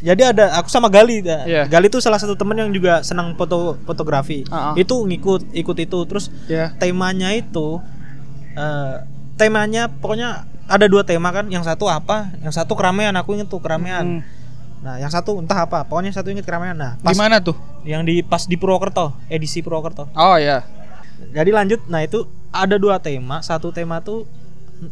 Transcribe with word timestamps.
jadi 0.00 0.30
ada 0.30 0.54
aku 0.54 0.66
sama 0.66 0.86
Gali 0.86 1.20
ya. 1.20 1.38
Iya. 1.42 1.62
Gali 1.66 1.86
tuh 1.86 1.98
salah 1.98 2.16
satu 2.16 2.32
temen 2.32 2.54
yang 2.54 2.70
juga 2.70 3.02
senang 3.02 3.34
foto 3.34 3.74
fotografi 3.82 4.46
Ah, 4.46 4.70
ah. 4.70 4.74
itu 4.74 4.94
ngikut 4.94 5.50
ikut 5.52 5.76
itu 5.76 5.98
terus 6.04 6.30
Ya. 6.46 6.70
temanya 6.74 7.30
itu 7.30 7.82
eh, 8.52 8.94
temanya 9.34 9.86
pokoknya 9.88 10.42
ada 10.66 10.84
dua 10.84 11.02
tema 11.02 11.30
kan 11.30 11.46
yang 11.46 11.62
satu 11.62 11.86
apa 11.86 12.30
yang 12.38 12.50
satu 12.50 12.74
keramaian 12.74 13.14
aku 13.14 13.32
inget 13.32 13.46
tuh 13.46 13.58
keramaian 13.58 14.20
Hmm. 14.20 14.22
nah 14.78 14.94
yang 14.96 15.08
satu 15.08 15.34
entah 15.36 15.58
apa 15.60 15.82
pokoknya 15.82 16.10
satu 16.10 16.28
inget 16.28 16.42
keramaian 16.42 16.74
nah 16.74 16.92
pas 16.98 17.10
Di 17.10 17.16
mana 17.16 17.38
tuh? 17.38 17.56
yang 17.82 18.02
di 18.02 18.20
pas 18.20 18.44
di 18.44 18.54
Purwokerto 18.54 19.14
edisi 19.26 19.58
Purwokerto 19.58 20.06
Oh 20.12 20.36
ya. 20.36 20.62
jadi 21.32 21.50
lanjut 21.52 21.82
nah 21.86 21.98
itu 22.00 22.22
ada 22.50 22.76
dua 22.76 22.98
tema 22.98 23.40
satu 23.40 23.70
tema 23.70 23.98
tuh 23.98 24.26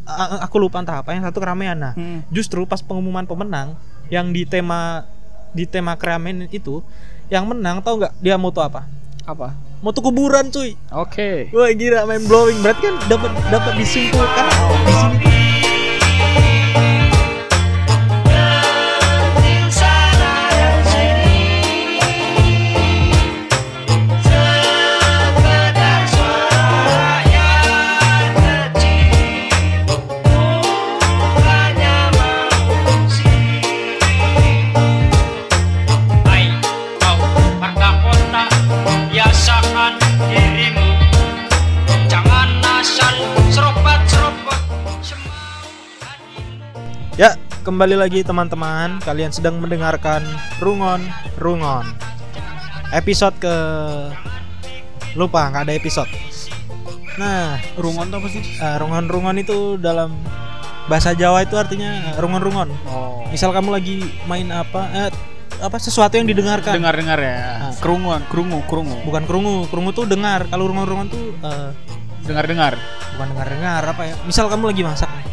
a- 0.03 0.43
aku 0.43 0.59
lupa 0.59 0.79
entah 0.79 0.99
apa 0.99 1.13
yang 1.13 1.23
satu 1.23 1.39
keramaian 1.39 1.77
nah 1.77 1.93
Hmm. 1.93 2.27
justru 2.29 2.65
pas 2.65 2.81
pengumuman 2.81 3.23
pemenang 3.23 3.79
yang 4.13 4.31
di 4.31 4.47
tema 4.47 5.05
di 5.57 5.65
tema 5.65 5.97
keramaian 5.97 6.47
itu 6.53 6.85
yang 7.33 7.49
menang 7.49 7.83
tau 7.83 7.99
nggak 7.99 8.13
dia 8.23 8.37
moto 8.39 8.63
apa 8.63 8.87
Apa? 9.27 9.59
moto 9.83 9.99
kuburan 10.01 10.49
cuy 10.53 10.79
Oke. 10.95 11.51
wah 11.51 11.71
gila 11.73 12.07
main 12.07 12.23
blowing 12.25 12.59
berarti 12.63 12.87
kan 12.87 12.95
dapat 13.11 13.31
dapat 13.51 13.73
disimpulkan 13.77 14.47
di 14.47 15.27
sini 15.27 15.36
kembali 47.67 47.99
lagi 47.99 48.23
teman-teman. 48.23 49.03
Kalian 49.03 49.35
sedang 49.35 49.59
mendengarkan 49.59 50.23
Rungon 50.63 51.03
Rungon. 51.35 51.83
Episode 52.95 53.35
ke 53.43 53.55
lupa 55.19 55.51
nggak 55.51 55.67
ada 55.67 55.75
episode. 55.75 56.07
Nah, 57.19 57.59
Rungon 57.75 58.07
apa 58.15 58.29
sih? 58.31 58.43
eh, 58.63 58.77
Rungon 58.79 59.11
Rungon 59.11 59.37
itu 59.43 59.75
dalam 59.83 60.15
bahasa 60.87 61.11
Jawa 61.19 61.43
itu 61.43 61.59
artinya 61.59 62.15
eh, 62.15 62.17
rungon 62.23 62.39
rungon. 62.39 62.71
Oh. 62.87 63.27
Misal 63.35 63.51
kamu 63.51 63.75
lagi 63.75 64.07
main 64.31 64.47
apa 64.55 64.87
eh, 64.95 65.11
apa 65.59 65.75
sesuatu 65.83 66.15
yang 66.15 66.31
didengarkan. 66.31 66.79
Dengar-dengar 66.79 67.19
ya. 67.19 67.35
Ah. 67.35 67.73
Kerunguan, 67.83 68.23
kerungu, 68.31 68.63
kerungu. 68.71 69.03
Bukan 69.03 69.27
kerungu, 69.27 69.67
kerungu 69.67 69.91
tuh 69.91 70.07
dengar. 70.07 70.47
Kalau 70.47 70.71
rungon 70.71 70.87
rungon 70.87 71.09
tuh 71.11 71.35
eh, 71.43 71.71
Dengar-dengar. 72.23 72.79
bukan 73.19 73.27
dengar-dengar 73.35 73.83
apa 73.83 74.03
ya? 74.07 74.15
Misal 74.23 74.47
kamu 74.47 74.71
lagi 74.71 74.83
masak 74.83 75.07
nih, 75.11 75.27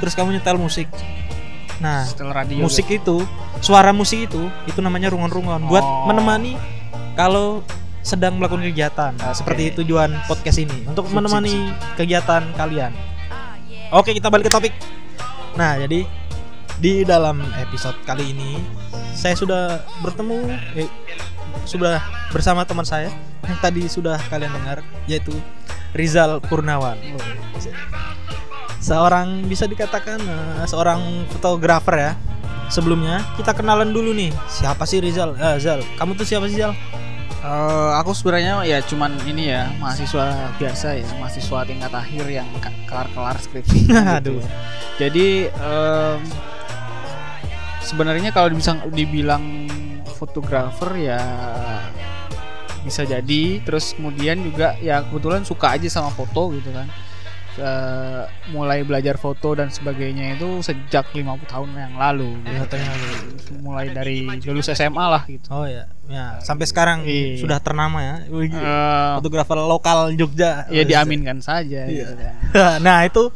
terus 0.00 0.12
kamu 0.16 0.36
nyetel 0.40 0.56
musik. 0.56 0.88
Nah, 1.82 2.06
radio. 2.30 2.62
musik 2.62 2.86
itu 2.86 3.26
suara 3.58 3.90
musik 3.90 4.30
itu 4.30 4.46
itu 4.64 4.78
namanya 4.78 5.10
rungon-rungon. 5.10 5.66
Buat 5.66 5.82
Oh. 5.82 6.06
menemani 6.06 6.54
kalau 7.14 7.62
sedang 8.04 8.36
melakukan 8.36 8.62
kegiatan. 8.62 9.12
Nah, 9.16 9.32
Oke. 9.32 9.38
seperti 9.40 9.62
tujuan 9.82 10.12
podcast 10.24 10.60
ini 10.60 10.84
untuk 10.84 11.08
Sip, 11.08 11.16
menemani 11.16 11.72
kegiatan 11.96 12.44
kalian. 12.54 12.92
Oke 13.90 14.10
kita 14.10 14.28
balik 14.28 14.46
ke 14.46 14.52
topik. 14.52 14.74
Nah 15.54 15.78
jadi 15.78 16.02
di 16.76 17.06
dalam 17.06 17.38
episode 17.56 17.94
kali 18.02 18.34
ini 18.34 18.58
saya 19.14 19.38
sudah 19.38 19.78
bertemu 20.02 20.50
eh, 20.74 20.90
sudah 21.64 22.02
bersama 22.28 22.66
teman 22.66 22.82
saya 22.82 23.14
yang 23.40 23.58
tadi 23.62 23.86
sudah 23.86 24.18
kalian 24.26 24.50
dengar 24.50 24.82
yaitu 25.06 25.30
Rizal 25.94 26.42
Purnawan 26.42 26.98
seorang 28.84 29.48
bisa 29.48 29.64
dikatakan 29.64 30.20
eh, 30.20 30.64
seorang 30.68 31.24
fotografer 31.32 31.96
ya. 31.96 32.12
Sebelumnya 32.68 33.24
kita 33.40 33.56
kenalan 33.56 33.92
dulu 33.92 34.12
nih. 34.12 34.32
Siapa 34.48 34.84
sih 34.84 35.00
Rizal? 35.00 35.36
Eh, 35.40 35.56
Zal, 35.56 35.80
kamu 35.96 36.16
tuh 36.20 36.28
siapa 36.28 36.44
sih 36.52 36.60
Zal? 36.60 36.76
Eh, 37.44 37.90
aku 37.96 38.12
sebenarnya 38.12 38.60
ya 38.68 38.84
cuman 38.84 39.16
ini 39.24 39.52
ya 39.52 39.68
mahasiswa 39.80 40.52
biasa 40.60 40.96
ya 41.00 41.08
mahasiswa 41.20 41.58
tingkat 41.64 41.92
akhir 41.92 42.24
yang 42.28 42.48
kelar-kelar 42.88 43.36
skripsi. 43.40 43.84
gitu 43.88 43.96
Aduh. 43.96 44.40
ya. 44.40 44.48
Jadi 44.94 45.48
em, 45.48 46.20
sebenarnya 47.84 48.30
kalau 48.32 48.48
bisa 48.52 48.80
dibilang 48.92 49.68
fotografer 50.16 50.92
ya 50.96 51.20
bisa 52.84 53.04
jadi. 53.04 53.60
Terus 53.60 53.92
kemudian 53.96 54.40
juga 54.40 54.76
ya 54.80 55.04
kebetulan 55.04 55.44
suka 55.44 55.72
aja 55.76 55.88
sama 55.88 56.08
foto 56.12 56.52
gitu 56.56 56.72
kan. 56.72 56.88
Eh, 57.54 58.22
mulai 58.50 58.82
belajar 58.82 59.14
foto 59.14 59.54
dan 59.54 59.70
sebagainya 59.70 60.34
itu 60.34 60.58
sejak 60.58 61.06
50 61.08 61.22
tahun 61.46 61.70
yang 61.70 61.94
lalu. 61.94 62.34
gitu. 62.42 62.66
Katanya 62.66 62.90
Mulai 63.62 63.86
dari 63.90 64.26
lulus 64.42 64.66
SMA 64.68 65.06
lah 65.06 65.22
gitu. 65.24 65.46
Oh 65.48 65.62
ya, 65.62 65.86
ya 66.04 66.42
sampai 66.42 66.66
sekarang 66.66 67.06
Iya. 67.06 67.38
sudah 67.38 67.62
ternama 67.62 68.02
ya. 68.02 68.14
Eh, 68.26 69.12
fotografer 69.16 69.54
lokal 69.56 70.18
Jogja. 70.18 70.66
ya 70.66 70.82
diaminkan 70.82 71.38
saja 71.38 71.86
Iya. 71.86 72.10
gitu 72.10 72.12
kan. 72.18 72.34
nah 72.86 73.06
itu 73.06 73.30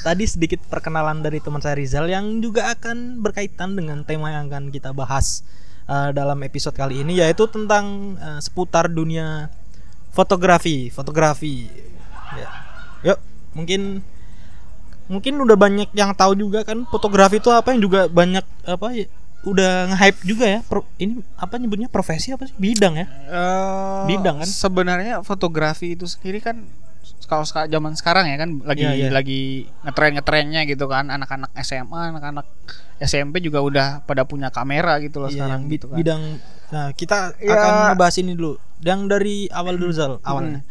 tadi 0.00 0.28
sedikit 0.28 0.60
perkenalan 0.68 1.24
dari 1.24 1.40
teman 1.40 1.58
saya 1.58 1.72
Rizal 1.72 2.06
yang 2.06 2.44
juga 2.44 2.68
akan 2.70 3.18
berkaitan 3.18 3.72
dengan 3.72 4.04
tema 4.04 4.28
yang 4.30 4.52
akan 4.52 4.68
kita 4.68 4.92
bahas 4.92 5.40
eh, 5.84 6.12
dalam 6.12 6.36
episode 6.42 6.76
kali 6.76 7.00
ini 7.00 7.24
yaitu 7.24 7.48
tentang 7.48 8.14
eh, 8.16 8.36
seputar 8.38 8.86
dunia 8.86 9.48
fotografi 10.10 10.92
fotografi 10.92 11.72
ya. 12.36 12.48
yuk 13.02 13.31
mungkin 13.52 14.00
mungkin 15.06 15.34
udah 15.36 15.54
banyak 15.54 15.88
yang 15.92 16.12
tahu 16.12 16.32
juga 16.34 16.62
kan 16.62 16.86
fotografi 16.86 17.36
itu 17.36 17.50
apa 17.50 17.68
yang 17.68 17.80
juga 17.80 18.06
banyak 18.06 18.44
apa 18.64 18.86
ya 18.92 19.06
udah 19.42 19.90
nge-hype 19.90 20.20
juga 20.22 20.46
ya 20.48 20.60
Pro- 20.62 20.86
ini 20.96 21.18
apa 21.34 21.58
nyebutnya 21.58 21.86
profesi 21.86 22.30
apa 22.30 22.46
sih 22.46 22.54
bidang 22.54 22.94
ya 22.94 23.06
Eh, 23.28 23.98
Bidang 24.08 24.38
kan? 24.38 24.46
Sebenarnya 24.46 25.20
fotografi 25.20 25.92
itu 25.92 26.06
sendiri 26.06 26.38
kan 26.38 26.62
kalau 27.24 27.42
zaman 27.42 27.92
sekarang 27.92 28.28
ya 28.28 28.36
kan 28.36 28.62
lagi 28.62 28.84
Iya, 28.84 28.92
iya. 28.94 29.08
lagi 29.10 29.42
ngetren 29.82 30.14
ngetrennya 30.14 30.62
gitu 30.64 30.86
kan 30.86 31.08
anak-anak 31.08 31.50
SMA 31.58 32.14
anak-anak 32.14 32.46
SMP 33.00 33.40
juga 33.40 33.58
udah 33.58 33.86
pada 34.02 34.22
punya 34.22 34.48
kamera 34.48 35.00
gitu 35.00 35.18
loh 35.18 35.26
Iya, 35.26 35.42
sekarang 35.44 35.60
gitu 35.66 35.90
kan. 35.90 35.96
bidang 35.98 36.22
nah 36.68 36.86
kita 36.90 37.34
Ya. 37.36 37.52
akan 37.52 37.72
ngebahas 37.90 38.16
ini 38.16 38.32
dulu 38.32 38.52
yang 38.80 39.04
dari 39.06 39.50
awal 39.50 39.74
dulu 39.74 39.90
Zal 39.90 40.22
awalnya 40.22 40.62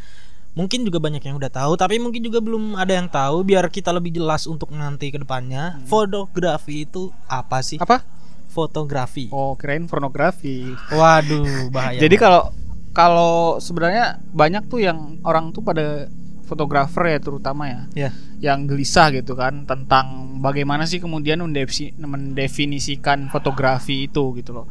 mungkin 0.51 0.83
juga 0.83 0.99
banyak 0.99 1.23
yang 1.23 1.39
udah 1.39 1.47
tahu 1.47 1.79
tapi 1.79 1.95
mungkin 1.95 2.19
juga 2.21 2.43
belum 2.43 2.75
ada 2.75 2.91
yang 2.91 3.07
tahu 3.07 3.41
biar 3.41 3.71
kita 3.71 3.89
lebih 3.89 4.19
jelas 4.19 4.43
untuk 4.45 4.71
nanti 4.71 5.07
ke 5.07 5.17
depannya 5.17 5.79
fotografi 5.87 6.83
itu 6.83 7.07
apa 7.25 7.63
sih 7.63 7.79
Apa? 7.79 8.03
fotografi 8.51 9.31
Oh 9.31 9.55
kirain 9.55 9.87
pornografi. 9.87 10.75
waduh 10.91 11.71
bahaya 11.71 12.03
Jadi 12.03 12.15
kalau 12.19 12.51
kalau 12.91 13.55
sebenarnya 13.57 14.19
banyak 14.35 14.67
tuh 14.67 14.83
yang 14.83 15.23
orang 15.23 15.55
tuh 15.55 15.63
pada 15.63 16.11
fotografer 16.43 17.15
ya 17.15 17.19
terutama 17.23 17.63
ya 17.71 17.81
ya 17.95 18.09
yang 18.43 18.67
gelisah 18.67 19.07
gitu 19.15 19.39
kan 19.39 19.63
tentang 19.63 20.35
bagaimana 20.43 20.83
sih 20.83 20.99
kemudian 20.99 21.39
mendefinisikan 21.39 23.31
fotografi 23.31 24.11
itu 24.11 24.35
gitu 24.35 24.51
loh. 24.51 24.67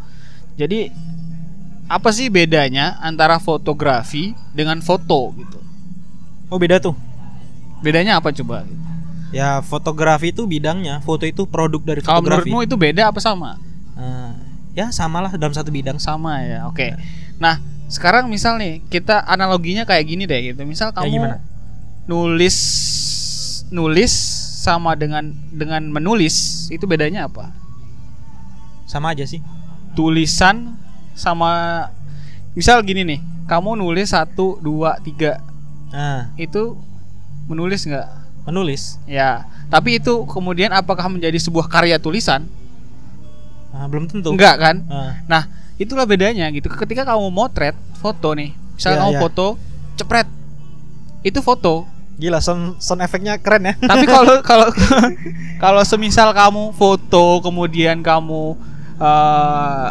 Jadi 0.60 0.92
apa 1.88 2.12
sih 2.12 2.28
bedanya 2.28 3.00
antara 3.00 3.40
fotografi 3.40 4.36
dengan 4.52 4.84
foto 4.84 5.32
gitu? 5.40 5.56
Oh 6.50 6.58
beda 6.60 6.82
tuh 6.82 6.94
Bedanya 7.80 8.20
apa 8.20 8.28
coba? 8.34 8.68
ya 9.30 9.62
fotografi 9.62 10.34
itu 10.34 10.42
bidangnya 10.44 10.98
foto 11.06 11.22
itu 11.22 11.46
produk 11.46 11.80
dari 11.80 12.02
Kalau 12.02 12.18
fotografi 12.18 12.50
menurutmu 12.50 12.66
itu 12.66 12.74
beda 12.76 13.08
apa 13.14 13.22
sama? 13.22 13.56
Eh, 13.94 14.32
ya 14.74 14.90
samalah 14.90 15.30
dalam 15.38 15.54
satu 15.54 15.70
bidang 15.70 16.02
Sama 16.02 16.42
ya. 16.42 16.66
Oke. 16.66 16.98
Nah, 17.38 17.62
sekarang 17.86 18.26
misal 18.26 18.58
nih 18.58 18.82
kita 18.90 19.22
analoginya 19.22 19.86
kayak 19.86 20.04
gini 20.04 20.26
deh 20.26 20.50
gitu. 20.50 20.66
Misal 20.66 20.90
kamu 20.90 21.08
gimana? 21.14 21.36
nulis 22.10 22.58
nulis 23.70 24.10
sama 24.60 24.98
dengan 24.98 25.30
dengan 25.54 25.88
menulis 25.88 26.66
itu 26.74 26.84
bedanya 26.90 27.30
apa? 27.30 27.54
sama 28.90 29.14
aja 29.14 29.22
sih 29.22 29.38
tulisan 29.94 30.74
sama 31.14 31.86
misal 32.58 32.82
gini 32.82 33.06
nih 33.06 33.20
kamu 33.46 33.78
nulis 33.78 34.10
satu 34.10 34.58
dua 34.58 34.98
tiga 35.06 35.38
nah 35.90 36.30
itu 36.38 36.78
menulis 37.50 37.86
nggak? 37.86 38.08
Menulis. 38.46 38.96
Ya 39.06 39.46
tapi 39.70 40.02
itu 40.02 40.26
kemudian 40.26 40.74
apakah 40.74 41.06
menjadi 41.06 41.38
sebuah 41.38 41.70
karya 41.70 41.94
tulisan? 42.02 42.50
Ah, 43.70 43.86
belum 43.86 44.10
tentu. 44.10 44.34
Enggak 44.34 44.58
kan? 44.58 44.76
Ah, 44.90 45.14
nah 45.30 45.42
itulah 45.78 46.02
bedanya 46.02 46.50
gitu. 46.50 46.66
Ketika 46.66 47.06
kamu 47.06 47.30
motret 47.30 47.78
foto 48.02 48.34
nih 48.34 48.50
misal 48.74 48.98
Iya, 48.98 48.98
kamu 48.98 49.12
iya. 49.14 49.20
foto 49.22 49.46
cepret. 49.94 50.28
Itu 51.22 51.38
foto. 51.38 51.86
Gila 52.18 52.42
sound 52.42 52.82
sound 52.82 53.00
efeknya 53.06 53.38
keren 53.38 53.70
ya. 53.70 53.74
Tapi 53.78 54.04
kalau 54.14 54.42
kalau 54.42 54.68
kalau 55.62 55.82
semisal 55.86 56.34
kamu 56.34 56.74
foto 56.74 57.38
kemudian 57.46 58.02
kamu 58.02 58.58
eh, 58.98 59.88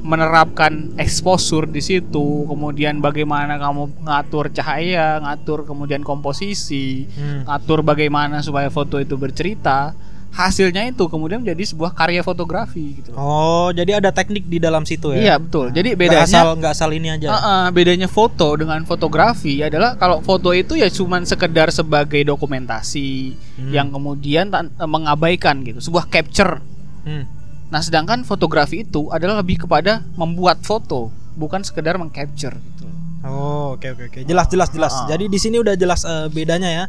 menerapkan 0.00 0.92
exposure 0.96 1.64
di 1.64 1.78
situ, 1.78 2.44
kemudian 2.44 2.98
bagaimana 2.98 3.56
kamu 3.56 4.02
ngatur 4.02 4.48
cahaya, 4.50 5.20
ngatur 5.20 5.64
kemudian 5.64 6.00
komposisi, 6.00 7.04
Hmm. 7.10 7.44
ngatur 7.44 7.80
bagaimana 7.80 8.40
supaya 8.40 8.68
foto 8.68 8.96
itu 8.96 9.14
bercerita, 9.14 9.92
hasilnya 10.30 10.86
itu 10.86 11.10
kemudian 11.10 11.42
menjadi 11.42 11.74
sebuah 11.74 11.90
karya 11.90 12.22
fotografi 12.22 13.02
gitu. 13.02 13.10
Oh, 13.18 13.74
jadi 13.74 13.98
ada 13.98 14.14
teknik 14.14 14.46
di 14.46 14.62
dalam 14.62 14.86
situ 14.86 15.10
ya? 15.10 15.18
Iya 15.18 15.34
betul. 15.36 15.74
Jadi 15.74 15.90
Nggak 15.90 16.00
bedanya 16.00 16.22
asal 16.30 16.46
nggak 16.54 16.72
asal 16.72 16.90
ini 16.94 17.08
aja. 17.10 17.28
Uh-uh, 17.34 17.64
bedanya 17.74 18.06
foto 18.06 18.54
dengan 18.54 18.78
fotografi 18.86 19.58
adalah 19.58 19.98
kalau 19.98 20.22
foto 20.22 20.54
itu 20.54 20.78
ya 20.78 20.86
cuman 20.86 21.26
sekedar 21.26 21.74
sebagai 21.74 22.22
dokumentasi 22.22 23.34
Hmm. 23.58 23.72
yang 23.74 23.90
kemudian 23.90 24.54
mengabaikan 24.80 25.66
gitu, 25.66 25.82
sebuah 25.82 26.06
capture. 26.06 26.62
Hmm. 27.02 27.26
Nah, 27.70 27.80
sedangkan 27.80 28.26
fotografi 28.26 28.82
itu 28.82 29.06
adalah 29.08 29.38
lebih 29.38 29.62
kepada 29.62 30.02
membuat 30.18 30.58
foto, 30.60 31.08
bukan 31.38 31.62
sekedar 31.62 31.94
mengcapture 31.94 32.58
gitu. 32.58 32.86
Oh, 33.22 33.78
oke 33.78 33.86
oke 33.94 34.02
oke. 34.10 34.18
Jelas 34.26 34.50
jelas 34.50 34.68
jelas. 34.74 34.92
Ah. 34.96 35.06
Jadi 35.06 35.30
di 35.30 35.38
sini 35.38 35.62
udah 35.62 35.78
jelas 35.78 36.02
eh, 36.02 36.26
bedanya 36.28 36.66
ya. 36.66 36.84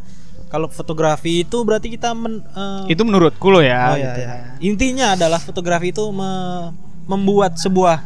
Kalau 0.49 0.67
fotografi 0.67 1.47
itu 1.47 1.63
berarti 1.63 1.93
kita 1.95 2.11
men, 2.11 2.43
eh, 2.43 2.91
Itu 2.91 3.05
menurutku 3.05 3.47
loh 3.47 3.63
ya. 3.63 3.93
oh, 3.93 3.97
ya, 3.99 4.03
gitu. 4.09 4.19
ya. 4.19 4.33
Intinya 4.59 5.05
adalah 5.13 5.39
fotografi 5.39 5.93
itu 5.93 6.03
me- 6.09 6.73
membuat 7.05 7.55
sebuah 7.61 8.03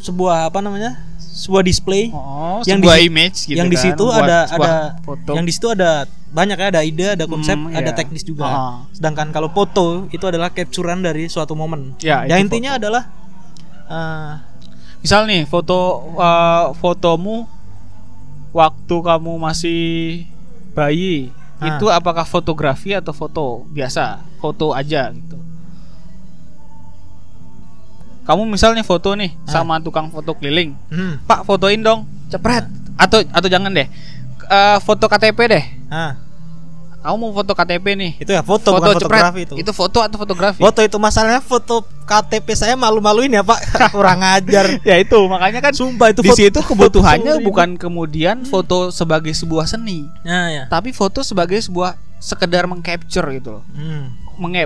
sebuah 0.00 0.48
apa 0.48 0.58
namanya? 0.62 0.98
Sebuah 1.32 1.62
display 1.62 2.12
Oh, 2.12 2.60
Yang 2.62 2.78
sebuah 2.82 2.96
di 2.96 3.04
image 3.06 3.38
gitu 3.42 3.56
yang 3.56 3.66
di 3.66 3.74
kan, 3.74 3.84
situ 3.88 4.04
membuat 4.04 4.22
ada 4.22 4.38
ada 4.50 4.72
foto. 5.00 5.30
yang 5.32 5.44
di 5.44 5.52
situ 5.52 5.66
ada 5.66 5.90
banyak 6.28 6.56
ya, 6.56 6.66
ada 6.68 6.80
ide, 6.82 7.06
ada 7.10 7.24
konsep, 7.24 7.52
Hmm, 7.54 7.70
ada 7.70 7.88
iya. 7.88 7.92
teknis 7.94 8.20
juga. 8.22 8.44
Ah. 8.44 8.76
Sedangkan 8.90 9.28
kalau 9.30 9.48
foto 9.48 10.08
itu 10.08 10.22
adalah 10.22 10.48
capturean 10.48 11.00
dari 11.00 11.26
suatu 11.26 11.52
momen. 11.52 11.92
Ya, 11.98 12.24
Ya, 12.24 12.36
itu 12.36 12.44
intinya 12.46 12.70
foto. 12.70 12.80
adalah 12.80 13.02
eh, 13.86 14.32
Misal 14.98 15.24
nih 15.24 15.44
foto 15.44 15.78
uh, 16.14 16.70
fotomu 16.74 17.44
waktu 18.50 18.96
kamu 18.98 19.32
masih 19.36 19.80
bayi 20.70 21.32
Ah. 21.56 21.74
itu 21.74 21.86
apakah 21.88 22.24
fotografi 22.24 22.90
atau 22.90 23.10
foto 23.10 23.62
biasa 23.68 24.18
foto 24.36 24.74
aja 24.74 25.10
gitu 25.10 25.38
kamu 28.22 28.46
misalnya 28.46 28.82
foto 28.82 29.12
nih 29.12 29.34
Ah. 29.42 29.58
sama 29.58 29.78
tukang 29.78 30.08
foto 30.08 30.32
keliling. 30.32 30.78
Hmm, 30.88 31.18
pak 31.22 31.42
fotoin 31.42 31.78
dong. 31.78 32.06
Cepret. 32.28 32.64
Atau 32.94 33.20
atau 33.24 33.48
jangan 33.48 33.68
deh. 33.68 33.86
Eh, 34.42 34.78
foto 34.78 35.04
KTP 35.04 35.38
deh. 35.48 35.64
Ah, 35.88 36.14
kamu 37.00 37.16
mau 37.18 37.32
foto 37.32 37.50
KTP 37.52 37.86
nih. 37.92 38.12
Itu 38.16 38.30
ya 38.30 38.40
foto, 38.40 38.72
bukan 38.72 38.94
fotografi 38.94 39.42
itu. 39.42 39.54
itu 39.56 39.70
foto 39.70 39.98
atau 39.98 40.16
fotografi? 40.16 40.56
Foto 40.56 40.80
itu 40.80 40.96
masalahnya 40.96 41.40
foto 41.40 41.82
KTP 42.04 42.46
saya 42.52 42.74
malu-maluin 42.74 43.28
ya 43.28 43.42
Pak. 43.42 43.58
Kurang 43.96 44.20
ajar. 44.20 44.78
ya 44.80 44.96
itu 44.96 45.18
makanya 45.26 45.58
kan 45.60 45.72
Sumpah 45.74 46.10
itu 46.10 46.22
di 46.22 46.30
foto- 46.30 46.38
situ 46.38 46.58
kebutuhannya 46.62 47.32
foto 47.34 47.44
bukan 47.44 47.74
kemudian 47.74 48.44
foto 48.44 48.88
sebagai 48.88 49.32
sebuah 49.32 49.66
seni. 49.66 50.06
Nah 50.22 50.46
ya. 50.48 50.64
tapi 50.66 50.92
foto 50.92 51.20
sebagai 51.20 51.58
sebuah 51.58 51.94
sekedar 52.16 52.64
mengcapture 52.64 53.26
gitu 53.32 53.58
loh. 53.58 53.64
Hmm. 53.72 54.14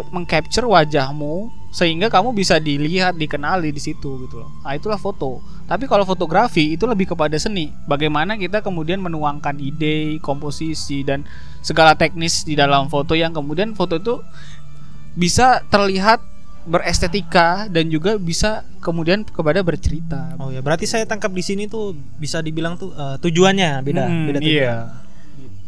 Mengcapture 0.07 0.65
wajahmu 0.65 1.49
sehingga 1.77 2.09
kamu 2.09 2.33
bisa 2.33 2.57
dilihat 2.57 3.21
dikenali 3.21 3.69
di 3.69 3.77
situ 3.77 4.25
gitu 4.25 4.41
loh. 4.41 4.49
Nah 4.65 4.73
itulah 4.73 4.97
foto. 4.97 5.45
Tapi 5.69 5.85
kalau 5.85 6.09
fotografi 6.09 6.73
itu 6.73 6.89
lebih 6.89 7.13
kepada 7.13 7.37
seni. 7.37 7.69
Bagaimana 7.85 8.41
kita 8.41 8.65
kemudian 8.65 8.97
menuangkan 8.97 9.61
ide 9.61 10.17
komposisi 10.25 11.05
dan 11.05 11.29
segala 11.61 11.93
teknis 11.93 12.49
di 12.49 12.57
dalam 12.57 12.89
foto 12.89 13.13
yang 13.13 13.37
kemudian 13.37 13.77
foto 13.77 14.01
itu 14.01 14.25
bisa 15.13 15.61
terlihat 15.69 16.25
berestetika 16.67 17.71
dan 17.71 17.87
juga 17.87 18.17
bisa 18.17 18.65
kemudian 18.81 19.23
kepada 19.23 19.61
bercerita. 19.61 20.35
Oh 20.41 20.49
ya, 20.51 20.65
berarti 20.65 20.89
saya 20.89 21.05
tangkap 21.05 21.31
di 21.31 21.45
sini 21.45 21.69
tuh 21.69 21.93
bisa 22.17 22.41
dibilang 22.41 22.75
tuh 22.75 22.91
eh, 22.91 23.17
tujuannya 23.21 23.85
beda, 23.85 24.03
Hmm, 24.03 24.27
beda 24.33 24.39
tujuan. 24.41 24.51
iya 24.51 24.77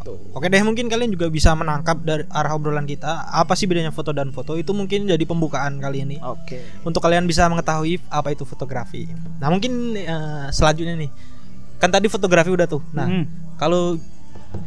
gitu 0.08 0.32
Oke 0.32 0.46
deh, 0.46 0.62
mungkin 0.62 0.87
kalian 0.87 1.10
juga 1.10 1.28
bisa 1.28 1.52
menangkap 1.52 2.00
dari 2.00 2.25
arah 2.31 2.55
obrolan 2.55 2.84
kita 2.84 3.28
apa 3.28 3.52
sih 3.52 3.69
bedanya 3.69 3.90
foto 3.90 4.10
dan 4.10 4.32
foto 4.32 4.55
itu 4.55 4.72
mungkin 4.72 5.05
jadi 5.05 5.20
pembukaan 5.22 5.76
kali 5.76 6.06
ini 6.06 6.16
oke 6.19 6.87
untuk 6.87 7.02
kalian 7.02 7.26
bisa 7.26 7.44
mengetahui 7.46 8.00
apa 8.08 8.32
itu 8.32 8.43
fotografi. 8.43 9.05
Nah 9.37 9.52
mungkin 9.52 9.93
eh, 9.93 10.46
selanjutnya 10.49 10.96
nih, 10.96 11.10
kan 11.76 11.93
tadi 11.93 12.08
fotografi 12.08 12.49
udah 12.49 12.64
tuh. 12.64 12.81
Nah 12.94 13.06
Hmm. 13.08 13.25
kalau 13.58 13.99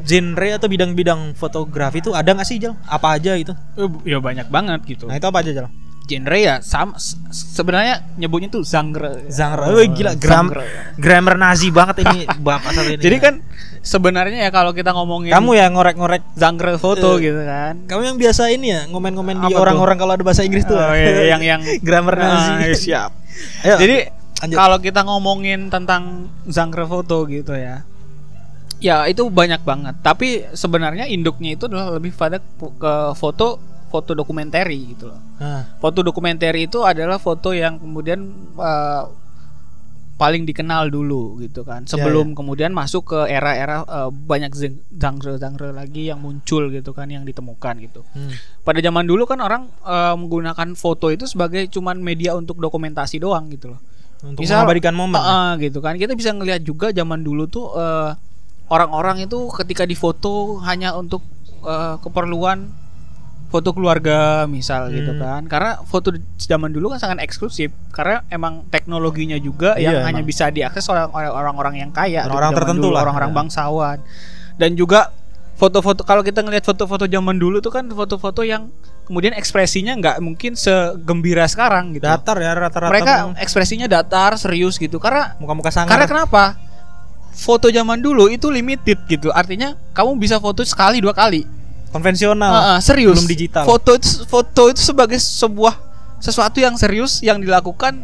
genre 0.06 0.50
atau 0.54 0.70
bidang-bidang 0.70 1.34
fotografi 1.34 2.06
itu 2.06 2.14
ada 2.14 2.38
nggak 2.38 2.46
sih 2.46 2.62
Jal? 2.62 2.78
Apa 2.86 3.18
aja 3.18 3.34
gitu? 3.34 3.58
Eh, 3.78 4.14
ya 4.14 4.22
banyak 4.22 4.46
banget 4.54 4.86
gitu 4.86 5.10
Nah 5.10 5.18
itu 5.18 5.26
apa 5.26 5.42
aja 5.42 5.50
Jal? 5.50 5.68
Genre 6.04 6.36
ya 6.36 6.60
sama 6.60 6.96
se- 6.96 7.16
sebenarnya 7.32 8.04
nyebutnya 8.16 8.50
tuh 8.50 8.62
genre 8.62 9.24
Genre, 9.26 9.66
oh, 9.66 9.80
gila 9.88 10.14
gram 10.14 10.50
Genre. 10.50 10.66
grammar 10.96 11.36
Nazi 11.36 11.70
banget 11.70 12.04
ini 12.04 12.28
bapak 12.46 12.72
satu 12.72 12.90
ini. 12.90 13.00
jadi 13.00 13.18
kan 13.18 13.34
sebenarnya 13.80 14.46
ya 14.46 14.50
kalau 14.50 14.72
kita 14.72 14.92
ngomongin 14.92 15.32
kamu 15.32 15.52
ya 15.54 15.66
ngorek-ngorek 15.68 16.22
genre 16.34 16.74
foto 16.76 17.16
Eh, 17.16 17.26
gitu 17.26 17.42
kan 17.42 17.82
kamu 17.86 18.02
yang 18.04 18.18
biasa 18.18 18.50
ini 18.50 18.68
ya 18.70 18.82
ngomen-ngomen 18.88 19.42
di 19.42 19.54
orang-orang 19.54 19.96
kalau 19.96 20.14
ada 20.14 20.22
bahasa 20.22 20.42
Inggris 20.42 20.64
tuh. 20.64 20.76
Oh, 20.76 20.94
iya, 20.94 21.32
yang 21.32 21.42
yang 21.42 21.62
grammar 21.86 22.14
Nazi. 22.14 22.52
Ah, 22.52 22.76
siap 22.76 23.12
Ayo, 23.66 23.76
jadi 23.78 23.98
kalau 24.52 24.78
kita 24.78 25.02
ngomongin 25.02 25.70
tentang 25.70 26.28
genre 26.44 26.86
foto 26.86 27.24
gitu 27.26 27.54
ya 27.54 27.86
ya 28.78 29.06
itu 29.06 29.22
banyak 29.24 29.62
banget 29.62 29.94
tapi 30.00 30.42
sebenarnya 30.52 31.06
induknya 31.06 31.54
itu 31.54 31.70
adalah 31.70 31.94
lebih 31.94 32.10
pada 32.12 32.42
ke 32.60 32.94
foto 33.14 33.62
foto 33.92 34.16
dokumenter 34.16 34.64
gitu 34.72 35.12
loh. 35.12 35.20
Foto 35.84 36.00
dokumenter 36.02 36.56
itu 36.56 36.88
adalah 36.88 37.20
foto 37.20 37.52
yang 37.52 37.76
kemudian 37.78 38.32
eh, 38.56 39.04
paling 40.16 40.46
dikenal 40.46 40.88
dulu 40.94 41.42
gitu 41.42 41.66
kan. 41.68 41.84
Ya, 41.84 41.98
sebelum 41.98 42.38
kemudian 42.38 42.72
masuk 42.72 43.12
ke 43.12 43.20
era-era 43.28 43.84
eh, 43.84 44.10
banyak 44.10 44.56
genre-genre 44.96 45.76
lagi 45.76 46.08
yang 46.08 46.24
muncul 46.24 46.72
gitu 46.72 46.96
kan 46.96 47.12
yang 47.12 47.28
ditemukan 47.28 47.76
gitu. 47.84 48.08
Hmm. 48.16 48.32
pada 48.64 48.78
zaman 48.80 49.04
dulu 49.04 49.28
kan 49.28 49.44
orang 49.44 49.68
eh, 49.84 50.16
menggunakan 50.16 50.78
foto 50.80 51.12
itu 51.12 51.28
sebagai 51.28 51.68
cuman 51.68 52.00
media 52.00 52.32
untuk 52.38 52.58
dokumentasi 52.64 53.20
doang 53.20 53.52
gitu 53.52 53.76
loh. 53.76 53.82
Untuk 54.22 54.46
Misal- 54.46 54.62
mengabadikan 54.64 54.94
momen. 54.94 55.18
Ah, 55.18 55.58
gitu 55.58 55.82
kan. 55.82 55.98
Kita 55.98 56.14
bisa 56.14 56.30
ngelihat 56.32 56.62
juga 56.62 56.94
zaman 56.94 57.26
dulu 57.26 57.50
tuh 57.50 57.74
orang-orang 58.72 59.28
itu 59.28 59.52
ketika 59.60 59.84
difoto 59.84 60.64
hanya 60.64 60.96
untuk 60.96 61.20
eh, 61.68 61.96
keperluan 62.00 62.72
foto 63.52 63.70
keluarga 63.70 64.48
misal 64.48 64.88
gitu 64.88 65.12
Hmm. 65.12 65.20
kan 65.20 65.42
karena 65.46 65.72
foto 65.84 66.10
zaman 66.40 66.72
dulu 66.72 66.96
kan 66.96 67.00
sangat 67.00 67.20
eksklusif 67.20 67.70
karena 67.92 68.24
emang 68.28 68.64
teknologinya 68.66 69.36
juga 69.36 69.76
yang 69.76 69.92
Iya, 69.94 70.08
hanya 70.08 70.20
emang. 70.20 70.26
bisa 70.26 70.48
diakses 70.48 70.88
oleh 70.88 71.04
orang-orang 71.12 71.76
yang 71.78 71.92
kaya 71.92 72.24
gitu 72.24 72.32
Orang-orang 72.32 72.56
tertentu 72.58 72.88
dulu, 72.88 72.96
lah. 72.96 73.04
orang-orang 73.04 73.30
Ya. 73.30 73.38
bangsawan 73.38 73.98
dan 74.56 74.72
juga 74.74 75.12
foto-foto 75.54 76.02
kalau 76.02 76.24
kita 76.24 76.40
ngelihat 76.40 76.64
foto-foto 76.64 77.06
zaman 77.06 77.36
dulu 77.36 77.60
tuh 77.60 77.70
kan 77.70 77.86
foto-foto 77.86 78.42
yang 78.42 78.72
kemudian 79.04 79.36
ekspresinya 79.36 79.94
nggak 79.94 80.18
mungkin 80.20 80.56
segembira 80.56 81.44
sekarang 81.46 81.92
gitu 81.92 82.02
Datar 82.02 82.40
ya 82.40 82.56
rata-rata. 82.56 82.90
mereka 82.90 83.14
ekspresinya 83.36 83.86
datar 83.86 84.34
serius 84.36 84.76
gitu 84.76 84.96
karena 84.96 85.36
muka-muka 85.38 85.70
sangar. 85.70 85.92
karena 85.92 86.08
kenapa 86.08 86.56
foto 87.32 87.68
zaman 87.68 88.00
dulu 88.00 88.28
itu 88.28 88.48
limited 88.48 88.96
gitu 89.06 89.28
artinya 89.30 89.76
kamu 89.92 90.16
bisa 90.18 90.36
foto 90.38 90.64
sekali 90.64 90.98
dua 90.98 91.12
kali 91.12 91.44
konvensional. 91.92 92.52
Ah, 92.52 92.64
ah, 92.76 92.80
serius 92.80 93.20
belum 93.20 93.30
digital. 93.30 93.64
foto 93.68 93.96
itu 93.96 94.24
foto 94.26 94.72
itu 94.72 94.82
sebagai 94.82 95.20
sebuah 95.20 95.76
sesuatu 96.24 96.58
yang 96.64 96.80
serius 96.80 97.20
yang 97.20 97.38
dilakukan 97.44 98.00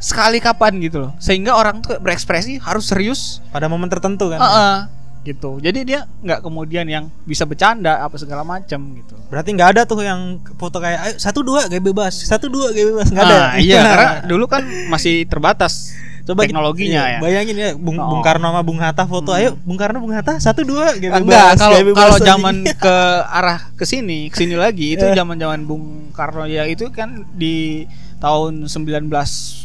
sekali 0.00 0.40
kapan 0.40 0.80
gitu 0.80 1.04
loh 1.08 1.12
sehingga 1.20 1.52
orang 1.52 1.84
tuh 1.84 2.00
berekspresi 2.00 2.56
harus 2.64 2.88
serius 2.88 3.44
Pada 3.52 3.68
momen 3.68 3.90
tertentu 3.92 4.32
kan. 4.32 4.40
Ah, 4.40 4.48
ah, 4.48 4.76
gitu 5.20 5.60
jadi 5.60 5.84
dia 5.84 6.00
nggak 6.24 6.40
kemudian 6.40 6.88
yang 6.88 7.12
bisa 7.28 7.44
bercanda 7.44 8.00
apa 8.00 8.16
segala 8.16 8.40
macam 8.40 8.80
gitu 8.96 9.12
Berarti 9.28 9.52
nggak 9.52 9.70
ada 9.76 9.82
tuh 9.84 10.00
yang 10.00 10.40
foto 10.56 10.80
kayak 10.80 10.98
Ayo, 11.06 11.14
satu 11.20 11.44
dua 11.44 11.68
gaya 11.68 11.78
bebas, 11.78 12.16
satu 12.24 12.48
dua 12.50 12.72
gaya 12.74 12.88
bebas 12.90 13.12
nggak 13.12 13.24
ada. 13.28 13.36
Ah, 13.36 13.54
iya 13.60 13.78
karena 13.92 14.10
dulu 14.26 14.48
kan 14.48 14.64
masih 14.88 15.28
terbatas 15.28 15.92
Coba 16.30 16.46
teknologinya 16.46 17.02
iya, 17.02 17.14
ya 17.16 17.18
Bayangin 17.18 17.56
ya 17.58 17.70
Bung, 17.74 17.98
Oh. 17.98 18.06
Bung 18.06 18.22
Karno 18.22 18.46
sama 18.46 18.62
Bung 18.62 18.78
Hatta 18.78 19.02
foto. 19.04 19.34
Hmm. 19.34 19.40
Ayo 19.42 19.50
Bung 19.66 19.74
Karno 19.74 19.98
Bung 19.98 20.14
Hatta 20.14 20.38
satu 20.38 20.62
dua 20.62 20.94
bebas. 20.94 21.18
Enggak, 21.18 21.58
kalau 21.58 21.78
kalau 21.90 22.16
zaman 22.16 22.54
ke 22.86 22.96
arah 23.26 23.58
ke 23.74 23.82
sini, 23.82 24.30
ke 24.30 24.38
sini 24.38 24.54
lagi 24.54 24.94
itu 24.94 25.02
Eh. 25.02 25.12
zaman-zaman 25.12 25.66
Bung 25.66 26.14
Karno 26.14 26.46
ya 26.46 26.64
itu 26.64 26.86
kan 26.88 27.26
di 27.34 27.84
tahun 28.18 28.70
19 28.70 29.10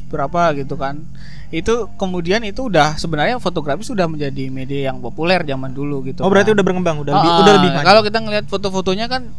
berapa 0.07 0.41
gitu 0.55 0.73
kan. 0.73 1.05
Itu 1.49 1.93
kemudian 1.95 2.41
itu 2.41 2.65
udah 2.65 2.97
sebenarnya 2.97 3.37
fotografi 3.37 3.85
sudah 3.85 4.09
menjadi 4.09 4.49
media 4.49 4.89
yang 4.89 4.97
populer 4.97 5.39
zaman 5.41 5.69
dulu 5.69 6.01
gitu. 6.03 6.25
Oh 6.25 6.27
berarti 6.27 6.51
kan. 6.51 6.57
udah 6.57 6.65
berkembang, 6.65 6.97
udah 6.99 7.13
lebih, 7.13 7.29
Ah, 7.29 7.39
udah 7.39 7.53
lebih 7.55 7.69
maju. 7.71 7.85
Kalau 7.85 8.01
kita 8.01 8.17
ngelihat 8.19 8.45
foto-fotonya 8.49 9.05
kan 9.05 9.29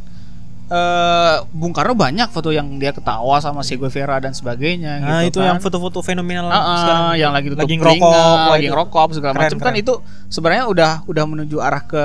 eh 0.66 1.36
Bung 1.54 1.70
Karno 1.70 1.94
banyak 1.94 2.26
foto 2.34 2.50
yang 2.50 2.66
dia 2.82 2.90
ketawa 2.90 3.38
sama 3.38 3.62
Che 3.62 3.78
Guevara 3.78 4.18
dan 4.18 4.34
sebagainya 4.34 4.98
Nah 4.98 5.22
gitu 5.22 5.38
itu 5.38 5.38
kan. 5.38 5.46
yang 5.54 5.58
foto-foto 5.62 6.02
fenomenal 6.02 6.50
sekarang. 6.50 7.14
yang 7.22 7.30
lagi 7.30 7.46
tutup 7.54 7.62
lagi 7.62 7.76
ngerokok, 7.78 8.50
lagi 8.50 8.66
ngerokok 8.74 9.08
segala 9.14 9.32
macam 9.38 9.58
kan 9.62 9.74
itu 9.78 9.94
sebenarnya 10.26 10.64
udah 10.66 10.92
udah 11.06 11.24
menuju 11.24 11.56
arah 11.62 11.82
ke 11.86 12.04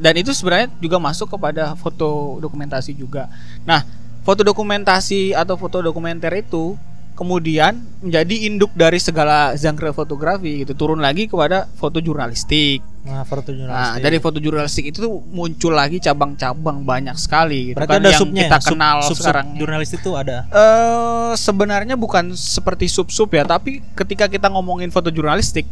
dan 0.00 0.16
itu 0.16 0.32
sebenarnya 0.32 0.72
juga 0.80 0.96
masuk 0.96 1.36
kepada 1.36 1.76
foto 1.76 2.40
dokumentasi 2.40 2.96
juga. 2.96 3.28
Nah, 3.68 3.84
foto 4.24 4.40
dokumentasi 4.40 5.36
atau 5.36 5.60
foto 5.60 5.84
dokumenter 5.84 6.32
itu 6.40 6.80
kemudian 7.20 7.76
menjadi 8.00 8.48
induk 8.48 8.72
dari 8.72 8.96
segala 8.96 9.52
genre 9.60 9.92
fotografi 9.92 10.64
gitu 10.64 10.72
turun 10.72 11.04
lagi 11.04 11.28
kepada 11.28 11.68
foto 11.76 12.00
jurnalistik 12.00 12.80
Nah, 13.00 13.24
foto 13.24 13.48
nah 13.48 13.56
jurnalistik. 13.56 14.02
dari 14.04 14.18
foto 14.20 14.38
jurnalistik 14.38 14.84
itu 14.92 14.98
tuh 15.00 15.24
muncul 15.32 15.72
lagi 15.72 15.96
cabang-cabang 15.98 16.84
banyak 16.84 17.16
sekali 17.16 17.72
gitu 17.72 17.80
Berarti 17.80 17.96
kan 17.96 18.00
ada 18.00 18.10
yang 18.12 18.20
subnya 18.20 18.42
kita 18.44 18.52
ya? 18.52 18.60
Sub- 18.60 18.70
kenal 18.76 18.96
sub, 19.00 19.08
sub 19.08 19.16
sekarang 19.24 19.46
jurnalistik 19.56 19.98
itu 20.00 20.12
ada. 20.12 20.44
eh 20.46 21.32
sebenarnya 21.32 21.96
bukan 21.96 22.36
seperti 22.36 22.86
sub-sub 22.86 23.30
ya 23.30 23.42
tapi 23.42 23.80
ketika 23.96 24.28
kita 24.28 24.52
ngomongin 24.52 24.92
foto 24.92 25.08
jurnalistik 25.08 25.64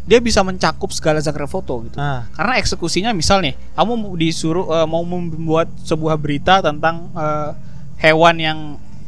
dia 0.00 0.16
bisa 0.18 0.40
mencakup 0.40 0.88
segala 0.90 1.20
genre 1.20 1.44
foto 1.44 1.84
gitu 1.84 2.00
Nah, 2.00 2.24
karena 2.32 2.56
eksekusinya 2.56 3.12
misal 3.12 3.44
nih 3.44 3.52
kamu 3.76 3.92
disuruh 4.16 4.66
eh, 4.72 4.86
mau 4.88 5.04
membuat 5.04 5.68
sebuah 5.84 6.16
berita 6.16 6.64
tentang 6.64 7.12
eh, 7.12 7.50
hewan 8.00 8.36
yang 8.40 8.58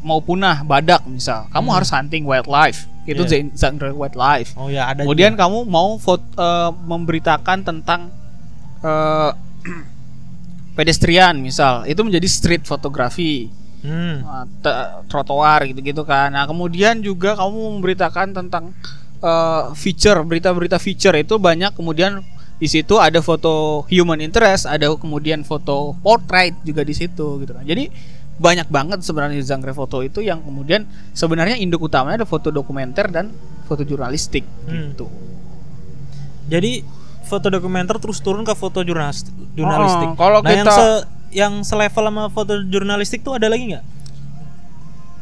mau 0.03 0.19
punah 0.19 0.61
badak 0.63 1.03
misal 1.07 1.47
kamu 1.49 1.67
Hmm. 1.67 1.77
harus 1.79 1.91
hunting 1.91 2.25
wildlife 2.27 2.85
itu 3.03 3.23
Iya. 3.23 3.51
genre 3.55 3.91
wildlife 3.91 4.55
oh 4.55 4.67
ya 4.67 4.91
ada. 4.91 5.03
kemudian 5.03 5.35
juga. 5.35 5.47
kamu 5.47 5.59
mau 5.67 5.95
foto, 5.97 6.23
eh, 6.37 6.71
memberitakan 6.87 7.59
tentang 7.63 8.11
eh, 8.81 9.31
pedestrian 10.73 11.37
misal 11.37 11.85
itu 11.85 12.01
menjadi 12.01 12.27
street 12.27 12.65
fotografi 12.65 13.51
Hmm. 13.83 14.23
uh, 14.23 14.47
trotoar 15.11 15.67
gitu-gitu 15.67 16.07
kan. 16.07 16.31
Nah, 16.31 16.47
kemudian 16.47 17.03
juga 17.03 17.35
kamu 17.35 17.59
memberitakan 17.75 18.31
tentang 18.31 18.71
uh, 19.19 19.75
feature, 19.75 20.23
berita-berita 20.23 20.79
feature 20.79 21.19
itu 21.19 21.35
banyak 21.35 21.75
kemudian 21.75 22.23
di 22.63 22.71
situ 22.71 23.03
ada 23.03 23.19
foto 23.19 23.83
human 23.91 24.23
interest, 24.23 24.71
ada 24.71 24.87
kemudian 24.95 25.43
foto 25.43 25.99
portrait 25.99 26.55
juga 26.63 26.87
di 26.87 26.95
situ 26.95 27.43
gitu 27.43 27.51
kan. 27.51 27.67
Jadi 27.67 27.91
banyak 28.43 28.67
banget 28.67 28.99
sebenarnya 29.01 29.39
genre 29.41 29.71
foto 29.73 30.03
itu 30.03 30.19
yang 30.19 30.43
kemudian 30.43 30.83
sebenarnya 31.13 31.55
induk 31.55 31.79
utamanya 31.81 32.21
ada 32.21 32.29
foto 32.29 32.51
dokumenter 32.51 33.07
dan 33.07 33.31
foto 33.65 33.83
jurnalistik 33.83 34.43
Hmm. 34.67 34.91
gitu. 34.91 35.07
Jadi 36.49 36.83
foto 37.23 37.47
dokumenter 37.49 37.97
terus 37.97 38.19
turun 38.19 38.43
ke 38.43 38.53
foto 38.53 38.83
jurnalis- 38.83 39.31
jurnalistik. 39.53 40.09
Oh, 40.09 40.19
kalau 40.19 40.43
nah, 40.43 40.51
yang 40.51 40.67
kita- 40.67 40.75
se 40.75 40.87
yang 41.33 41.55
selevel 41.63 42.05
sama 42.05 42.29
foto 42.29 42.61
jurnalistik 42.63 43.23
tuh 43.23 43.33
ada 43.33 43.47
lagi 43.47 43.73
nggak? 43.73 43.85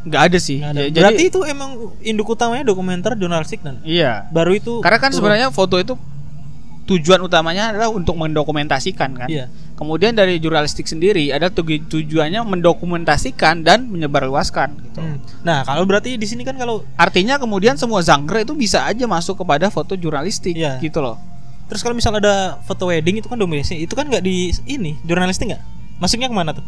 nggak 0.00 0.22
ada 0.26 0.38
sih. 0.40 0.58
Nggak 0.58 0.70
ada. 0.70 0.80
Ya, 0.80 0.88
Berarti 0.90 1.12
jadi 1.14 1.28
itu 1.28 1.40
emang 1.44 1.70
induk 2.00 2.26
utamanya 2.26 2.64
dokumenter 2.64 3.12
jurnalistik 3.14 3.60
dan 3.60 3.84
iya. 3.84 4.24
baru 4.28 4.56
itu 4.56 4.80
Karena 4.80 4.96
kan 4.96 5.12
turun. 5.12 5.18
sebenarnya 5.20 5.52
foto 5.52 5.76
itu 5.76 5.92
tujuan 6.88 7.20
utamanya 7.20 7.70
adalah 7.70 7.92
untuk 7.92 8.16
mendokumentasikan 8.16 9.10
kan. 9.14 9.28
iya. 9.28 9.46
Kemudian 9.80 10.12
dari 10.12 10.36
jurnalistik 10.36 10.84
sendiri 10.84 11.32
ada 11.32 11.48
tuju- 11.48 11.88
tujuannya 11.88 12.44
mendokumentasikan 12.44 13.64
dan 13.64 13.88
menyebarluaskan 13.88 14.76
gitu. 14.76 15.00
Hmm. 15.00 15.16
Nah, 15.40 15.64
kalau 15.64 15.88
berarti 15.88 16.20
di 16.20 16.26
sini 16.28 16.44
kan 16.44 16.52
kalau 16.54 16.84
Artinya 16.94 17.40
kemudian 17.40 17.80
semua 17.80 18.04
genre 18.04 18.36
itu 18.36 18.52
bisa 18.52 18.84
aja 18.84 19.08
masuk 19.08 19.40
kepada 19.40 19.72
foto 19.72 19.96
jurnalistik 19.96 20.52
Iya. 20.52 20.76
gitu 20.78 21.00
loh. 21.00 21.16
terus 21.64 21.86
kalau 21.86 21.94
misal 21.94 22.10
ada 22.12 22.58
foto 22.66 22.90
wedding 22.90 23.22
itu 23.22 23.30
kan 23.30 23.38
dominasi 23.38 23.78
itu 23.78 23.94
kan 23.94 24.02
nggak 24.02 24.26
di 24.26 24.50
ini 24.66 24.98
jurnalistik 25.06 25.54
nggak? 25.54 25.62
Masuknya 26.02 26.26
ke 26.26 26.34
mana 26.34 26.50
tuh? 26.50 26.66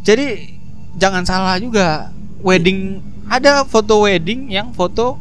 Jadi 0.00 0.56
jangan 0.96 1.28
salah 1.28 1.60
juga 1.60 2.08
wedding 2.40 3.04
ada 3.28 3.68
foto 3.68 4.00
wedding 4.00 4.48
yang 4.48 4.72
foto 4.72 5.20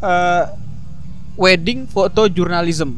eh, 0.00 0.44
wedding 1.36 1.84
foto 1.84 2.24
journalism. 2.26 2.96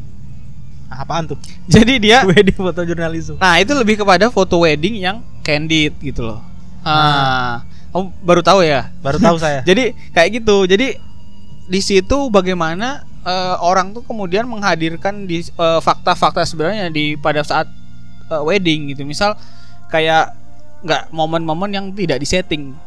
Apaan 0.96 1.28
tuh? 1.28 1.38
Jadi 1.68 2.00
dia 2.00 2.24
wedding 2.28 2.56
foto 2.56 2.80
jurnalisme. 2.82 3.36
Nah 3.36 3.60
itu 3.60 3.72
lebih 3.76 4.00
kepada 4.00 4.32
foto 4.32 4.64
wedding 4.64 4.98
yang 5.00 5.20
candid 5.44 5.94
gitu 6.00 6.24
loh. 6.24 6.40
Ah, 6.86 7.66
kamu 7.90 8.14
baru 8.22 8.40
tahu 8.42 8.60
ya? 8.62 8.90
Baru 9.02 9.18
tahu 9.18 9.36
saya. 9.36 9.60
Jadi 9.68 9.92
kayak 10.14 10.42
gitu. 10.42 10.66
Jadi 10.70 10.96
di 11.66 11.80
situ 11.82 12.30
bagaimana 12.30 13.02
eh, 13.26 13.56
orang 13.58 13.90
tuh 13.90 14.06
kemudian 14.06 14.46
menghadirkan 14.46 15.26
di 15.26 15.42
eh, 15.42 15.80
fakta-fakta 15.82 16.46
sebenarnya 16.46 16.88
di 16.88 17.18
pada 17.18 17.42
saat 17.42 17.66
eh, 18.30 18.42
wedding 18.42 18.94
gitu. 18.94 19.02
Misal 19.02 19.34
kayak 19.90 20.34
nggak 20.86 21.10
momen-momen 21.10 21.70
yang 21.74 21.86
tidak 21.90 22.22
disetting. 22.22 22.78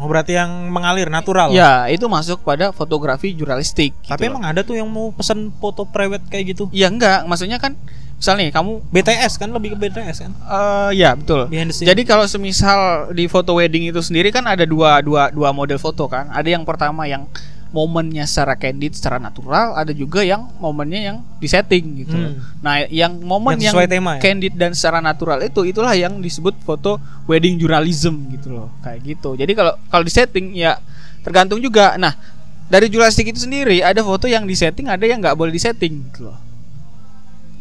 Oh, 0.00 0.08
berarti 0.08 0.32
yang 0.32 0.72
mengalir 0.72 1.12
natural. 1.12 1.52
Ya 1.52 1.84
itu 1.92 2.08
masuk 2.08 2.40
pada 2.40 2.72
fotografi 2.72 3.36
jurnalistik. 3.36 3.92
Tapi 4.08 4.24
gitu 4.26 4.32
emang 4.32 4.44
ada 4.48 4.64
tuh 4.64 4.80
yang 4.80 4.88
mau 4.88 5.12
pesan 5.12 5.52
foto 5.60 5.84
prewed 5.84 6.24
kayak 6.32 6.56
gitu. 6.56 6.66
loh. 6.66 6.72
ya 6.72 6.88
enggak, 6.88 7.28
maksudnya 7.28 7.60
kan 7.60 7.76
misal 8.16 8.36
nih 8.36 8.48
kamu 8.52 8.84
BTS 8.92 9.32
kan 9.40 9.48
lebih 9.52 9.76
ke 9.76 9.88
BTS 9.88 10.16
kan. 10.24 10.32
eh 10.32 10.90
ya 10.96 11.12
betul. 11.12 11.52
Jadi 11.52 12.02
kalau 12.08 12.24
semisal 12.24 13.12
di 13.12 13.28
foto 13.28 13.56
wedding 13.60 13.92
itu 13.92 14.00
sendiri 14.00 14.32
kan 14.32 14.48
ada 14.48 14.64
dua 14.64 15.04
dua 15.04 15.28
dua 15.28 15.52
model 15.52 15.76
foto 15.76 16.08
kan. 16.08 16.32
Ada 16.32 16.56
yang 16.56 16.64
pertama 16.64 17.04
yang 17.04 17.28
momennya 17.70 18.26
secara 18.26 18.58
candid, 18.58 18.98
secara 18.98 19.16
natural, 19.16 19.78
ada 19.78 19.94
juga 19.94 20.26
yang 20.26 20.50
momennya 20.58 21.00
yang 21.00 21.16
disetting 21.38 22.02
gitu. 22.02 22.12
Hmm. 22.12 22.42
Nah, 22.58 22.82
yang 22.86 23.14
momen 23.16 23.62
Yang 23.62 23.78
yang, 23.78 23.86
tema 23.86 24.10
ya? 24.18 24.20
candid 24.20 24.54
dan 24.58 24.74
secara 24.74 24.98
natural 24.98 25.38
itu 25.40 25.62
itulah 25.62 25.94
yang 25.94 26.18
disebut 26.18 26.58
foto 26.60 26.98
wedding 27.24 27.56
journalism 27.56 28.26
gitu 28.30 28.50
loh. 28.50 28.68
Kayak 28.82 28.98
gitu. 29.06 29.38
Jadi 29.38 29.52
kalau 29.54 29.78
kalau 29.86 30.02
disetting 30.02 30.50
ya 30.52 30.82
tergantung 31.22 31.62
juga. 31.62 31.94
Nah, 31.94 32.18
dari 32.66 32.86
jurnalistik 32.86 33.30
itu 33.30 33.42
sendiri 33.42 33.80
ada 33.80 34.02
foto 34.02 34.26
yang 34.26 34.42
disetting, 34.44 34.90
ada 34.90 35.02
yang 35.02 35.22
nggak 35.22 35.38
boleh 35.38 35.50
disetting 35.50 36.10
gitu 36.10 36.26
loh. 36.26 36.38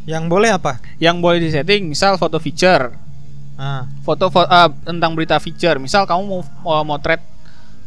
Yang 0.09 0.25
boleh 0.25 0.49
apa? 0.49 0.81
Yang 0.97 1.15
boleh 1.21 1.39
disetting 1.39 1.85
misal 1.85 2.17
foto 2.17 2.41
feature 2.41 2.93
Ah. 3.59 3.83
foto 4.01 4.31
fo- 4.31 4.47
ah, 4.47 4.71
tentang 4.71 5.11
berita 5.11 5.35
feature 5.35 5.75
misal 5.77 6.07
kamu 6.07 6.23
mau, 6.23 6.41
mau 6.63 6.81
motret 6.87 7.19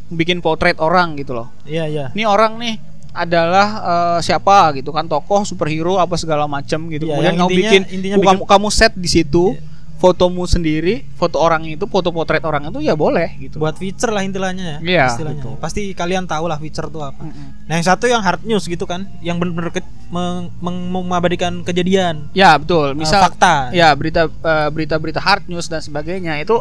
bikin 0.07 0.39
potret 0.39 0.75
orang 0.77 1.15
gitu 1.15 1.31
loh 1.33 1.47
Iya, 1.63 1.85
iya. 1.85 2.05
ini 2.11 2.23
orang 2.23 2.57
nih 2.57 2.75
adalah 3.13 3.67
eh, 3.79 4.19
siapa 4.19 4.73
gitu 4.73 4.89
kan 4.89 5.05
tokoh 5.05 5.43
superhero 5.43 5.95
apa 5.95 6.15
segala 6.15 6.43
macam 6.45 6.87
gitu 6.87 7.05
Iya, 7.05 7.13
kemudian 7.13 7.33
kamu 7.35 7.47
intinya- 7.47 7.61
bikin 7.61 7.81
intinya 7.89 8.15
kamu, 8.15 8.23
bikin- 8.35 8.49
kamu 8.49 8.67
set 8.69 8.93
di 8.93 9.07
situ 9.07 9.53
fotomu 9.95 10.43
sendiri 10.43 11.07
foto 11.13 11.39
orang 11.39 11.63
itu 11.65 11.85
foto 11.85 12.11
potret 12.11 12.43
orang 12.43 12.67
itu 12.67 12.81
ya 12.81 12.91
boleh 12.91 13.39
gitu 13.39 13.55
Buat 13.55 13.77
feature 13.77 14.11
lah 14.11 14.19
intilanya 14.19 14.65
ya. 14.65 14.77
Iya, 14.83 15.05
istilahnya. 15.07 15.39
betul. 15.39 15.55
Pasti 15.57 15.81
kalian 15.93 16.27
tahu 16.27 16.43
lah 16.43 16.59
feature 16.59 16.89
tuh 16.89 16.99
apa. 17.01 17.23
Mm-mm. 17.23 17.63
Nah, 17.63 17.73
yang 17.73 17.85
satu 17.85 18.03
yang 18.05 18.19
hard 18.19 18.43
news 18.43 18.67
gitu 18.67 18.83
kan, 18.83 19.07
yang 19.19 19.39
benar-benar 19.39 19.71
ke- 19.71 19.87
meng- 20.09 20.51
meng- 20.59 20.91
mengabadikan 20.91 21.63
kejadian, 21.63 22.27
ya 22.33 22.51
betul 22.53 22.91
eh, 22.91 22.97
misal 22.97 23.23
fakta. 23.23 23.71
ya 23.71 23.95
berita 23.95 24.27
eh, 24.27 24.67
berita-berita 24.67 25.17
hard 25.17 25.47
news 25.47 25.65
dan 25.65 25.79
sebagainya 25.79 26.35
itu 26.37 26.59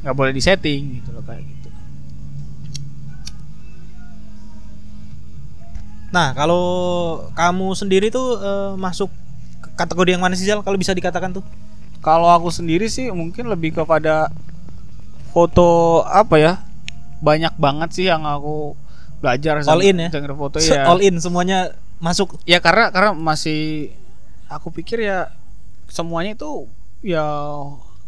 nggak 0.00 0.14
boleh 0.14 0.30
disetting 0.30 1.02
gitu 1.02 1.10
loh 1.10 1.24
kayak 1.24 1.42
gitu 1.42 1.63
Nah, 6.14 6.30
kalau 6.30 6.64
kamu 7.34 7.74
sendiri 7.74 8.06
tuh 8.14 8.38
eh, 8.38 8.72
masuk 8.78 9.10
kategori 9.74 10.14
yang 10.14 10.22
mana 10.22 10.38
sih 10.38 10.46
Zal 10.46 10.62
kalau 10.62 10.78
bisa 10.78 10.94
dikatakan 10.94 11.34
tuh? 11.34 11.42
Kalau 11.98 12.30
aku 12.30 12.54
sendiri 12.54 12.86
sih 12.86 13.10
mungkin 13.10 13.50
lebih 13.50 13.74
kepada 13.74 14.30
foto 15.34 16.00
apa 16.06 16.38
ya? 16.38 16.52
Banyak 17.18 17.58
banget 17.58 17.90
sih 17.98 18.06
yang 18.06 18.22
aku 18.22 18.78
belajar 19.18 19.58
All 19.66 19.82
in 19.82 20.06
ya? 20.06 20.10
foto 20.38 20.62
ya. 20.62 20.86
All 20.86 21.02
in 21.02 21.18
semuanya 21.18 21.74
masuk. 21.98 22.38
Ya 22.46 22.62
karena 22.62 22.94
karena 22.94 23.10
masih 23.16 23.90
aku 24.46 24.70
pikir 24.70 25.02
ya 25.02 25.34
semuanya 25.90 26.38
itu 26.38 26.70
ya 27.02 27.24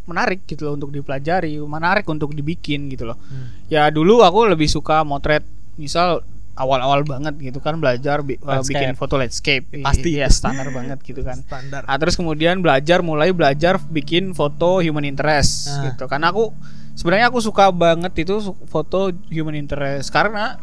menarik 0.07 0.47
gitu 0.47 0.63
loh 0.63 0.79
untuk 0.79 0.95
dipelajari, 0.95 1.59
menarik 1.59 2.07
untuk 2.07 2.31
dibikin 2.31 2.87
gitu 2.87 3.03
loh. 3.11 3.19
Hmm. 3.19 3.51
Ya 3.67 3.91
dulu 3.91 4.23
aku 4.23 4.47
lebih 4.47 4.71
suka 4.71 5.03
motret 5.03 5.43
misal 5.75 6.23
awal-awal 6.57 7.05
banget 7.05 7.37
gitu 7.39 7.61
kan 7.61 7.77
belajar 7.77 8.19
bi- 8.19 8.41
uh, 8.41 8.57
Landscape. 8.57 8.73
bikin 8.75 8.89
foto 8.93 9.15
landscape. 9.15 9.65
Pasti. 9.79 10.17
ya 10.17 10.27
standar 10.27 10.67
banget 10.69 10.97
gitu 11.01 11.21
kan. 11.21 11.37
Standar. 11.39 11.85
Nah, 11.85 11.95
terus 11.95 12.17
kemudian 12.17 12.59
belajar 12.59 12.99
mulai 12.99 13.29
belajar 13.29 13.77
bikin 13.79 14.33
foto 14.33 14.81
human 14.81 15.05
interest 15.05 15.69
Ah. 15.69 15.87
gitu. 15.87 16.03
Karena 16.05 16.29
aku 16.29 16.49
sebenarnya 16.93 17.29
aku 17.29 17.39
suka 17.39 17.69
banget 17.69 18.11
itu 18.17 18.41
foto 18.65 19.09
human 19.29 19.53
interest 19.53 20.09
karena 20.09 20.57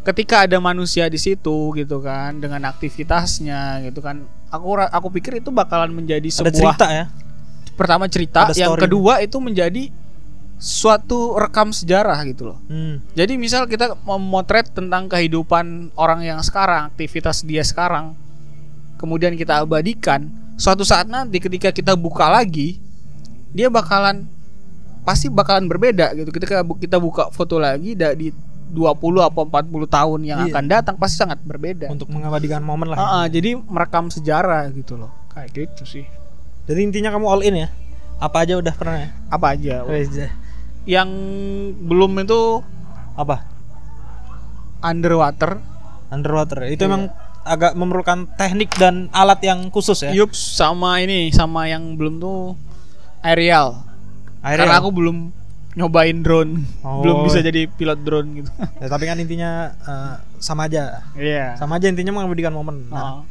ketika 0.00 0.44
ada 0.44 0.56
manusia 0.56 1.04
di 1.06 1.16
situ 1.16 1.72
gitu 1.72 2.00
kan 2.00 2.36
dengan 2.36 2.64
aktivitasnya 2.64 3.80
gitu 3.82 4.00
kan. 4.00 4.24
Aku 4.50 4.66
aku 4.74 5.08
pikir 5.10 5.38
itu 5.38 5.48
bakalan 5.48 5.90
menjadi 5.90 6.26
Ada 6.26 6.36
sebuah 6.42 6.52
cerita 6.74 6.86
ya. 6.86 7.04
pertama 7.72 8.04
cerita, 8.06 8.44
Ada 8.44 8.56
yang 8.58 8.74
story. 8.74 8.82
kedua 8.84 9.14
itu 9.20 9.36
menjadi 9.38 9.88
suatu 10.60 11.40
rekam 11.40 11.72
sejarah 11.72 12.20
gitu 12.28 12.52
loh. 12.52 12.58
Hmm. 12.68 13.00
Jadi 13.16 13.40
misal 13.40 13.64
kita 13.64 13.96
memotret 14.04 14.68
tentang 14.68 15.08
kehidupan 15.08 15.96
orang 15.96 16.20
yang 16.20 16.44
sekarang, 16.44 16.92
aktivitas 16.92 17.40
dia 17.42 17.64
sekarang, 17.64 18.12
kemudian 19.00 19.32
kita 19.34 19.64
abadikan, 19.64 20.28
suatu 20.60 20.84
saat 20.84 21.08
nanti 21.08 21.40
ketika 21.40 21.72
kita 21.72 21.96
buka 21.96 22.28
lagi, 22.28 22.76
dia 23.56 23.72
bakalan 23.72 24.28
pasti 25.00 25.32
bakalan 25.32 25.64
berbeda 25.64 26.12
gitu. 26.12 26.28
Ketika 26.28 26.60
kita 26.76 27.00
buka 27.00 27.32
foto 27.32 27.56
lagi 27.56 27.96
da- 27.96 28.12
di 28.12 28.28
20 28.70 29.24
atau 29.24 29.42
40 29.42 29.88
tahun 29.88 30.20
yang 30.22 30.38
Iya. 30.44 30.52
akan 30.54 30.64
datang 30.68 30.94
pasti 31.00 31.18
sangat 31.18 31.40
berbeda. 31.40 31.88
Untuk 31.88 32.12
mengabadikan 32.12 32.60
momen 32.62 32.92
lah. 32.92 33.00
Ah, 33.00 33.08
ah, 33.10 33.26
jadi 33.26 33.56
merekam 33.56 34.12
sejarah 34.12 34.68
gitu 34.70 34.94
loh. 34.94 35.10
Kayak 35.32 35.48
gitu 35.56 35.82
sih. 35.88 36.04
Jadi 36.68 36.80
intinya 36.84 37.10
kamu 37.10 37.26
all 37.26 37.42
in 37.42 37.66
ya. 37.66 37.68
Apa 38.20 38.44
aja 38.44 38.60
udah 38.60 38.74
pernah 38.76 38.96
ya? 39.00 39.08
Apa 39.32 39.56
aja? 39.56 39.82
Wes, 39.88 40.12
Zah. 40.12 40.30
Yang 40.84 41.10
belum 41.80 42.12
itu 42.20 42.64
Apa? 43.14 43.44
underwater. 44.80 45.60
underwater. 46.10 46.66
Itu 46.66 46.82
Iya. 46.84 46.90
emang 46.90 47.02
agak 47.40 47.72
memerlukan 47.72 48.26
teknik 48.34 48.74
dan 48.74 49.06
alat 49.10 49.38
yang 49.40 49.70
khusus 49.70 50.02
ya. 50.02 50.10
Yup, 50.10 50.34
sama 50.34 50.98
ini, 50.98 51.30
sama 51.30 51.64
yang 51.64 51.94
belum 51.94 52.18
tuh 52.18 52.58
aerial. 53.22 53.86
Akhirnya- 54.42 54.66
Karena 54.66 54.80
aku 54.82 54.90
belum 54.90 55.16
nyobain 55.70 56.18
drone, 56.18 56.66
Oh. 56.82 56.98
belum 56.98 57.22
bisa 57.24 57.38
jadi 57.38 57.70
pilot 57.70 58.02
drone 58.02 58.42
gitu. 58.42 58.50
Ya, 58.82 58.90
tapi 58.90 59.06
kan 59.06 59.16
intinya 59.16 59.70
eh, 59.78 60.14
sama 60.42 60.66
aja. 60.66 61.06
Iya. 61.14 61.54
Sama 61.54 61.78
aja 61.78 61.86
intinya 61.86 62.10
mengabadikan 62.10 62.50
momen. 62.50 62.90
Nah, 62.90 63.22
Oh. 63.22 63.28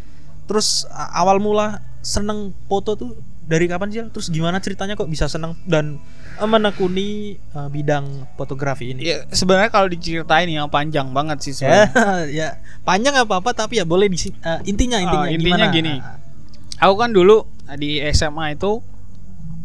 terus 0.48 0.88
awal 1.12 1.38
mula 1.38 1.84
seneng 2.00 2.56
foto 2.66 2.96
tuh 2.96 3.12
dari 3.44 3.68
kapan 3.68 3.92
sih? 3.92 4.00
Terus 4.08 4.32
gimana 4.32 4.64
ceritanya 4.64 4.96
kok 4.96 5.12
bisa 5.12 5.28
seneng 5.28 5.60
dan 5.68 6.00
menekuni 6.42 7.10
eh, 7.36 7.68
bidang 7.68 8.06
fotografi 8.34 8.92
ini? 8.92 9.02
Ya, 9.04 9.26
sebenarnya 9.28 9.68
kalau 9.68 9.88
diceritain 9.88 10.48
yang 10.48 10.68
panjang 10.68 11.10
banget 11.10 11.42
sih 11.42 11.54
Ya, 11.58 11.90
sebenarnya. 11.90 12.24
ya 12.30 12.48
panjang 12.82 13.18
apa 13.18 13.34
apa 13.36 13.52
tapi 13.52 13.76
ya 13.76 13.86
boleh 13.86 14.06
di 14.06 14.16
eh, 14.16 14.30
intinya 14.64 14.96
intinya 14.98 15.20
Oh, 15.20 15.26
intinya 15.26 15.66
gimana? 15.66 15.74
gini. 15.74 15.96
Aku 16.78 16.96
kan 16.96 17.10
dulu 17.10 17.44
di 17.76 18.00
SMA 18.10 18.54
itu 18.54 18.80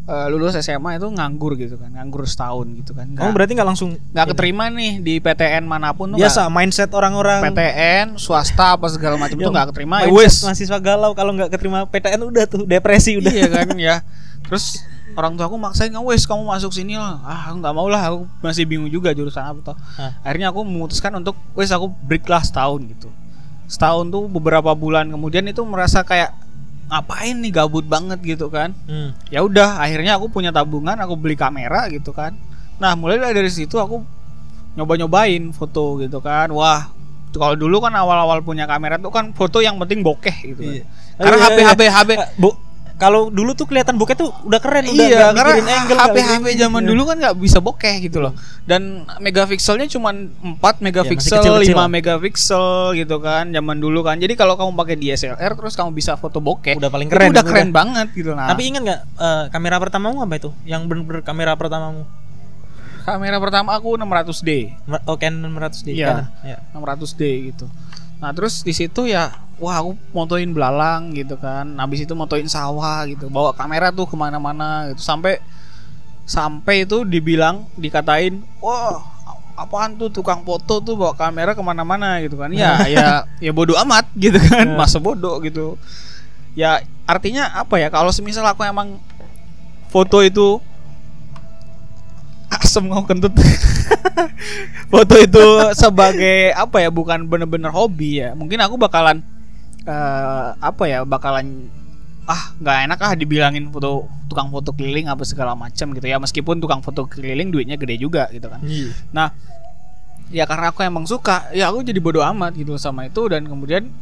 eh, 0.05 0.27
lulus 0.29 0.53
SMA 0.57 0.99
itu 0.99 1.07
nganggur 1.07 1.55
gitu 1.55 1.75
kan, 1.75 1.89
nganggur 1.91 2.25
setahun 2.25 2.67
gitu 2.75 2.93
kan. 2.93 3.09
Kamu 3.09 3.31
berarti 3.31 3.53
nggak 3.53 3.65
langsung 3.67 3.95
nggak 4.11 4.27
keterima 4.31 4.69
nih 4.69 4.99
di 4.99 5.15
PTN 5.17 5.65
mana 5.65 5.91
pun 5.91 6.11
tuh 6.11 6.19
biasa 6.19 6.45
nggak- 6.45 6.55
mindset 6.55 6.91
orang-orang 6.91 7.41
PTN 7.43 8.07
swasta 8.15 8.75
apa 8.75 8.85
segala 8.89 9.15
macam 9.15 9.35
itu 9.35 9.47
nggak 9.47 9.71
keterima 9.71 9.97
ya 9.99 10.07
mindset 10.07 10.19
wes 10.19 10.35
mahasiswa 10.45 10.79
galau 10.79 11.11
kalau 11.13 11.33
nggak 11.33 11.49
keterima 11.49 11.87
PTN 11.87 12.21
udah 12.23 12.45
tuh 12.45 12.63
depresi 12.65 13.17
udah. 13.17 13.31
iya 13.31 13.47
kan 13.49 13.69
ya 13.81 13.97
terus 14.45 14.85
orang 15.15 15.35
tua 15.35 15.47
aku 15.47 15.57
maksain 15.57 15.89
nggak 15.89 16.05
wes 16.05 16.23
kamu 16.23 16.43
masuk 16.45 16.71
sini 16.71 16.95
lah 16.95 17.19
ah 17.21 17.49
aku 17.49 17.57
nggak 17.59 17.75
mau 17.75 17.87
lah 17.87 18.03
aku 18.05 18.27
masih 18.41 18.65
bingung 18.65 18.89
juga 18.89 19.11
jurusan 19.11 19.43
apa 19.43 19.61
toh 19.65 19.77
Hah. 19.97 20.19
akhirnya 20.21 20.51
aku 20.51 20.63
memutuskan 20.63 21.15
untuk 21.15 21.35
wes 21.53 21.71
aku 21.71 21.89
break 21.89 22.27
lah 22.27 22.41
setahun 22.41 22.83
gitu 22.87 23.09
setahun 23.65 24.07
tuh 24.07 24.27
beberapa 24.27 24.73
bulan 24.73 25.09
kemudian 25.09 25.45
itu 25.45 25.63
merasa 25.63 26.03
kayak 26.03 26.35
ngapain 26.85 27.33
nih 27.35 27.51
gabut 27.51 27.83
banget 27.83 28.21
gitu 28.21 28.47
kan 28.49 28.77
Hmm. 28.85 29.17
ya 29.27 29.41
udah 29.41 29.81
akhirnya 29.81 30.15
aku 30.15 30.29
punya 30.29 30.51
tabungan 30.51 30.95
aku 30.97 31.17
beli 31.17 31.35
kamera 31.35 31.89
gitu 31.89 32.13
kan 32.13 32.37
nah 32.77 32.93
mulai 32.93 33.17
dari 33.19 33.49
situ 33.49 33.75
aku 33.75 34.05
nyoba 34.75 34.99
nyobain 34.99 35.49
foto 35.51 35.97
gitu 35.97 36.19
kan 36.19 36.51
wah 36.51 36.91
kalau 37.31 37.55
dulu 37.55 37.83
kan 37.83 37.91
awal-awal 37.91 38.43
punya 38.43 38.63
kamera 38.63 38.95
tuh 38.95 39.11
kan 39.11 39.31
foto 39.33 39.59
yang 39.59 39.75
penting 39.77 40.03
bokeh 40.03 40.35
gitu 40.45 40.61
kan. 40.61 40.75
Iya. 40.75 40.85
karena 41.17 41.37
Iya, 41.37 41.47
HP. 41.47 41.59
HP 41.65 41.81
HP 41.89 42.11
Bu, 42.37 42.49
kalau 42.95 43.27
dulu 43.27 43.53
tuh 43.53 43.67
kelihatan 43.67 43.95
bokeh 43.95 44.15
tuh 44.15 44.31
udah 44.43 44.59
keren 44.59 44.87
udah 44.87 44.95
iya 45.03 45.29
karena 45.31 45.51
angle 45.77 45.99
HP 45.99 46.15
nggak 46.15 46.31
HP 46.31 46.39
mikirin- 46.39 46.59
zaman 46.61 46.81
Iya. 46.81 46.89
dulu 46.89 47.03
kan 47.05 47.17
nggak 47.19 47.35
bisa 47.37 47.59
bokeh 47.59 47.95
gitu 48.01 48.19
loh 48.19 48.33
dan 48.63 48.83
megapikselnya 49.19 49.87
cuma 49.89 50.15
4 50.15 50.39
megapiksel 50.81 51.43
kecil-kecil 51.43 51.75
5 51.75 51.77
lah. 51.77 51.89
megapiksel 51.89 52.67
gitu 52.95 53.19
kan 53.19 53.51
zaman 53.51 53.77
dulu 53.77 54.01
kan 54.01 54.17
jadi 54.17 54.31
kalau 54.33 54.55
kamu 54.55 54.73
pakai 54.75 54.95
DSLR 54.97 55.53
terus 55.53 55.75
kamu 55.75 55.91
bisa 55.91 56.15
foto 56.15 56.39
bokeh 56.39 56.75
Udah 56.75 56.87
paling 56.87 57.09
keren, 57.09 57.29
udah 57.29 57.41
udah. 57.41 57.45
keren 57.45 57.71
banget 57.71 58.09
gitu 58.13 58.31
nah 58.31 58.47
Tapi 58.47 58.63
ingat 58.65 58.83
nggak 58.83 59.01
eh, 59.13 59.45
kamera 59.49 59.77
pertamamu 59.77 60.19
apa 60.21 60.35
itu? 60.37 60.51
Yang 60.63 60.83
bener-bener 60.87 61.21
kamera 61.21 61.53
pertamamu? 61.53 62.07
kamera 63.03 63.37
pertama 63.37 63.75
aku 63.75 63.95
600D 63.95 64.49
Mer- 64.87 65.05
Oh 65.05 65.17
Canon 65.17 65.53
600D. 65.53 65.93
Iya. 65.93 66.07
Canon, 66.09 66.27
ya. 66.43 66.59
600D 66.73 67.21
gitu. 67.45 67.67
Nah 68.17 68.33
terus 68.33 68.63
di 68.63 68.73
situ 68.73 69.05
ya, 69.05 69.44
wah 69.59 69.81
aku 69.83 69.99
motoin 70.11 70.51
belalang 70.51 71.15
gitu 71.15 71.39
kan. 71.39 71.79
Habis 71.79 72.07
itu 72.07 72.13
motoin 72.17 72.47
sawah 72.51 73.07
gitu. 73.07 73.31
Bawa 73.31 73.55
kamera 73.55 73.95
tuh 73.95 74.07
ke 74.09 74.17
mana-mana 74.19 74.91
gitu. 74.93 75.03
Sampai 75.03 75.39
sampai 76.25 76.89
itu 76.89 77.05
dibilang, 77.05 77.69
dikatain, 77.77 78.41
wah 78.65 79.05
apaan 79.55 79.95
tuh 79.95 80.11
tukang 80.11 80.43
foto 80.43 80.83
tuh 80.83 80.99
bawa 80.99 81.15
kamera 81.15 81.55
ke 81.55 81.63
mana-mana 81.63 82.19
gitu 82.25 82.41
kan. 82.41 82.51
Ya 82.51 82.83
ya 82.95 83.07
ya 83.39 83.53
bodoh 83.55 83.79
amat 83.87 84.09
gitu 84.19 84.39
kan. 84.39 84.75
Masa 84.75 84.99
bodoh 84.99 85.39
gitu. 85.43 85.79
Ya 86.55 86.83
artinya 87.07 87.51
apa 87.55 87.79
ya? 87.79 87.91
Kalau 87.91 88.11
semisal 88.11 88.47
aku 88.47 88.67
emang 88.67 88.99
foto 89.91 90.23
itu 90.27 90.59
asem 92.55 92.87
ngomong 92.87 93.07
kentut 93.07 93.35
foto 94.93 95.15
itu 95.19 95.47
sebagai 95.75 96.55
apa 96.55 96.83
ya 96.83 96.91
bukan 96.91 97.27
bener-bener 97.27 97.71
hobi 97.71 98.23
ya 98.23 98.35
mungkin 98.35 98.63
aku 98.63 98.79
bakalan 98.79 99.23
eh, 99.85 100.49
apa 100.55 100.83
ya 100.85 101.05
bakalan 101.05 101.69
ah 102.25 102.57
nggak 102.57 102.77
enak 102.89 102.99
ah 103.01 103.13
dibilangin 103.13 103.69
foto 103.69 104.09
tukang 104.27 104.49
foto 104.49 104.73
keliling 104.73 105.07
apa 105.07 105.23
segala 105.23 105.53
macam 105.53 105.93
gitu 105.93 106.07
ya. 106.07 106.17
Meskipun 106.17 106.57
tukang 106.59 106.81
foto 106.81 107.05
keliling 107.05 107.53
duitnya 107.53 107.77
gede 107.77 108.01
juga 108.01 108.29
gitu 108.31 108.49
kan. 108.49 108.65
Iya. 108.65 108.91
nah 109.13 109.29
ya 110.33 110.49
karena 110.49 110.73
aku 110.73 110.81
emang 110.83 111.05
suka 111.05 111.53
ya 111.53 111.69
aku 111.69 111.85
jadi 111.85 112.01
bodoh 112.01 112.25
amat 112.25 112.57
gitu 112.57 112.81
sama 112.81 113.05
itu. 113.05 113.29
Dan 113.29 113.45
kemudian 113.45 113.93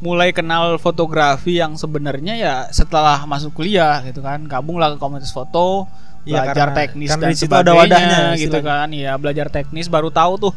mulai 0.00 0.32
kenal 0.32 0.76
fotografi 0.76 1.56
yang 1.56 1.76
sebenarnya 1.76 2.36
ya 2.36 2.54
setelah 2.68 3.24
masuk 3.24 3.56
kuliah 3.56 4.04
gitu 4.04 4.20
kan. 4.20 4.44
Gabung 4.44 4.76
lah 4.76 4.92
ke 4.92 5.00
komunitas 5.00 5.32
foto 5.32 5.88
Iya, 6.20 6.44
belajar 6.44 6.68
karena- 6.68 6.76
teknis 6.76 7.08
karena 7.08 7.24
dan 7.24 7.32
situ 7.32 7.48
ada 7.48 7.72
sebagainya 7.72 7.80
wadahnya, 7.80 8.20
gitu 8.36 8.58
kan. 8.60 8.88
Ya 8.92 9.12
belajar 9.16 9.46
teknis 9.48 9.88
baru 9.88 10.12
tahu 10.12 10.32
tuh 10.36 10.52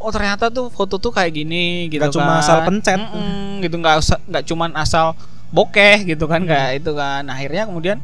oh 0.00 0.10
ternyata 0.10 0.48
tuh 0.48 0.66
foto 0.68 0.96
tuh 0.96 1.12
kayak 1.12 1.30
gini 1.30 1.86
gitu 1.88 2.16
cuma 2.16 2.40
kan. 2.40 2.42
asal 2.42 2.58
pencet. 2.64 2.96
Mm-mm, 2.96 3.60
gitu 3.60 3.76
nggak 3.76 3.96
nggak 4.26 4.44
cuman 4.44 4.70
asal 4.74 5.12
bokeh 5.50 6.08
gitu 6.08 6.24
kan 6.24 6.42
Hmm. 6.42 6.50
kayak 6.50 6.70
itu 6.80 6.90
kan 6.92 7.22
akhirnya 7.26 7.68
kemudian 7.68 7.98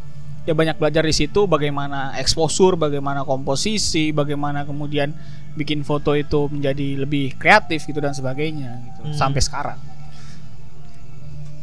ya 0.44 0.52
banyak 0.52 0.76
belajar 0.76 1.02
di 1.02 1.10
situ 1.10 1.46
bagaimana 1.46 2.14
eksposur 2.16 2.76
bagaimana 2.76 3.22
komposisi 3.22 4.10
bagaimana 4.10 4.62
kemudian 4.62 5.10
bikin 5.54 5.82
foto 5.82 6.12
itu 6.12 6.46
menjadi 6.46 7.00
lebih 7.00 7.34
kreatif 7.34 7.82
gitu 7.82 7.98
dan 7.98 8.12
sebagainya 8.12 8.70
gitu 8.84 9.00
Hmm. 9.08 9.14
sampai 9.14 9.40
sekarang 9.40 9.78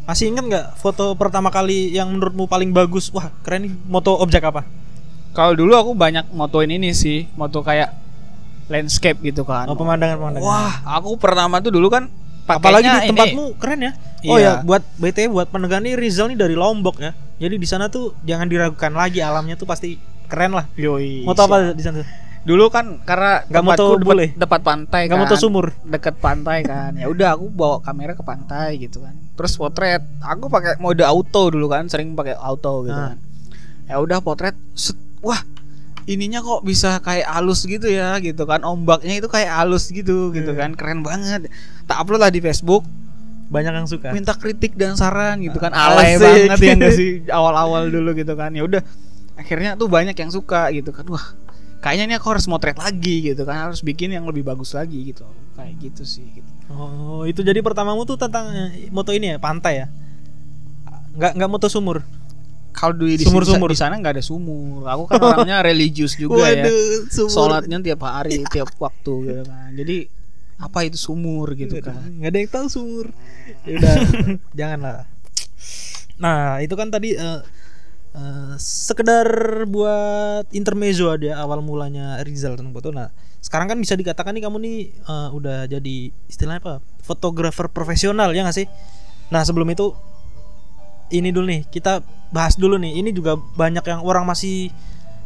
Masih 0.03 0.27
inget 0.27 0.43
nggak 0.43 0.67
foto 0.75 1.15
pertama 1.15 1.47
kali 1.47 1.95
yang 1.95 2.11
menurutmu 2.11 2.43
paling 2.43 2.75
bagus? 2.75 3.07
Wah 3.07 3.31
keren 3.39 3.63
nih. 3.63 3.73
Moto 3.87 4.11
objek 4.19 4.43
apa? 4.43 4.67
kalau 5.31 5.57
dulu 5.57 5.73
aku 5.73 5.91
banyak 5.95 6.29
motoin 6.29 6.69
ini 6.69 6.93
sih 6.93 7.25
moto 7.33 7.63
kayak 7.63 7.89
landscape 8.65 9.19
gitu 9.21 9.43
kan 9.43 9.65
Oh 9.65 9.73
pemandangan 9.73 10.15
pemandangan. 10.15 10.43
wah 10.43 10.73
aku 10.93 11.15
pertama 11.15 11.59
tuh 11.59 11.71
dulu 11.71 11.87
kan 11.87 12.07
Apalagi 12.43 12.83
di 12.83 12.91
ini- 12.91 13.09
tempatmu 13.09 13.43
keren 13.55 13.79
ya. 13.81 13.91
Oh 14.25 14.35
Iya. 14.35 14.59
ya, 14.59 14.67
buat 14.67 14.83
BTW 14.97 15.31
buat 15.31 15.47
pendengar 15.47 15.79
nih 15.79 15.95
Rizal 15.95 16.27
nih 16.27 16.35
dari 16.37 16.53
Lombok 16.53 16.99
ya. 16.99 17.15
Jadi 17.37 17.55
di 17.55 17.63
sana 17.63 17.87
tuh 17.87 18.11
jangan 18.21 18.45
diragukan 18.45 18.91
lagi 18.91 19.19
alamnya 19.19 19.55
tuh 19.55 19.63
pasti 19.63 19.95
keren 20.27 20.51
lah. 20.51 20.67
Yoi, 20.75 21.23
siap. 21.23 21.39
apa 21.39 21.71
di 21.71 21.79
sana? 21.79 22.03
Dulu 22.43 22.67
kan 22.67 22.99
karena 23.01 23.39
Nggak 23.41 23.55
tempatku 23.57 23.87
depan, 23.93 24.03
bule? 24.05 24.25
depan 24.33 24.59
pantai 24.61 25.01
Nggak 25.01 25.15
kan. 25.17 25.23
moto 25.23 25.35
sumur. 25.37 25.65
Deket 25.81 26.15
pantai 26.19 26.57
kan. 26.61 26.91
Ya 26.93 27.07
udah 27.07 27.31
aku 27.33 27.47
bawa 27.47 27.79
kamera 27.79 28.11
ke 28.11 28.19
pantai 28.21 28.75
gitu 28.77 28.99
kan. 28.99 29.15
Terus 29.33 29.55
potret. 29.55 30.03
Aku 30.19 30.51
pakai 30.51 30.75
mode 30.77 30.99
auto 31.01 31.47
dulu 31.47 31.67
kan, 31.69 31.87
sering 31.87 32.11
pakai 32.11 32.35
auto 32.35 32.83
gitu 32.83 32.91
Ah. 32.93 33.15
kan. 33.15 33.17
Ya 33.85 33.95
udah 33.97 34.19
potret. 34.19 34.59
set, 34.73 34.99
wah, 35.21 35.39
ininya 36.05 36.39
kok 36.39 36.61
bisa 36.61 36.99
kayak 36.99 37.27
halus 37.27 37.63
gitu 37.63 37.85
ya 37.85 38.17
gitu 38.17 38.43
kan. 38.43 38.61
Ombaknya 38.61 39.17
itu 39.17 39.27
kayak 39.27 39.51
halus 39.53 39.87
gitu 39.87 40.29
gitu 40.29 40.51
Hmm. 40.51 40.59
kan. 40.59 40.69
Keren 40.73 40.99
banget. 41.01 41.47
Tak 41.83 41.97
upload 41.99 42.21
lah 42.21 42.29
di 42.29 42.39
Facebook. 42.39 42.83
Banyak 43.47 43.73
yang 43.75 43.87
suka. 43.87 44.09
Minta 44.09 44.33
kritik 44.33 44.73
dan 44.73 44.93
saran 44.93 45.39
gitu 45.39 45.57
kan. 45.57 45.69
Alay 45.69 46.15
asik. 46.15 46.23
banget 46.49 46.59
ya 46.59 46.89
sih 46.89 47.11
awal-awal 47.37 47.87
dulu 47.87 48.11
gitu 48.13 48.33
kan. 48.33 48.49
Ya 48.49 48.63
udah 48.63 48.81
akhirnya 49.33 49.73
tuh 49.73 49.87
banyak 49.87 50.13
yang 50.13 50.29
suka 50.29 50.69
gitu 50.69 50.89
kan. 50.89 51.05
Wah, 51.05 51.21
kayaknya 51.79 52.03
ini 52.05 52.15
aku 52.17 52.27
harus 52.29 52.45
motret 52.45 52.75
lagi 52.75 53.21
gitu 53.25 53.43
kan 53.43 53.69
harus 53.69 53.81
bikin 53.81 54.09
yang 54.09 54.23
lebih 54.23 54.41
bagus 54.41 54.71
lagi 54.71 55.11
gitu 55.11 55.27
kayak 55.53 55.75
gitu 55.77 56.01
sih 56.01 56.25
gitu. 56.31 56.49
Oh, 56.71 57.21
itu 57.23 57.43
jadi 57.43 57.59
pertamamu 57.59 58.01
tuh 58.03 58.17
tentang 58.17 58.49
eh, 58.49 58.89
moto 58.89 59.13
ini 59.13 59.35
ya, 59.35 59.37
pantai 59.37 59.85
ya. 59.85 59.87
Nggak 61.13 61.31
nggak 61.37 61.49
moto 61.51 61.67
sumur. 61.69 62.01
Kalau 62.73 62.97
di 62.97 63.15
di 63.21 63.25
Sumur-sumur. 63.29 63.69
di 63.69 63.77
sana 63.77 64.01
nggak 64.01 64.19
ada 64.19 64.23
sumur. 64.25 64.83
Aku 64.89 65.05
kan 65.05 65.21
orangnya 65.29 65.61
religius 65.61 66.17
juga 66.17 66.49
ya. 66.49 66.65
Sumur. 67.13 67.29
sholatnya 67.29 67.77
tiap 67.79 68.01
hari 68.03 68.41
tiap 68.49 68.73
waktu 68.81 69.13
gitu 69.29 69.43
kan. 69.45 69.69
Jadi 69.77 69.97
apa 70.57 70.79
itu 70.85 70.97
sumur 70.97 71.53
gitu 71.53 71.75
kan? 71.83 71.97
nggak 72.19 72.29
ada 72.33 72.37
yang 72.41 72.49
tahu 72.51 72.67
sumur. 72.67 73.07
Ya 73.63 73.79
udah 73.79 73.95
janganlah. 74.59 74.97
Nah 76.17 76.61
itu 76.61 76.73
kan 76.73 76.89
tadi 76.89 77.13
eh, 77.17 77.39
eh, 78.17 78.53
sekedar 78.57 79.27
buat 79.69 80.49
intermezzo 80.53 81.13
ada 81.13 81.39
awal 81.41 81.61
mulanya 81.61 82.21
Rizal 82.25 82.57
tentang 82.57 82.73
foto. 82.73 82.89
Nah 82.89 83.13
sekarang 83.43 83.67
kan 83.69 83.77
bisa 83.77 83.93
dikatakan 83.99 84.33
nih 84.33 84.43
kamu 84.45 84.57
nih 84.61 84.77
eh, 84.93 85.29
udah 85.33 85.69
jadi 85.69 86.09
istilahnya 86.31 86.61
apa? 86.63 86.73
Fotografer 87.03 87.67
profesional 87.69 88.31
ya 88.31 88.45
nggak 88.45 88.57
sih? 88.57 88.67
Nah 89.29 89.41
sebelum 89.43 89.67
itu 89.69 89.91
ini 91.13 91.29
dulu 91.29 91.45
nih 91.47 91.61
kita 91.69 92.01
bahas 92.33 92.57
dulu 92.57 92.81
nih 92.81 92.97
ini 92.97 93.13
juga 93.13 93.37
banyak 93.37 93.85
yang 93.85 94.01
orang 94.01 94.25
masih 94.25 94.73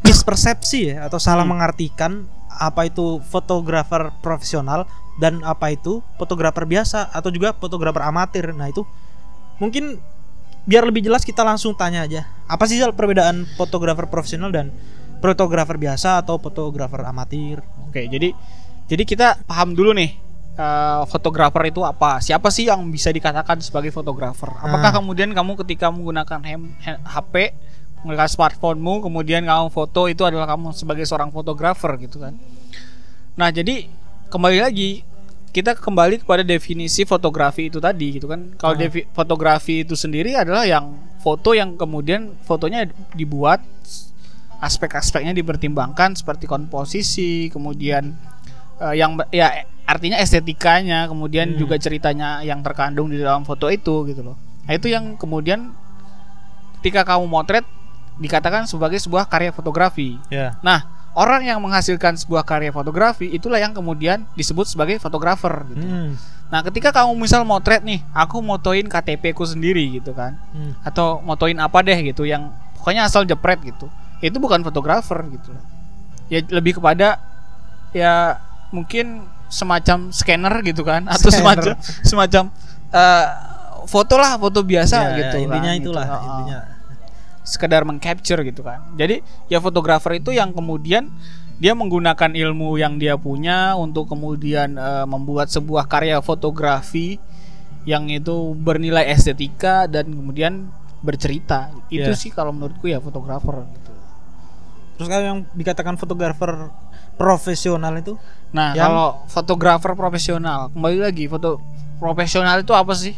mispersepsi 0.04 0.94
ya 0.94 1.08
atau 1.08 1.18
salah 1.18 1.48
Hmm. 1.48 1.58
mengartikan 1.58 2.12
apa 2.52 2.92
itu 2.92 3.24
fotografer 3.32 4.12
profesional 4.20 4.84
dan 5.18 5.42
apa 5.48 5.72
itu 5.74 6.04
fotografer 6.20 6.68
biasa 6.68 7.10
atau 7.10 7.32
juga 7.34 7.54
fotografer 7.56 8.06
amatir. 8.06 8.54
Nah, 8.54 8.70
itu 8.70 8.86
mungkin 9.58 9.98
biar 10.70 10.86
lebih 10.86 11.06
jelas 11.06 11.26
kita 11.26 11.42
langsung 11.42 11.74
tanya 11.74 12.06
aja. 12.06 12.28
Apa 12.46 12.70
sih 12.70 12.78
perbedaan 12.94 13.50
fotografer 13.58 14.06
profesional 14.10 14.54
dan 14.54 14.70
fotografer 15.24 15.78
biasa 15.82 16.22
atau 16.22 16.38
fotografer 16.38 17.02
amatir? 17.02 17.66
oke 17.88 18.02
jadi 18.12 18.30
jadi 18.86 19.04
kita 19.08 19.28
paham 19.48 19.74
dulu 19.74 19.96
nih 19.96 20.14
eh, 20.58 21.02
fotografer 21.06 21.64
itu 21.68 21.82
apa? 21.82 22.18
Siapa 22.18 22.50
sih 22.50 22.66
yang 22.66 22.82
bisa 22.88 23.10
dikatakan 23.10 23.58
sebagai 23.60 23.90
fotografer? 23.90 24.50
Apakah 24.52 24.90
Ah. 24.90 24.96
kemudian 24.96 25.30
kamu 25.30 25.54
ketika 25.62 25.88
menggunakan 25.88 26.42
hem- 26.42 26.74
he- 26.80 27.02
HP, 27.04 27.54
menggunakan 28.00 28.26
smartphonemu, 28.28 28.94
kemudian 29.04 29.42
kamu 29.42 29.70
foto 29.70 30.06
itu 30.06 30.22
adalah 30.22 30.46
kamu 30.48 30.74
sebagai 30.74 31.04
seorang 31.04 31.30
fotografer 31.30 31.94
gitu 32.00 32.18
kan? 32.20 32.34
Nah, 33.34 33.50
jadi 33.50 33.86
kembali 34.28 34.60
lagi 34.60 35.06
kita 35.48 35.74
kembali 35.74 36.22
kepada 36.22 36.42
definisi 36.42 37.02
fotografi 37.02 37.66
itu 37.68 37.78
tadi 37.78 38.18
gitu 38.18 38.26
kan. 38.26 38.54
Kalau 38.56 38.74
defi- 38.76 39.06
fotografi 39.12 39.82
itu 39.82 39.94
sendiri 39.94 40.34
adalah 40.34 40.66
yang 40.66 40.90
foto 41.18 41.54
yang 41.54 41.74
kemudian 41.74 42.34
fotonya 42.42 42.86
dibuat 43.12 43.62
aspek-aspeknya 44.58 45.34
dipertimbangkan 45.34 46.14
seperti 46.14 46.46
komposisi, 46.46 47.50
kemudian 47.50 48.18
eh, 48.80 48.96
yang 48.96 49.18
ya 49.30 49.52
artinya 49.84 50.20
estetikanya, 50.20 51.08
kemudian 51.08 51.56
Hmm. 51.56 51.60
juga 51.60 51.80
ceritanya 51.80 52.44
yang 52.44 52.60
terkandung 52.60 53.08
di 53.08 53.18
dalam 53.18 53.42
foto 53.42 53.72
itu 53.72 54.04
gitu 54.06 54.22
loh. 54.22 54.36
Nah, 54.68 54.76
itu 54.76 54.92
yang 54.92 55.16
kemudian 55.16 55.72
ketika 56.80 57.08
kamu 57.08 57.24
motret 57.26 57.64
dikatakan 58.18 58.68
sebagai 58.68 59.00
sebuah 59.00 59.30
karya 59.30 59.56
fotografi. 59.56 60.20
Ya. 60.28 60.58
Nah, 60.60 60.84
orang 61.14 61.46
yang 61.46 61.62
menghasilkan 61.62 62.18
sebuah 62.18 62.44
karya 62.44 62.70
fotografi 62.70 63.30
itulah 63.30 63.58
yang 63.58 63.72
kemudian 63.72 64.28
disebut 64.36 64.68
sebagai 64.68 65.00
fotografer 65.00 65.54
gitu. 65.72 65.86
Hmm. 65.86 66.20
Nah, 66.48 66.64
ketika 66.64 66.92
kamu 66.92 67.16
misal 67.16 67.44
motret 67.44 67.84
nih, 67.84 68.04
aku 68.12 68.40
motoin 68.40 68.88
KTP 68.88 69.36
ku 69.36 69.44
sendiri 69.44 70.00
gitu 70.00 70.12
kan. 70.12 70.36
Hmm. 70.52 70.76
Atau 70.84 71.20
motoin 71.22 71.56
apa 71.60 71.80
deh 71.80 71.96
gitu 72.04 72.24
yang 72.24 72.52
pokoknya 72.76 73.08
asal 73.08 73.24
jepret 73.24 73.60
gitu. 73.64 73.88
Itu 74.20 74.40
bukan 74.40 74.64
fotografer 74.64 75.24
gitu. 75.32 75.52
Ya 76.28 76.44
lebih 76.52 76.80
kepada 76.80 77.20
ya 77.96 78.42
mungkin 78.70 79.24
semacam 79.48 80.12
scanner 80.12 80.60
gitu 80.62 80.84
kan 80.84 81.08
atau 81.08 81.32
Scanner. 81.32 81.40
semacam 81.64 81.74
semacam 82.04 82.44
eh, 82.90 83.28
foto 83.88 84.16
lah, 84.16 84.36
foto 84.36 84.60
biasa 84.62 84.98
Ya, 84.98 85.18
gitu 85.18 85.36
ya, 85.40 85.44
intinya 85.48 85.72
kan, 85.72 85.80
itulah 85.80 86.06
gitu. 86.06 86.14
Oh, 86.14 86.20
oh 86.20 86.28
intinya. 86.28 86.60
sekedar 87.42 87.82
mengcapture 87.82 88.44
gitu 88.44 88.60
kan. 88.60 88.84
Jadi 89.00 89.24
ya 89.48 89.64
fotografer 89.64 90.20
itu 90.20 90.36
yang 90.36 90.52
kemudian 90.52 91.08
dia 91.58 91.72
menggunakan 91.72 92.36
ilmu 92.36 92.76
yang 92.76 93.00
dia 93.00 93.16
punya 93.16 93.74
untuk 93.74 94.12
kemudian 94.12 94.76
eh, 94.76 95.06
membuat 95.08 95.48
sebuah 95.48 95.88
karya 95.88 96.20
fotografi 96.20 97.16
yang 97.88 98.12
itu 98.12 98.52
bernilai 98.54 99.08
estetika 99.08 99.88
dan 99.88 100.12
kemudian 100.12 100.68
bercerita. 101.00 101.72
Itu 101.88 102.12
Ya. 102.12 102.20
sih 102.20 102.36
kalau 102.36 102.52
menurutku 102.52 102.92
ya 102.92 103.00
fotografer 103.00 103.64
gitu. 103.64 103.92
Terus 105.00 105.08
kalau 105.08 105.24
yang 105.24 105.40
dikatakan 105.56 105.96
fotografer 105.96 106.68
profesional 107.18 107.98
itu 107.98 108.16
Nah, 108.56 108.72
Yang- 108.72 108.80
kalau 108.88 109.08
fotografer 109.28 109.92
profesional, 109.98 110.72
kembali 110.72 110.98
lagi 111.04 111.26
foto 111.28 111.60
profesional 112.00 112.64
itu 112.64 112.72
apa 112.72 112.94
sih? 112.96 113.16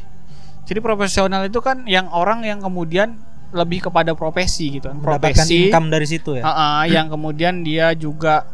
Jadi 0.65 0.79
profesional 0.81 1.45
itu 1.45 1.59
kan 1.61 1.85
yang 1.85 2.09
orang 2.13 2.45
yang 2.45 2.61
kemudian 2.61 3.17
lebih 3.49 3.89
kepada 3.89 4.13
profesi 4.13 4.77
gitu 4.77 4.89
kan. 4.93 4.97
Profesi 5.01 5.69
income 5.69 5.89
dari 5.89 6.05
situ 6.05 6.37
ya. 6.37 6.45
Ah, 6.45 6.53
ah, 6.53 6.81
yang 6.85 7.09
kemudian 7.09 7.65
dia 7.65 7.93
juga 7.97 8.45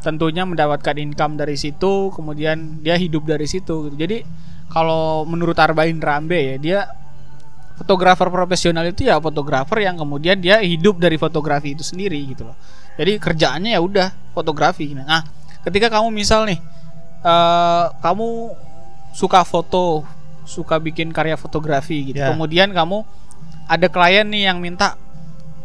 tentunya 0.00 0.46
mendapatkan 0.46 0.96
income 0.96 1.34
dari 1.34 1.58
situ, 1.58 2.14
kemudian 2.14 2.78
dia 2.80 2.94
hidup 2.94 3.26
dari 3.26 3.46
situ. 3.50 3.90
Gitu. 3.90 3.96
Jadi 3.98 4.18
kalau 4.70 5.26
menurut 5.26 5.58
Arbain 5.58 5.98
Rambe 5.98 6.38
ya 6.38 6.56
dia 6.62 6.80
fotografer 7.74 8.30
profesional 8.30 8.86
itu 8.86 9.10
ya 9.10 9.18
fotografer 9.18 9.82
yang 9.82 9.98
kemudian 9.98 10.38
dia 10.38 10.62
hidup 10.62 11.02
dari 11.02 11.18
fotografi 11.18 11.74
itu 11.74 11.82
sendiri 11.82 12.18
gitu 12.30 12.46
loh. 12.46 12.56
Jadi 13.00 13.16
kerjaannya 13.16 13.72
ya 13.72 13.80
udah 13.80 14.08
fotografi. 14.36 14.92
Nah, 14.92 15.24
ketika 15.64 15.88
kamu 15.88 16.12
misal 16.12 16.44
nih 16.44 16.60
eh 17.24 17.84
kamu 18.04 18.52
suka 19.16 19.40
foto, 19.48 20.04
suka 20.44 20.76
bikin 20.76 21.08
karya 21.08 21.40
fotografi 21.40 22.12
gitu. 22.12 22.20
Ya. 22.20 22.28
Kemudian 22.28 22.76
kamu 22.76 23.08
ada 23.64 23.86
klien 23.88 24.28
nih 24.28 24.52
yang 24.52 24.60
minta 24.60 25.00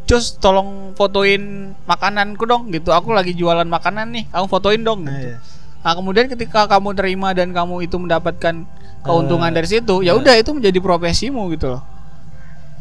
Cus 0.05 0.37
tolong 0.37 0.93
fotoin 0.93 1.73
makananku 1.89 2.45
dong 2.45 2.69
gitu. 2.69 2.93
Aku 2.93 3.09
lagi 3.09 3.33
jualan 3.33 3.65
makanan 3.65 4.13
nih, 4.13 4.29
kamu 4.29 4.45
fotoin 4.45 4.81
dong 4.85 5.01
Nah, 5.01 5.17
gitu. 5.17 5.33
ya. 5.33 5.37
Nah, 5.81 5.93
kemudian 5.97 6.25
ketika 6.29 6.69
kamu 6.69 6.93
terima 6.93 7.33
dan 7.33 7.49
kamu 7.49 7.89
itu 7.89 7.97
mendapatkan 7.97 8.69
keuntungan 9.01 9.49
Eh, 9.49 9.55
dari 9.57 9.65
situ, 9.69 10.05
ya 10.05 10.13
eh. 10.13 10.17
udah 10.17 10.37
itu 10.37 10.53
menjadi 10.53 10.77
profesimu 10.77 11.49
gitu 11.57 11.73
loh. 11.73 11.81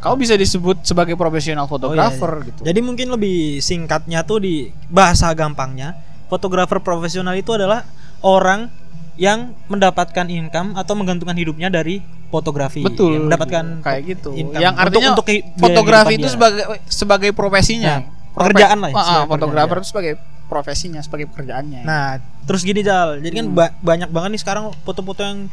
Kamu 0.05 0.15
bisa 0.15 0.35
disebut 0.35 0.85
sebagai 0.85 1.15
profesional 1.15 1.65
fotografer 1.65 2.13
Oh, 2.29 2.37
iya, 2.37 2.43
iya. 2.43 2.49
gitu. 2.51 2.61
Jadi 2.63 2.81
mungkin 2.81 3.07
lebih 3.09 3.39
singkatnya 3.59 4.21
tuh 4.21 4.39
di 4.39 4.55
bahasa 4.87 5.33
gampangnya, 5.33 5.97
fotografer 6.27 6.77
profesional 6.79 7.33
itu 7.33 7.51
adalah 7.51 7.89
orang 8.21 8.69
yang 9.15 9.57
mendapatkan 9.67 10.27
income 10.27 10.75
atau 10.75 10.93
menggantungkan 10.93 11.33
hidupnya 11.33 11.71
dari 11.71 12.03
fotografi. 12.29 12.83
Betul. 12.83 13.15
Yang 13.15 13.25
mendapatkan 13.25 13.65
kayak 13.81 14.03
gitu. 14.05 14.31
income. 14.35 14.61
Yang 14.61 14.75
artinya 14.77 15.09
untuk, 15.11 15.25
untuk 15.25 15.57
fotografi 15.57 16.13
itu 16.13 16.21
dia. 16.21 16.33
sebagai 16.33 16.63
sebagai 16.85 17.31
profesinya. 17.33 17.95
Ya, 18.05 18.11
pekerjaan 18.35 18.77
lah 18.77 18.89
ya, 18.89 18.95
Ah, 18.95 18.99
ah, 18.99 19.07
sebagai 19.07 19.31
fotografer 19.31 19.49
pekerjaan. 19.71 19.81
itu 19.81 19.89
sebagai 19.89 20.15
profesinya, 20.45 21.01
sebagai 21.01 21.27
pekerjaannya. 21.29 21.81
Nah, 21.83 22.07
terus 22.45 22.61
gini 22.61 22.83
Jal. 22.83 23.17
Jadi 23.19 23.35
kan 23.35 23.47
Hmm. 23.47 23.57
ba- 23.57 23.75
banyak 23.81 24.11
banget 24.11 24.29
nih 24.35 24.43
sekarang 24.43 24.65
foto-foto 24.83 25.23
yang 25.23 25.49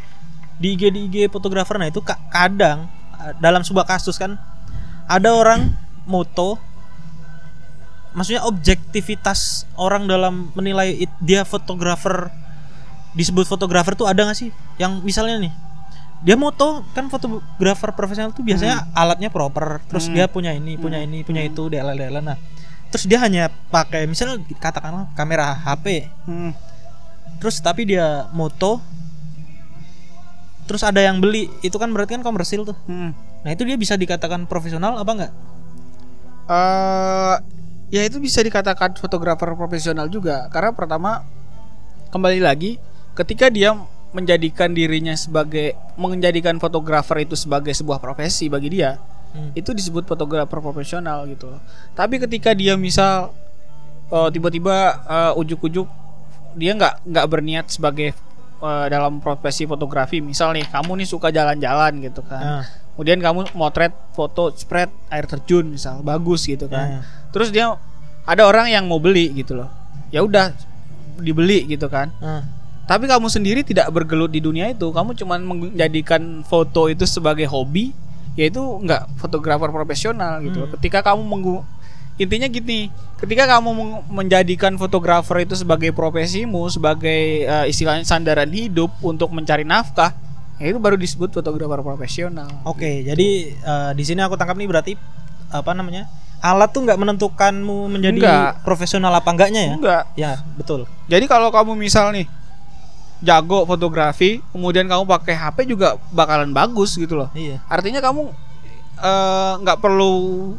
di 0.57 0.75
IG 0.75 0.83
di 0.89 0.99
IG 1.05 1.15
fotografer 1.27 1.73
nah 1.75 1.85
itu 1.85 2.01
ka- 2.01 2.19
kadang 2.27 2.85
dalam 3.37 3.61
sebuah 3.61 3.85
kasus 3.85 4.15
kan 4.15 4.35
ada 5.05 5.31
orang 5.31 5.73
moto 6.03 6.57
maksudnya 8.11 8.43
objektivitas 8.43 9.63
orang 9.75 10.03
dalam 10.03 10.51
menilai 10.51 10.99
it- 10.99 11.19
dia 11.19 11.43
fotografer 11.43 12.27
disebut 13.11 13.43
fotografer 13.45 13.91
tuh 13.93 14.07
ada 14.07 14.23
gak 14.23 14.37
sih? 14.37 14.49
Yang 14.75 14.99
misalnya 15.01 15.37
nih 15.39 15.53
dia 16.21 16.37
moto 16.37 16.85
kan 16.91 17.09
fotografer 17.09 17.89
profesional 17.91 18.29
tuh 18.29 18.45
biasanya 18.45 18.85
alatnya 18.93 19.27
proper 19.27 19.81
terus 19.83 20.05
Hmm. 20.05 20.13
dia 20.13 20.25
punya 20.25 20.53
ini 20.53 20.77
punya 20.77 21.01
ini 21.01 21.25
punya 21.25 21.41
itu 21.41 21.65
DLL 21.65 21.97
DLL 21.97 22.21
nah 22.21 22.37
terus 22.87 23.09
dia 23.09 23.17
hanya 23.17 23.49
pakai 23.67 24.05
misalnya 24.05 24.37
katakanlah 24.53 25.09
kamera 25.11 25.57
HP 25.57 26.13
Hmm. 26.23 26.53
terus 27.37 27.57
tapi 27.57 27.89
dia 27.89 28.29
moto 28.29 28.77
terus 30.65 30.81
ada 30.81 31.01
yang 31.01 31.17
beli 31.19 31.49
itu 31.61 31.75
kan 31.75 31.89
berarti 31.91 32.19
kan 32.19 32.23
komersil 32.23 32.63
tuh 32.63 32.77
Hmm. 32.85 33.11
nah 33.41 33.49
itu 33.51 33.65
dia 33.65 33.75
bisa 33.75 33.95
dikatakan 33.95 34.45
profesional 34.45 34.97
apa 34.97 35.11
enggak 35.11 35.33
eh 36.51 37.35
ya 37.91 38.01
itu 38.07 38.17
bisa 38.19 38.39
dikatakan 38.39 38.95
fotografer 38.95 39.51
profesional 39.53 40.07
juga 40.07 40.47
karena 40.47 40.71
pertama 40.71 41.23
kembali 42.11 42.39
lagi 42.39 42.79
ketika 43.15 43.51
dia 43.51 43.75
menjadikan 44.11 44.71
dirinya 44.75 45.15
sebagai 45.15 45.75
menjadikan 45.95 46.59
fotografer 46.59 47.23
itu 47.23 47.35
sebagai 47.39 47.71
sebuah 47.71 47.99
profesi 47.99 48.51
bagi 48.51 48.69
dia 48.79 48.99
Hmm. 49.31 49.55
itu 49.55 49.71
disebut 49.71 50.03
fotografer 50.11 50.59
profesional 50.59 51.23
gitu 51.23 51.47
loh. 51.55 51.63
Tapi 51.95 52.19
ketika 52.19 52.51
dia 52.51 52.75
misal 52.75 53.31
eh, 54.11 54.27
tiba-tiba 54.27 54.75
eh, 55.07 55.39
ujuk-ujuk 55.39 55.87
dia 56.59 56.75
nggak 56.75 57.07
nggak 57.07 57.25
berniat 57.31 57.71
sebagai 57.71 58.11
eh, 58.61 58.85
dalam 58.93 59.17
profesi 59.19 59.65
fotografi, 59.65 60.21
misal 60.21 60.53
nih 60.53 60.69
kamu 60.69 61.01
nih 61.01 61.07
suka 61.09 61.33
jalan-jalan 61.33 61.99
gitu 62.05 62.21
kan. 62.23 62.41
Nah, 62.41 62.65
Kemudian 62.91 63.23
kamu 63.23 63.55
motret 63.57 63.95
foto 64.13 64.51
spread 64.53 64.91
air 65.09 65.25
terjun 65.25 65.73
misal 65.73 66.03
bagus 66.05 66.45
gitu 66.45 66.69
kan. 66.69 67.01
nah. 67.01 67.03
Terus 67.33 67.49
dia 67.49 67.73
ada 68.27 68.43
orang 68.45 68.69
yang 68.69 68.85
mau 68.85 69.01
beli 69.01 69.31
gitu 69.33 69.57
loh. 69.57 69.71
Ya 70.13 70.21
udah 70.21 70.53
dibeli 71.17 71.65
gitu 71.65 71.87
kan. 71.87 72.11
Nah, 72.19 72.43
Tapi 72.85 73.07
kamu 73.07 73.31
sendiri 73.31 73.63
tidak 73.63 73.87
bergelut 73.89 74.29
di 74.29 74.43
dunia 74.43 74.67
itu. 74.67 74.91
Kamu 74.91 75.15
cuman 75.15 75.39
menjadikan 75.39 76.43
foto 76.43 76.91
itu 76.91 77.07
sebagai 77.07 77.47
hobi, 77.47 77.95
yaitu 78.35 78.59
nggak 78.59 79.15
fotografer 79.15 79.71
profesional 79.71 80.43
gitu. 80.43 80.67
Hmm. 80.67 80.71
Ketika 80.75 80.99
kamu 80.99 81.23
menggu 81.23 81.55
intinya 82.17 82.47
gini, 82.49 82.91
ketika 83.19 83.47
kamu 83.47 84.03
menjadikan 84.11 84.75
fotografer 84.75 85.45
itu 85.45 85.55
sebagai 85.55 85.93
profesimu, 85.95 86.67
sebagai 86.67 87.47
eh, 87.47 87.65
istilahnya 87.71 88.03
sandaran 88.03 88.49
hidup 88.49 88.91
untuk 89.03 89.31
mencari 89.31 89.63
nafkah, 89.63 90.11
ya 90.59 90.71
itu 90.71 90.79
baru 90.81 90.99
disebut 90.99 91.31
fotografer 91.31 91.79
profesional. 91.85 92.49
Oke, 92.67 93.05
jadi 93.07 93.29
eh, 93.55 93.91
di 93.95 94.03
sini 94.03 94.19
aku 94.19 94.35
tangkap 94.35 94.57
nih 94.57 94.67
berarti 94.69 94.93
apa 95.51 95.71
namanya? 95.75 96.07
Alat 96.41 96.73
tuh 96.73 96.81
nggak 96.81 96.97
menentukanmu 96.97 97.85
menjadi 97.85 98.17
Enggak. 98.17 98.65
profesional 98.65 99.13
apa 99.13 99.29
enggaknya 99.29 99.61
ya? 99.61 99.73
Enggak. 99.77 100.03
Ya, 100.17 100.33
betul. 100.57 100.89
Jadi 101.05 101.29
kalau 101.29 101.53
kamu 101.53 101.77
misal 101.77 102.09
nih 102.09 102.25
jago 103.21 103.69
fotografi, 103.69 104.41
kemudian 104.49 104.89
kamu 104.89 105.05
pakai 105.05 105.37
HP 105.37 105.69
juga 105.69 106.01
bakalan 106.09 106.49
bagus 106.49 106.97
gitu 106.97 107.13
loh. 107.13 107.29
Iya. 107.37 107.61
Artinya 107.69 108.01
kamu 108.01 108.33
eh, 109.01 109.53
nggak 109.59 109.77
perlu 109.81 110.13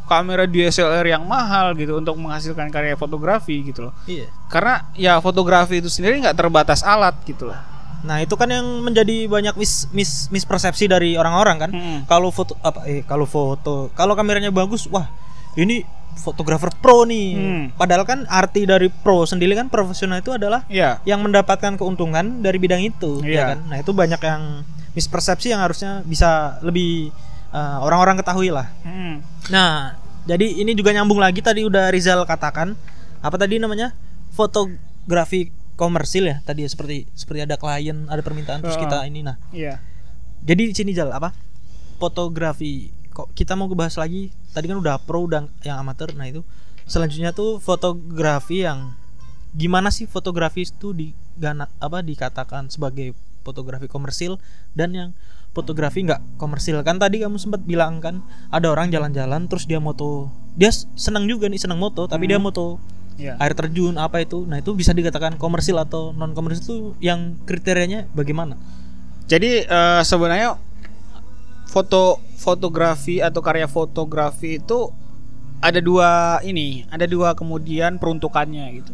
kamera 0.04 0.44
DSLR 0.44 1.06
yang 1.06 1.24
mahal 1.24 1.72
gitu 1.78 1.96
untuk 1.96 2.18
menghasilkan 2.18 2.68
karya 2.68 2.98
fotografi 2.98 3.62
gitu 3.62 3.88
loh. 3.88 3.94
Iya. 4.04 4.26
Karena 4.50 4.90
ya 4.92 5.22
fotografi 5.22 5.78
itu 5.78 5.86
sendiri 5.86 6.18
nggak 6.20 6.36
terbatas 6.36 6.82
alat 6.82 7.14
gitu 7.22 7.48
loh. 7.48 7.58
Nah, 8.02 8.18
itu 8.18 8.34
kan 8.34 8.50
yang 8.50 8.66
menjadi 8.82 9.30
banyak 9.30 9.54
mis, 9.54 9.86
mis 9.94 10.26
mispersepsi 10.26 10.90
dari 10.90 11.14
orang-orang 11.14 11.56
kan. 11.62 11.70
Mm-mm. 11.70 11.98
Kalau 12.10 12.34
foto 12.34 12.58
apa 12.58 12.82
eh 12.90 13.06
kalau 13.06 13.30
foto, 13.30 13.94
kalau 13.94 14.18
kameranya 14.18 14.50
bagus, 14.50 14.90
wah, 14.90 15.06
ini 15.54 15.86
fotografer 16.18 16.68
pro 16.82 17.06
nih. 17.06 17.28
Hmm. 17.38 17.64
Padahal 17.78 18.02
kan 18.02 18.26
arti 18.26 18.66
dari 18.66 18.90
pro 18.90 19.22
sendiri 19.24 19.54
kan 19.54 19.70
profesional 19.70 20.18
itu 20.18 20.34
adalah 20.34 20.66
Iya. 20.66 20.98
yang 21.06 21.22
mendapatkan 21.22 21.78
keuntungan 21.78 22.42
dari 22.42 22.58
bidang 22.58 22.82
itu, 22.82 23.22
Iya. 23.22 23.32
ya 23.32 23.42
kan? 23.54 23.58
Nah, 23.70 23.76
itu 23.80 23.94
banyak 23.94 24.18
yang 24.20 24.66
mispersepsi 24.92 25.54
yang 25.54 25.62
harusnya 25.64 26.02
bisa 26.04 26.58
lebih 26.60 27.14
eh, 27.52 27.78
orang-orang 27.84 28.16
ketahui 28.18 28.50
lah. 28.50 28.72
Hmm. 28.82 29.20
Nah, 29.52 30.00
jadi 30.24 30.62
ini 30.62 30.72
juga 30.72 30.90
nyambung 30.96 31.20
lagi 31.20 31.44
tadi 31.44 31.62
udah 31.62 31.92
Rizal 31.92 32.24
katakan 32.24 32.74
apa 33.22 33.36
tadi 33.38 33.60
namanya? 33.60 33.94
Fotografi 34.32 35.52
komersil 35.76 36.28
ya 36.28 36.36
tadi 36.44 36.62
ya 36.64 36.68
seperti 36.68 37.08
seperti 37.16 37.44
ada 37.44 37.56
klien, 37.56 38.06
ada 38.06 38.20
permintaan 38.22 38.62
terus 38.62 38.76
Heeh. 38.78 38.86
kita 38.86 38.98
ini 39.08 39.20
nah. 39.26 39.36
Iya. 39.50 39.82
Jadi 40.42 40.62
di 40.70 40.74
sini 40.74 40.90
Jal 40.90 41.10
apa? 41.14 41.30
Fotografi. 42.02 42.90
Kok 43.12 43.36
kita 43.36 43.54
mau 43.54 43.68
ngebahas 43.68 44.00
lagi? 44.00 44.32
Tadi 44.56 44.66
kan 44.66 44.78
udah 44.80 44.98
pro 45.04 45.28
dan 45.28 45.52
yang 45.62 45.78
amatir. 45.78 46.16
Nah, 46.16 46.26
itu 46.26 46.42
selanjutnya 46.88 47.30
tuh 47.30 47.62
fotografi 47.62 48.66
yang 48.66 48.96
gimana 49.52 49.92
sih 49.92 50.08
fotografi 50.08 50.64
itu 50.64 50.96
di 50.96 51.12
apa 51.78 52.00
dikatakan 52.00 52.72
sebagai 52.72 53.12
fotografi 53.44 53.86
komersil 53.86 54.40
dan 54.72 54.90
yang 54.96 55.10
fotografi 55.52 56.04
nggak 56.04 56.40
komersil 56.40 56.80
kan 56.80 56.96
tadi 56.96 57.20
kamu 57.20 57.36
sempat 57.36 57.60
bilang 57.64 58.00
kan 58.00 58.24
ada 58.48 58.72
orang 58.72 58.88
jalan-jalan 58.88 59.44
terus 59.48 59.68
dia 59.68 59.78
moto 59.78 60.32
dia 60.56 60.72
senang 60.96 61.28
juga 61.28 61.48
nih 61.48 61.60
senang 61.60 61.76
moto 61.80 62.08
tapi 62.08 62.28
dia 62.28 62.40
Hmm. 62.40 62.48
moto 62.48 62.80
Iya. 63.20 63.36
air 63.36 63.52
terjun 63.52 64.00
apa 64.00 64.24
itu 64.24 64.48
nah 64.48 64.56
itu 64.56 64.72
bisa 64.72 64.96
dikatakan 64.96 65.36
komersil 65.36 65.76
atau 65.76 66.16
non 66.16 66.32
komersil 66.32 66.64
itu 66.64 66.76
yang 67.04 67.36
kriterianya 67.44 68.08
bagaimana 68.16 68.56
Jadi 69.28 69.64
eh, 69.64 70.02
sebenarnya 70.02 70.56
foto 71.68 72.20
fotografi 72.36 73.22
atau 73.22 73.40
karya 73.40 73.70
fotografi 73.70 74.58
itu 74.60 74.90
ada 75.62 75.78
dua 75.78 76.42
ini, 76.42 76.82
ada 76.90 77.06
dua 77.06 77.38
kemudian 77.38 77.96
peruntukannya 78.02 78.82
gitu. 78.82 78.92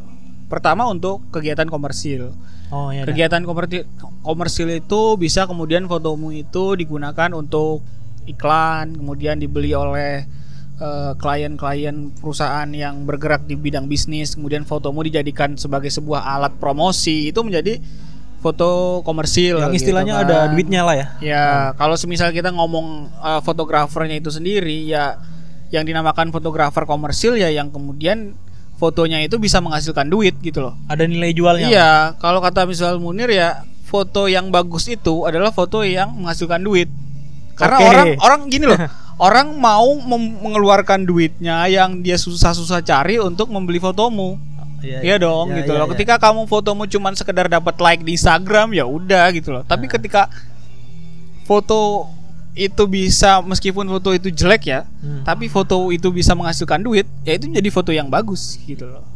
Pertama 0.53 0.85
untuk 0.85 1.25
kegiatan 1.33 1.65
komersil. 1.65 2.37
Oh 2.73 2.89
ya 2.93 3.03
Kegiatan 3.09 3.43
komersil 3.45 3.85
komersil 4.23 4.69
itu 4.73 5.01
bisa 5.17 5.49
kemudian 5.49 5.89
fotomu 5.89 6.33
itu 6.35 6.77
digunakan 6.77 7.33
untuk 7.33 7.81
iklan, 8.29 8.93
kemudian 8.93 9.41
dibeli 9.41 9.73
oleh 9.73 10.29
eh, 10.79 11.13
klien-klien 11.17 12.13
perusahaan 12.21 12.69
yang 12.69 13.09
bergerak 13.09 13.49
di 13.49 13.57
bidang 13.57 13.89
bisnis, 13.89 14.37
kemudian 14.37 14.69
fotomu 14.69 15.01
dijadikan 15.01 15.57
sebagai 15.57 15.89
sebuah 15.89 16.29
alat 16.29 16.53
promosi, 16.61 17.33
itu 17.33 17.41
menjadi 17.41 17.81
foto 18.39 19.03
komersil. 19.03 19.59
yang 19.59 19.75
gitu 19.75 19.91
istilahnya 19.91 20.15
kan. 20.23 20.25
ada 20.31 20.39
duitnya 20.55 20.87
lah 20.87 20.95
ya 20.95 21.07
Ya, 21.19 21.47
kalau 21.75 21.99
semisal 21.99 22.31
kita 22.31 22.55
ngomong 22.55 23.11
uh, 23.19 23.41
fotografernya 23.43 24.23
itu 24.23 24.31
sendiri 24.31 24.87
ya 24.87 25.19
yang 25.75 25.85
dinamakan 25.85 26.31
fotografer 26.33 26.87
komersil 26.89 27.37
ya 27.37 27.51
yang 27.53 27.69
kemudian 27.69 28.39
fotonya 28.79 29.19
itu 29.21 29.37
bisa 29.37 29.59
menghasilkan 29.59 30.07
duit 30.07 30.39
gitu 30.39 30.63
loh. 30.63 30.75
ada 30.87 31.03
nilai 31.03 31.35
jualnya 31.35 31.67
Iya, 31.67 31.91
kalau 32.17 32.39
kata 32.39 32.63
misal 32.65 32.97
Munir 32.97 33.27
ya 33.29 33.63
foto 33.85 34.25
yang 34.25 34.49
bagus 34.49 34.87
itu 34.87 35.27
adalah 35.27 35.51
foto 35.51 35.83
yang 35.83 36.15
menghasilkan 36.15 36.63
duit. 36.63 36.87
Karena 37.53 37.77
Oke. 37.77 37.89
orang 37.89 38.07
orang 38.21 38.41
gini 38.47 38.65
loh, 38.65 38.79
orang 39.27 39.51
mau 39.57 39.99
mengeluarkan 40.39 41.03
duitnya 41.03 41.67
yang 41.67 42.01
dia 42.01 42.15
susah-susah 42.15 42.81
cari 42.81 43.19
untuk 43.19 43.51
membeli 43.51 43.83
fotomu. 43.83 44.39
Iya, 44.79 45.03
Iya 45.03 45.17
dong 45.19 45.51
iya, 45.51 45.57
gitu 45.59 45.75
iya, 45.75 45.79
loh. 45.83 45.87
iya. 45.89 45.93
Ketika 45.97 46.15
kamu 46.23 46.47
fotomu 46.47 46.87
cuman 46.87 47.11
sekedar 47.13 47.51
dapat 47.51 47.75
like 47.83 48.07
di 48.07 48.15
Instagram 48.15 48.71
ya 48.71 48.87
udah 48.87 49.27
gitu 49.35 49.51
loh. 49.51 49.67
Tapi 49.67 49.85
Nah. 49.85 49.93
ketika 49.93 50.23
foto 51.43 52.07
itu 52.59 52.83
bisa 52.85 53.39
meskipun 53.41 53.87
foto 53.89 54.11
itu 54.11 54.29
jelek 54.29 54.63
ya, 54.65 54.81
Hmm. 54.99 55.23
tapi 55.23 55.47
foto 55.47 55.89
itu 55.89 56.11
bisa 56.11 56.33
menghasilkan 56.33 56.81
duit, 56.81 57.07
ya 57.23 57.33
itu 57.33 57.47
menjadi 57.47 57.71
foto 57.71 57.91
yang 57.91 58.09
bagus 58.09 58.59
gitu 58.61 58.83
loh. 58.85 59.07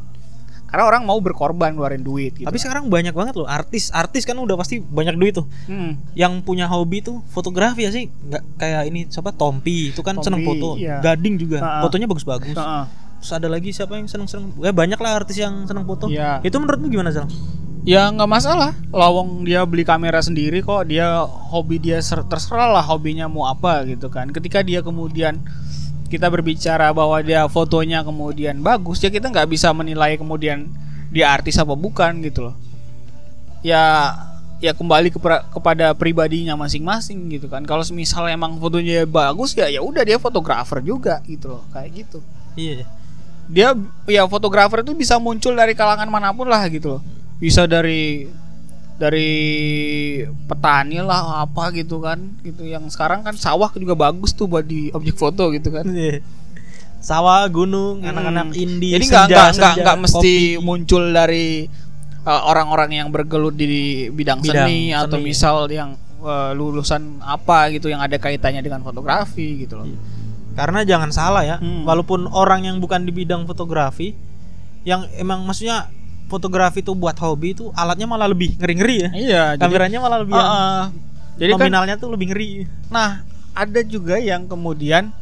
Karena 0.65 0.87
orang 0.87 1.03
mau 1.03 1.19
berkorban 1.19 1.69
ngeluarin 1.71 2.01
duit 2.01 2.33
gitu. 2.33 2.49
tapi 2.49 2.57
sekarang 2.57 2.89
banyak 2.89 3.13
banget 3.13 3.35
loh 3.35 3.45
artis 3.45 3.93
artis 3.93 4.23
kan 4.23 4.33
udah 4.35 4.57
pasti 4.57 4.81
banyak 4.81 5.13
duit 5.15 5.35
tuh 5.35 5.45
Hmm. 5.67 6.01
yang 6.15 6.41
punya 6.41 6.65
hobi 6.65 7.03
tuh 7.03 7.21
fotografi 7.29 7.83
ya 7.83 7.91
sih 7.91 8.09
nggak 8.09 8.43
kayak 8.57 8.83
ini 8.87 9.05
siapa 9.05 9.31
Tompi 9.31 9.91
itu 9.91 10.01
kan 10.01 10.17
Tompi, 10.17 10.25
seneng 10.25 10.41
foto 10.43 10.69
iya. 10.75 10.97
Gading 10.99 11.37
juga 11.37 11.61
Ha-ha. 11.61 11.81
fotonya 11.83 12.07
bagus-bagus 12.07 12.57
terus 12.57 13.31
ada 13.31 13.47
lagi 13.47 13.69
siapa 13.69 13.95
yang 13.95 14.09
seneng-seneng 14.09 14.49
ya 14.59 14.73
banyak 14.73 14.97
lah 14.97 15.13
artis 15.15 15.37
yang 15.37 15.63
seneng 15.63 15.85
foto 15.85 16.09
Iya. 16.09 16.41
itu 16.41 16.57
menurutmu 16.57 16.89
gimana 16.89 17.13
Zal? 17.13 17.29
Ya 17.83 18.07
nggak 18.07 18.31
masalah. 18.31 18.71
Lawang 18.95 19.43
dia 19.43 19.67
beli 19.67 19.83
kamera 19.83 20.23
sendiri 20.23 20.63
kok. 20.63 20.87
Dia 20.87 21.27
hobi 21.27 21.83
dia 21.83 21.99
ser- 21.99 22.23
terserah 22.31 22.71
lah 22.71 22.85
hobinya 22.87 23.27
mau 23.27 23.51
apa 23.51 23.83
gitu 23.91 24.07
kan. 24.07 24.31
Ketika 24.31 24.63
dia 24.63 24.87
kemudian 24.87 25.43
kita 26.07 26.31
berbicara 26.31 26.93
bahwa 26.95 27.19
dia 27.25 27.43
fotonya 27.51 28.05
kemudian 28.07 28.61
bagus, 28.63 29.03
ya 29.03 29.11
kita 29.11 29.33
nggak 29.33 29.49
bisa 29.51 29.73
menilai 29.75 30.15
kemudian 30.15 30.71
dia 31.11 31.33
artis 31.35 31.59
apa 31.59 31.75
bukan 31.75 32.23
gitu 32.23 32.51
loh. 32.51 32.55
Ya 33.67 34.15
ya 34.63 34.71
kembali 34.79 35.11
kepra- 35.11 35.43
kepada 35.51 35.91
pribadinya 35.99 36.55
masing-masing 36.55 37.35
gitu 37.35 37.51
kan. 37.51 37.67
Kalau 37.67 37.83
misal 37.91 38.31
emang 38.31 38.63
fotonya 38.63 39.03
bagus 39.11 39.59
ya 39.59 39.67
ya 39.67 39.83
udah 39.83 40.07
dia 40.07 40.23
fotografer 40.23 40.79
juga 40.87 41.19
gitu 41.27 41.59
loh, 41.59 41.63
kayak 41.75 41.91
gitu 42.07 42.23
iya 42.53 42.85
dia 43.49 43.73
ya 44.07 44.23
fotografer 44.29 44.85
itu 44.85 44.93
bisa 44.93 45.17
muncul 45.17 45.57
dari 45.57 45.73
kalangan 45.73 46.07
mana 46.07 46.31
pun 46.37 46.45
lah 46.47 46.63
gitu 46.69 46.97
loh 46.97 47.03
bisa 47.43 47.67
dari 47.67 48.31
dari 48.95 49.31
petani 50.47 51.03
lah 51.03 51.43
apa 51.43 51.75
gitu 51.75 51.99
kan 51.99 52.23
gitu 52.41 52.63
yang 52.63 52.87
sekarang 52.87 53.21
kan 53.21 53.35
sawah 53.35 53.67
juga 53.75 53.99
bagus 53.99 54.31
tuh 54.31 54.47
buat 54.47 54.63
di 54.63 54.89
objek 54.91 55.17
foto 55.17 55.51
gitu 55.51 55.69
kan 55.69 55.83
Iya. 55.85 56.23
sawah 56.99 57.43
gunung 57.49 57.99
Hmm. 57.99 58.11
anak-anak 58.15 58.55
indie 58.55 58.95
jadi 58.95 59.05
nggak 59.05 59.25
nggak 59.27 59.49
nggak 59.53 59.75
nggak 59.77 59.99
mesti 59.99 60.35
kopi. 60.55 60.63
muncul 60.63 61.03
dari 61.11 61.67
uh, 62.23 62.43
orang-orang 62.47 62.91
yang 62.95 63.09
bergelut 63.11 63.59
di 63.59 63.67
bidang, 64.09 64.39
Bidang 64.39 64.63
seni 64.63 64.95
atau 64.95 65.19
seni. 65.19 65.27
misal 65.27 65.57
yang 65.67 65.91
uh, 66.23 66.55
lulusan 66.55 67.19
apa 67.21 67.75
gitu 67.75 67.91
yang 67.91 67.99
ada 67.99 68.15
kaitannya 68.17 68.63
dengan 68.63 68.81
fotografi 68.81 69.67
gitu 69.67 69.83
loh 69.83 69.91
karena 70.55 70.87
jangan 70.87 71.11
salah 71.11 71.43
ya 71.43 71.57
Hmm. 71.59 71.83
walaupun 71.83 72.31
orang 72.31 72.63
yang 72.63 72.79
bukan 72.79 73.03
di 73.03 73.11
bidang 73.11 73.43
fotografi 73.45 74.15
yang 74.85 75.11
emang 75.13 75.43
maksudnya 75.43 75.91
fotografi 76.33 76.81
itu 76.81 76.97
buat 76.97 77.13
hobi 77.21 77.53
itu 77.53 77.69
alatnya 77.77 78.09
malah 78.09 78.25
lebih 78.25 78.57
ngeri-ngeri 78.57 78.97
ya. 78.97 79.11
Iya 79.13 79.45
jadi 79.61 79.69
kameranya 79.69 79.99
malah 80.01 80.19
lebih 80.25 80.33
uh, 80.33 80.41
uh, 80.41 80.83
jadi 81.37 81.53
kan 81.57 81.69
nominalnya 81.69 81.95
tuh 82.01 82.09
lebih 82.13 82.33
ngeri. 82.33 82.65
Nah, 82.93 83.25
ada 83.53 83.81
juga 83.85 84.17
yang 84.21 84.49
kemudian 84.49 85.13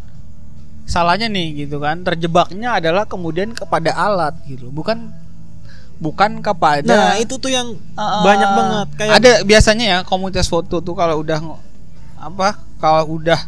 salahnya 0.87 1.31
nih 1.31 1.67
gitu 1.67 1.79
kan. 1.79 2.03
Terjebaknya 2.03 2.79
adalah 2.79 3.07
kemudian 3.07 3.55
kepada 3.55 3.95
alat 3.95 4.35
gitu. 4.47 4.71
Bukan 4.71 5.11
bukan 6.01 6.41
kepada 6.41 6.89
nah 6.89 7.15
itu 7.21 7.37
tuh 7.37 7.53
yang 7.53 7.77
Uh, 7.95 8.25
banyak 8.27 8.51
banget. 8.51 8.89
Kayak 8.99 9.13
ada 9.21 9.33
biasanya 9.47 9.85
ya 9.87 9.99
komunitas 10.07 10.49
foto 10.49 10.81
tuh 10.81 10.95
kalau 10.97 11.21
udah 11.21 11.39
apa 12.19 12.59
kalau 12.83 13.21
udah 13.21 13.39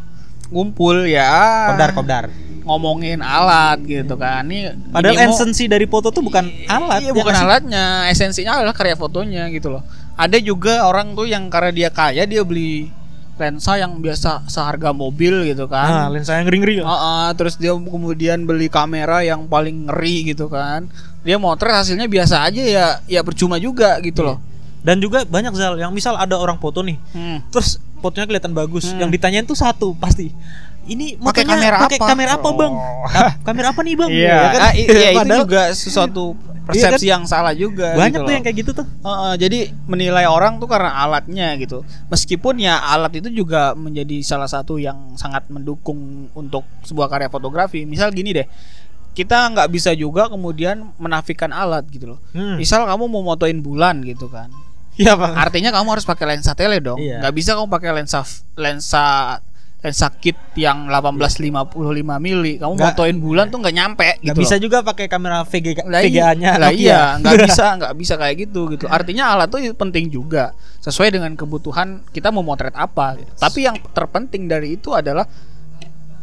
ngumpul 0.52 1.08
ya. 1.08 1.72
Kobdar 1.72 1.90
kobdar 1.96 2.24
ngomongin 2.62 3.18
alat 3.18 3.78
gitu 3.80 4.14
kan. 4.14 4.42
Ini 4.42 4.88
padahal 4.88 5.14
ini 5.14 5.26
esensi 5.28 5.66
dari 5.66 5.84
foto 5.84 6.08
tuh 6.08 6.20
bukan 6.20 6.46
alat 6.64 7.00
Iya 7.00 7.10
ya 7.10 7.14
bukan 7.14 7.32
sih? 7.32 7.42
alatnya, 7.42 7.84
esensinya 8.08 8.52
adalah 8.56 8.72
karya 8.72 8.94
fotonya 8.94 9.46
gitu 9.48 9.70
loh. 9.70 9.82
Ada 10.14 10.38
juga 10.38 10.84
orang 10.84 11.12
tuh 11.12 11.24
yang 11.24 11.46
karena 11.46 11.70
dia 11.70 11.88
kaya 11.88 12.22
dia 12.22 12.42
beli 12.42 12.88
lensa 13.32 13.74
yang 13.74 13.98
biasa 13.98 14.46
seharga 14.46 14.92
mobil 14.92 15.42
gitu 15.44 15.66
nah 15.66 16.06
kan. 16.06 16.12
lensa 16.12 16.36
yang 16.36 16.46
ngeri-ngeri 16.46 16.78
ya. 16.78 16.84
Heeh, 16.84 17.28
terus 17.34 17.54
dia 17.56 17.72
kemudian 17.72 18.44
beli 18.44 18.66
kamera 18.66 19.20
yang 19.20 19.44
paling 19.44 19.86
ngeri 19.86 20.30
gitu 20.30 20.46
kan. 20.46 20.86
Dia 21.20 21.36
motret 21.36 21.74
hasilnya 21.74 22.06
biasa 22.06 22.44
aja 22.44 22.62
ya, 22.62 22.86
ya 23.04 23.20
percuma 23.20 23.56
juga 23.56 23.98
gitu 24.00 24.22
loh. 24.22 24.38
dan 24.80 24.98
juga 24.98 25.22
banyak 25.22 25.54
Zal 25.54 25.78
yang 25.78 25.90
misal 25.90 26.18
ada 26.18 26.34
orang 26.34 26.58
foto 26.58 26.82
nih 26.82 26.98
Hmm. 27.08 27.38
terus 27.48 27.78
fotonya 27.98 28.26
kelihatan 28.26 28.50
bagus 28.50 28.90
Hmm. 28.90 28.98
yang 28.98 29.10
ditanyain 29.10 29.46
tuh 29.46 29.54
satu 29.54 29.94
pasti 29.94 30.34
ini 30.84 31.14
Pakai 31.14 31.44
kamera 31.44 31.76
pakai 31.80 31.96
apa? 31.96 32.06
kamera 32.06 32.32
apa 32.34 32.48
bang 32.50 32.72
Oh. 32.72 33.06
Ka- 33.06 33.34
kamera 33.44 33.66
apa 33.70 33.80
nih 33.80 33.94
bang 33.94 34.10
Iya, 34.10 34.30
Ya 34.32 34.48
kan? 34.48 34.60
ah, 34.60 34.72
i- 34.72 34.84
iya, 34.84 35.08
itu 35.08 35.18
Padahal 35.18 35.40
juga 35.40 35.62
sesuatu 35.72 36.24
persepsi 36.62 37.06
yang 37.06 37.22
salah 37.24 37.50
juga. 37.52 37.90
banyak 37.92 38.14
gitu 38.14 38.22
tuh 38.22 38.32
yang 38.32 38.42
kayak 38.42 38.56
gitu 38.56 38.70
tuh 38.72 38.86
Heeh, 38.86 39.32
jadi 39.36 39.58
menilai 39.84 40.24
orang 40.24 40.56
tuh 40.56 40.66
karena 40.66 40.94
alatnya 40.96 41.54
gitu. 41.56 41.82
Meskipun 42.06 42.54
ya 42.56 42.78
alat 42.78 43.10
itu 43.14 43.28
juga 43.28 43.74
menjadi 43.74 44.22
salah 44.22 44.46
satu 44.46 44.76
yang 44.76 45.14
sangat 45.14 45.46
mendukung 45.48 45.98
untuk 46.32 46.62
sebuah 46.82 47.06
karya 47.08 47.26
fotografi. 47.26 47.82
Misal 47.82 48.10
gini 48.10 48.30
deh, 48.32 48.46
kita 49.12 49.50
nggak 49.50 49.68
bisa 49.68 49.90
juga 49.92 50.26
kemudian 50.26 50.94
menafikan 50.96 51.50
alat 51.50 51.82
gitu 51.88 52.14
loh. 52.14 52.18
Hmm. 52.30 52.54
Misal 52.56 52.86
kamu 52.86 53.04
mau 53.06 53.22
motoin 53.24 53.58
bulan 53.58 53.98
gitu 54.00 54.26
kan, 54.26 54.46
iya 54.94 55.12
bang 55.12 55.34
artinya 55.34 55.68
kamu 55.68 55.88
harus 55.90 56.06
pakai 56.06 56.24
lensa 56.28 56.54
tele 56.54 56.78
dong. 56.78 56.96
Iya. 56.96 57.20
Nggak 57.20 57.34
bisa 57.34 57.50
kamu 57.52 57.68
pakai 57.68 57.90
lensa 57.92 58.22
lensa 58.56 59.04
lensa 59.82 60.14
kit 60.14 60.38
yang 60.54 60.86
1855 60.86 61.74
mili. 62.16 62.54
Kamu 62.54 62.72
Nggak- 62.72 62.94
motoin 62.94 63.16
bulan 63.18 63.50
tuh 63.50 63.58
nggak 63.58 63.74
nyampe 63.74 64.08
nggak 64.16 64.30
gitu. 64.30 64.40
bisa 64.40 64.54
loh. 64.54 64.62
juga 64.62 64.78
pakai 64.80 65.06
kamera 65.06 65.42
VG 65.42 65.82
Lah 65.82 66.00
iya, 66.00 66.30
VGA-nya 66.30 66.50
lah 66.56 66.70
Nokia. 66.70 66.78
iya, 66.78 67.00
nggak 67.18 67.34
bisa, 67.46 67.66
nggak 67.76 67.94
bisa 67.98 68.14
kayak 68.14 68.36
gitu 68.40 68.60
gitu. 68.70 68.86
Artinya 68.86 69.24
alat 69.28 69.48
tuh 69.48 69.58
penting 69.74 70.06
juga, 70.06 70.54
sesuai 70.78 71.10
dengan 71.12 71.34
kebutuhan 71.34 72.06
kita 72.08 72.30
mau 72.30 72.40
motret 72.40 72.72
apa. 72.72 73.18
gitu. 73.18 73.32
Tapi 73.34 73.58
yang 73.60 73.76
terpenting 73.88 74.46
dari 74.46 74.76
itu 74.76 74.94
adalah 74.94 75.26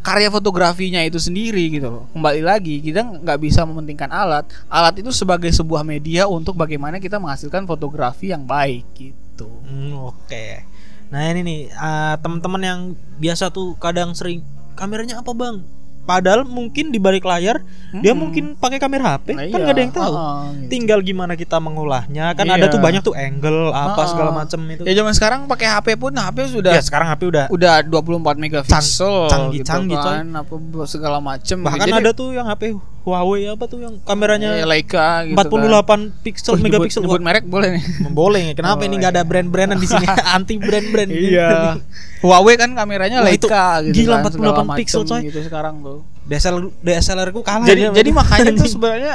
karya 0.00 0.32
fotografinya 0.32 1.04
itu 1.04 1.20
sendiri 1.20 1.68
gitu 1.70 1.92
loh. 1.92 2.04
Kembali 2.10 2.40
lagi 2.40 2.80
kita 2.80 3.20
nggak 3.20 3.38
bisa 3.38 3.62
mementingkan 3.62 4.08
alat. 4.08 4.48
Alat 4.66 4.96
itu 4.96 5.12
sebagai 5.12 5.52
sebuah 5.52 5.84
media 5.84 6.24
untuk 6.24 6.56
bagaimana 6.56 6.96
kita 6.96 7.20
menghasilkan 7.20 7.68
fotografi 7.68 8.32
yang 8.32 8.40
baik 8.42 8.88
gitu. 8.96 9.60
Hmm, 9.62 10.00
Oke. 10.02 10.64
Nah 11.10 11.22
ini 11.26 11.40
nih 11.40 11.60
eh, 11.68 12.14
teman-teman 12.18 12.60
yang 12.60 12.80
biasa 13.16 13.50
tuh 13.50 13.74
kadang 13.76 14.10
sering 14.12 14.40
kameranya 14.72 15.18
apa 15.18 15.32
bang? 15.32 15.58
Padahal 16.00 16.42
mungkin 16.42 16.88
di 16.88 16.98
balik 16.98 17.22
layar 17.22 17.60
dia 17.92 18.10
Mm-mm. 18.10 18.18
mungkin 18.18 18.44
pakai 18.56 18.78
kamera 18.78 19.14
HP 19.14 19.30
Nah, 19.30 19.44
kan 19.44 19.52
iya. 19.52 19.58
nggak 19.60 19.74
ada 19.76 19.82
yang 19.84 19.92
tahu. 19.92 20.12
Ah, 20.12 20.26
gitu. 20.50 20.68
Tinggal 20.68 20.98
gimana 21.00 21.32
kita 21.34 21.60
mengolahnya 21.60 22.32
kan 22.32 22.44
Iya. 22.44 22.56
ada 22.56 22.66
tuh 22.66 22.80
banyak 22.80 22.98
tuh 23.00 23.12
angle 23.12 23.70
apa 23.70 23.94
Ah, 23.96 24.08
segala 24.08 24.30
macam 24.32 24.58
itu. 24.66 24.82
Ya 24.82 24.94
zaman 24.96 25.12
sekarang 25.12 25.40
pakai 25.44 25.68
HP 25.68 25.86
pun 25.96 26.10
HP 26.10 26.38
sudah 26.50 26.72
Ya 26.72 26.82
sekarang 26.82 27.06
HP 27.06 27.20
udah 27.28 27.44
udah 27.48 27.74
24 27.84 28.38
megapiksel 28.38 29.28
canggih- 29.28 29.60
gitu 29.60 29.68
canggih, 29.68 29.98
kan 29.98 30.24
apa 30.32 30.52
segala 30.84 31.18
macem 31.20 31.56
bahkan 31.60 31.84
Jadi, 31.84 31.92
ada 31.92 32.10
tuh 32.10 32.32
yang 32.32 32.48
HP 32.48 32.74
Huawei 33.00 33.48
apa 33.48 33.64
tuh 33.64 33.80
yang 33.80 33.96
kameranya 34.00 34.52
ya, 34.54 34.68
Leica 34.68 35.24
gitu 35.24 35.32
48 35.32 35.40
kan. 35.82 36.00
pixel 36.20 36.52
Oh, 36.52 36.60
megapiksel. 36.60 37.00
nyebut 37.00 37.18
merek 37.18 37.44
boleh 37.44 37.68
nih 37.72 37.84
Boleh 38.08 38.42
ya. 38.42 38.54
Kenapa 38.54 38.76
Oh, 38.76 38.86
ini 38.86 38.94
nggak 38.94 39.12
ada 39.14 39.22
iya. 39.22 39.28
brand-brandan 39.28 39.76
di 39.76 39.88
sini? 39.88 40.04
Anti 40.36 40.54
brand-brand. 40.56 41.08
Iya. 41.08 41.80
Huawei 42.22 42.54
kan 42.54 42.70
kameranya 42.70 43.20
Wah, 43.20 43.32
itu 43.32 43.48
Leica 43.48 43.80
gitu 43.82 44.04
gila, 44.04 44.20
kan, 44.20 44.28
48 44.28 44.36
segala 44.36 44.76
pixel, 44.76 45.02
coy. 45.02 45.20
gitu 45.24 45.40
sekarang 45.42 45.74
tuh. 45.80 45.98
DSLR 46.22 46.64
DSLR 46.78 47.28
ku 47.30 47.40
kalah 47.40 47.64
jadi 47.64 47.82
dia. 47.86 47.96
jadi 47.96 48.10
makanya 48.20 48.52
tuh 48.54 48.68
sebenarnya 48.68 49.14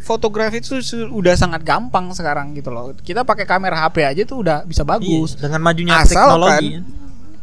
fotografi 0.00 0.58
itu 0.58 0.80
su- 0.80 1.06
udah 1.08 1.34
sangat 1.34 1.62
gampang 1.62 2.10
sekarang 2.10 2.52
gitu 2.52 2.68
loh. 2.68 2.90
Kita 2.96 3.22
pakai 3.22 3.46
kamera 3.46 3.76
HP 3.80 4.02
aja 4.02 4.22
tuh 4.24 4.42
udah 4.42 4.64
bisa 4.64 4.82
Iya, 4.82 4.90
bagus. 4.90 5.38
dengan 5.38 5.60
majunya 5.60 5.94
Asalkan- 5.94 6.10
teknologi. 6.58 6.98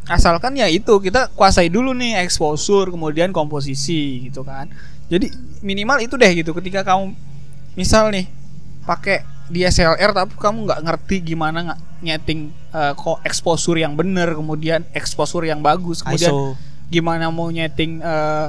Asalkan 0.05 0.55
ya 0.55 0.67
itu 0.67 0.91
kita 0.97 1.27
kuasai 1.29 1.67
dulu 1.67 1.91
nih 1.91 2.19
exposure 2.19 2.87
kemudian 2.89 3.31
komposisi 3.31 4.23
gitu 4.25 4.39
kan. 4.41 4.71
Jadi 5.07 5.31
minimal 5.63 6.03
itu 6.03 6.15
deh 6.19 6.31
gitu 6.35 6.51
ketika 6.57 6.83
kamu 6.83 7.15
misal 7.73 8.09
nih 8.11 8.27
pakai 8.83 9.23
DSLR 9.47 10.11
tapi 10.11 10.35
kamu 10.35 10.67
nggak 10.67 10.81
ngerti 10.83 11.15
gimana 11.23 11.57
nggak 11.71 11.79
nyeting 12.03 12.51
eh, 12.75 12.93
kok 12.93 13.23
exposure 13.23 13.79
yang 13.79 13.95
bener 13.95 14.35
kemudian 14.35 14.83
exposure 14.91 15.47
yang 15.47 15.63
bagus 15.63 16.03
kemudian 16.03 16.29
ISO. 16.31 16.53
gimana 16.91 17.31
mau 17.31 17.47
nyeting 17.47 18.03
eh, 18.03 18.47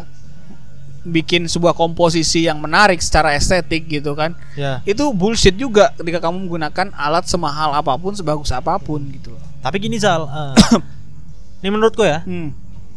bikin 1.08 1.46
sebuah 1.46 1.72
komposisi 1.78 2.44
yang 2.50 2.58
menarik 2.58 2.98
secara 2.98 3.32
estetik 3.38 3.86
gitu 3.86 4.18
kan 4.18 4.34
Ya. 4.58 4.82
itu 4.82 5.14
bullshit 5.14 5.54
juga 5.54 5.94
ketika 5.94 6.18
kamu 6.28 6.44
menggunakan 6.50 6.90
alat 6.98 7.24
semahal 7.30 7.70
apa 7.72 7.94
pun 7.94 8.12
sebagus 8.12 8.50
apa 8.50 8.74
pun 8.82 9.00
gitu 9.14 9.32
loh 9.32 9.42
Tapi 9.62 9.78
gini 9.78 9.98
Zal, 9.98 10.26
eh, 10.26 10.54
ini 11.62 11.68
menurutku 11.70 12.02
ya, 12.06 12.22
hmm. 12.26 12.50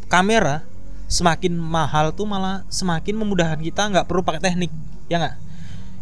kamera 0.09 0.65
semakin 1.11 1.51
mahal 1.59 2.15
tuh 2.15 2.23
malah 2.23 2.63
semakin 2.71 3.19
memudahkan 3.19 3.59
kita 3.59 3.91
nggak 3.91 4.07
perlu 4.07 4.23
pakai 4.23 4.39
teknik, 4.39 4.71
ya 5.11 5.19
nggak? 5.19 5.35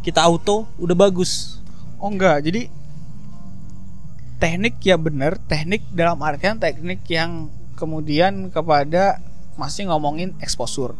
Kita 0.05 0.21
auto 0.21 0.69
udah 0.77 0.93
bagus. 0.93 1.57
oh 1.99 2.07
enggak 2.07 2.47
jadi 2.47 2.71
teknik 4.39 4.79
ya 4.79 4.95
bener 4.95 5.35
teknik 5.51 5.83
dalam 5.91 6.15
artian 6.23 6.55
teknik 6.55 7.03
yang 7.11 7.51
kemudian 7.75 8.47
kepada 8.47 9.19
masih 9.59 9.91
ngomongin 9.91 10.31
exposure 10.39 10.95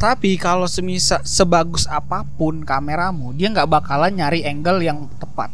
tapi 0.00 0.40
kalau 0.40 0.64
semisal 0.64 1.20
sebagus 1.22 1.84
apa 1.86 2.24
pun 2.24 2.64
kameramu 2.64 3.36
dia 3.36 3.52
nggak 3.52 3.68
bakalan 3.68 4.16
nyari 4.16 4.42
angle 4.48 4.80
yang 4.80 5.06
tepat 5.20 5.52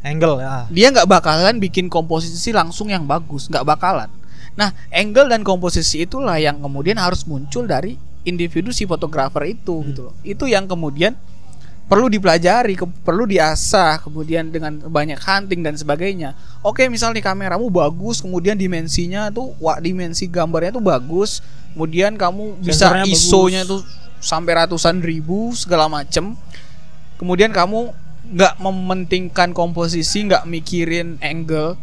angle 0.00 0.40
ya. 0.40 0.64
dia 0.72 0.88
nggak 0.88 1.06
bakalan 1.06 1.60
bikin 1.60 1.92
komposisi 1.92 2.50
langsung 2.50 2.88
yang 2.88 3.04
bagus 3.04 3.52
nggak 3.52 3.62
bakalan 3.62 4.08
nah 4.52 4.72
angle 4.92 5.32
dan 5.32 5.40
komposisi 5.40 6.04
itulah 6.04 6.36
yang 6.36 6.60
kemudian 6.60 7.00
harus 7.00 7.24
muncul 7.24 7.64
dari 7.64 7.96
individu 8.22 8.70
si 8.70 8.86
fotografer 8.86 9.50
itu 9.50 9.82
gitu 9.88 10.10
loh. 10.10 10.14
Itu 10.22 10.46
yang 10.46 10.70
kemudian 10.70 11.16
perlu 11.90 12.08
dipelajari 12.08 12.78
ke- 12.78 12.88
perlu 13.04 13.28
diasah 13.28 14.00
kemudian 14.00 14.48
dengan 14.48 14.80
banyak 14.80 15.18
hunting 15.18 15.60
dan 15.60 15.74
sebagainya. 15.76 16.32
Oke 16.64 16.86
misalnya 16.88 17.20
kameramu 17.20 17.68
bagus 17.68 18.22
kemudian 18.22 18.56
dimensinya 18.56 19.28
tuh 19.28 19.52
wah 19.58 19.76
dimensi 19.82 20.30
gambarnya 20.30 20.78
tuh 20.78 20.84
bagus 20.84 21.42
kemudian 21.74 22.16
kamu 22.16 22.62
bisa. 22.62 22.88
ISO-nya 23.04 23.62
tuh 23.66 23.82
sampai 24.22 24.52
ratusan 24.64 25.02
ribu 25.02 25.52
segala 25.52 25.90
macem. 25.90 26.38
Kemudian 27.18 27.50
kamu 27.50 27.92
nggak 28.32 28.54
mementingkan 28.62 29.50
komposisi 29.50 30.24
nggak 30.30 30.46
mikirin 30.46 31.18
angle 31.18 31.74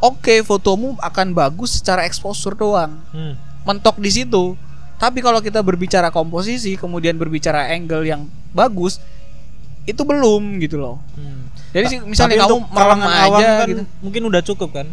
oke 0.00 0.34
fotomu 0.42 0.96
akan 0.98 1.30
bagus 1.30 1.76
secara 1.76 2.02
exposure 2.02 2.52
doang 2.52 2.98
Hmm. 3.10 3.36
mentok 3.62 3.96
di 3.96 4.10
situ 4.10 4.56
tapi 4.96 5.20
kalau 5.20 5.38
kita 5.38 5.60
berbicara 5.60 6.08
komposisi 6.08 6.74
kemudian 6.74 7.14
berbicara 7.14 7.68
angle 7.68 8.02
yang 8.02 8.24
bagus 8.50 9.00
itu 9.82 10.00
belum 10.00 10.58
gitu 10.58 10.76
loh 10.76 10.96
Hmm. 11.12 11.48
jadi 11.70 11.86
Tapi 11.86 11.96
misalnya 12.06 12.36
kamu 12.42 12.56
kalangan 12.68 13.08
awam 13.08 13.38
aja 13.38 13.46
kan 13.56 13.66
gitu 13.66 13.82
mungkin 14.00 14.22
udah 14.26 14.42
cukup 14.42 14.70
kan? 14.72 14.86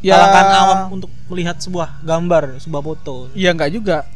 ya 0.00 0.16
Kalangan 0.16 0.48
awam 0.56 0.78
untuk 0.94 1.10
melihat 1.28 1.56
sebuah 1.56 2.00
gambar, 2.00 2.56
sebuah 2.58 2.80
foto. 2.80 3.28
Iya 3.30 3.52
nggak 3.52 3.70
juga. 3.70 4.08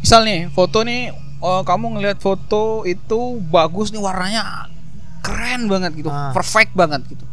Misal 0.00 0.24
nih 0.24 0.48
foto 0.48 0.80
nih, 0.80 1.12
oh, 1.38 1.60
kamu 1.62 1.94
ngelihat 1.94 2.18
foto 2.18 2.82
itu 2.82 3.18
bagus 3.46 3.92
nih 3.92 4.00
warnanya 4.00 4.72
keren 5.20 5.68
banget 5.68 5.94
gitu, 5.94 6.08
Ah. 6.08 6.32
perfect 6.32 6.72
banget 6.72 7.04
gitu. 7.06 7.28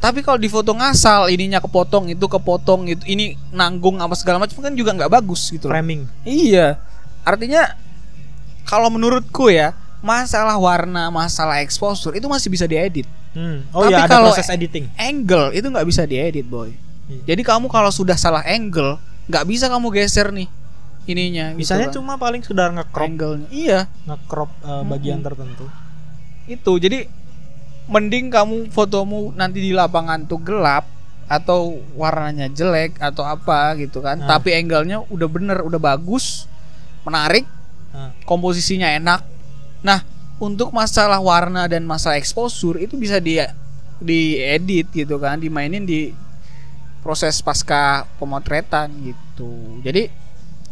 Tapi 0.00 0.24
kalau 0.24 0.40
di 0.40 0.48
foto 0.48 0.72
ngasal, 0.72 1.28
ininya 1.28 1.60
kepotong, 1.60 2.08
itu 2.08 2.24
kepotong, 2.24 2.88
itu 2.88 3.04
ini 3.04 3.36
nanggung 3.52 4.00
apa 4.00 4.16
segala 4.16 4.40
macam 4.40 4.56
kan 4.58 4.72
juga 4.72 4.96
nggak 4.96 5.12
bagus 5.12 5.52
gitu. 5.52 5.68
loh. 5.68 5.76
Framing. 5.76 6.08
Iya, 6.24 6.80
artinya 7.20 7.76
kalau 8.64 8.88
menurutku 8.88 9.52
ya 9.52 9.76
masalah 10.00 10.56
warna, 10.56 11.12
masalah 11.12 11.60
exposure 11.60 12.16
itu 12.16 12.24
masih 12.24 12.48
bisa 12.48 12.64
diedit. 12.64 13.04
Hmm. 13.36 13.62
Oh 13.70 13.84
Tapi 13.84 13.92
ya 13.92 14.08
ada 14.08 14.10
kalau- 14.10 14.32
proses 14.32 14.48
editing. 14.48 14.88
Angle 14.96 15.52
itu 15.52 15.68
nggak 15.68 15.84
bisa 15.84 16.08
diedit 16.08 16.48
boy. 16.48 16.72
Iya. 17.06 17.36
Jadi 17.36 17.42
kamu 17.44 17.68
kalau 17.68 17.92
sudah 17.92 18.16
salah 18.16 18.40
angle, 18.42 18.96
nggak 19.28 19.44
bisa 19.44 19.68
kamu 19.68 19.92
geser 19.92 20.32
nih 20.32 20.48
ininya. 21.04 21.52
gitu 21.52 21.60
Misalnya 21.60 21.88
kan. 21.90 21.94
cuma 22.00 22.12
paling 22.16 22.40
sekedar 22.40 22.72
nge-crop 22.72 23.04
angle-nya. 23.04 23.48
Iya, 23.50 23.80
nge-crop 24.06 24.48
uh, 24.64 24.80
bagian 24.88 25.20
tertentu. 25.20 25.68
itu. 26.46 26.72
Jadi 26.80 27.04
mending 27.90 28.30
kamu 28.30 28.70
fotomu 28.70 29.34
nanti 29.34 29.58
di 29.58 29.74
lapangan 29.74 30.24
tuh 30.30 30.38
gelap 30.38 30.86
atau 31.30 31.78
warnanya 31.94 32.50
jelek 32.50 32.98
atau 32.98 33.22
apa 33.26 33.74
gitu 33.78 34.02
kan. 34.02 34.18
Nah. 34.22 34.38
Tapi 34.38 34.54
angle-nya 34.54 35.02
udah 35.10 35.28
bener, 35.30 35.58
udah 35.62 35.78
bagus, 35.78 36.46
menarik, 37.06 37.46
Nah. 37.90 38.14
komposisinya 38.22 38.86
enak. 38.86 39.26
Nah, 39.82 40.06
untuk 40.38 40.70
masalah 40.70 41.18
warna 41.18 41.66
dan 41.66 41.82
masalah 41.82 42.18
exposure 42.18 42.78
itu 42.78 42.94
bisa 42.94 43.18
di 43.18 43.42
diedit 44.00 44.88
gitu 44.94 45.18
kan, 45.18 45.36
dimainin 45.38 45.82
di 45.82 46.14
proses 47.02 47.42
pasca 47.42 48.06
pemotretan 48.18 48.90
gitu. 49.02 49.82
Jadi 49.82 50.08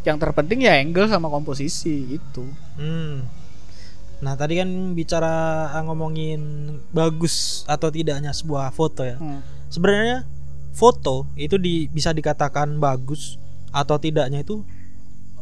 yang 0.07 0.17
terpenting 0.17 0.65
ya 0.65 0.79
angle 0.79 1.11
sama 1.11 1.29
komposisi 1.29 2.19
gitu. 2.19 2.47
Hmm. 2.79 3.27
Nah 4.19 4.35
tadi 4.35 4.59
kan 4.59 4.69
bicara 4.99 5.69
uh, 5.71 5.83
ngomongin 5.87 6.41
bagus 6.91 7.63
atau 7.71 7.89
tidaknya 7.93 8.35
sebuah 8.35 8.75
foto 8.75 9.07
ya. 9.07 9.17
Hmm. 9.19 9.41
Sebenarnya 9.71 10.27
foto 10.75 11.27
itu 11.39 11.59
di, 11.59 11.87
bisa 11.91 12.11
dikatakan 12.15 12.79
bagus 12.79 13.39
atau 13.71 13.99
tidaknya 14.01 14.43
itu 14.43 14.65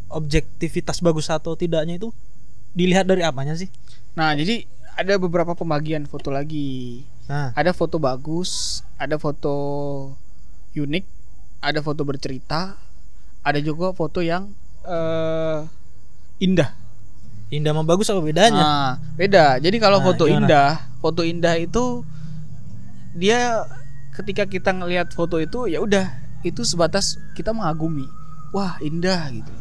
objektivitas 0.08 1.02
bagus 1.02 1.28
atau 1.28 1.58
tidaknya 1.58 1.98
itu 1.98 2.08
dilihat 2.76 3.08
dari 3.08 3.24
apanya 3.24 3.56
sih? 3.56 3.72
Nah, 4.16 4.36
jadi 4.36 4.64
ada 4.96 5.16
beberapa 5.20 5.52
pembagian 5.52 6.08
foto 6.08 6.32
lagi. 6.32 7.04
Nah, 7.26 7.50
Ada 7.52 7.74
foto 7.74 7.98
bagus, 7.98 8.80
ada 8.96 9.18
foto 9.18 9.54
unik, 10.72 11.04
ada 11.60 11.80
foto 11.82 12.06
bercerita, 12.06 12.78
ada 13.42 13.58
juga 13.58 13.90
foto 13.92 14.22
yang 14.22 14.52
eh 14.86 15.60
indah. 16.38 16.85
Indah 17.48 17.70
sama 17.70 17.82
bagus 17.82 18.08
apa 18.08 18.20
bedanya? 18.20 18.58
Nah, 18.58 18.88
beda. 19.14 19.58
Jadi 19.58 19.76
kalau 19.76 19.98
Nah, 19.98 20.04
foto 20.04 20.24
gimana? 20.24 20.38
indah, 20.42 20.70
foto 20.98 21.22
indah 21.22 21.54
itu 21.54 22.02
dia 23.12 23.64
ketika 24.12 24.44
kita 24.44 24.70
ngelihat 24.72 25.12
foto 25.12 25.36
itu 25.36 25.66
ya 25.66 25.78
udah 25.78 26.10
itu 26.42 26.62
sebatas 26.62 27.16
kita 27.32 27.50
mengagumi. 27.50 28.06
Wah, 28.50 28.78
indah 28.78 29.30
gitu. 29.30 29.52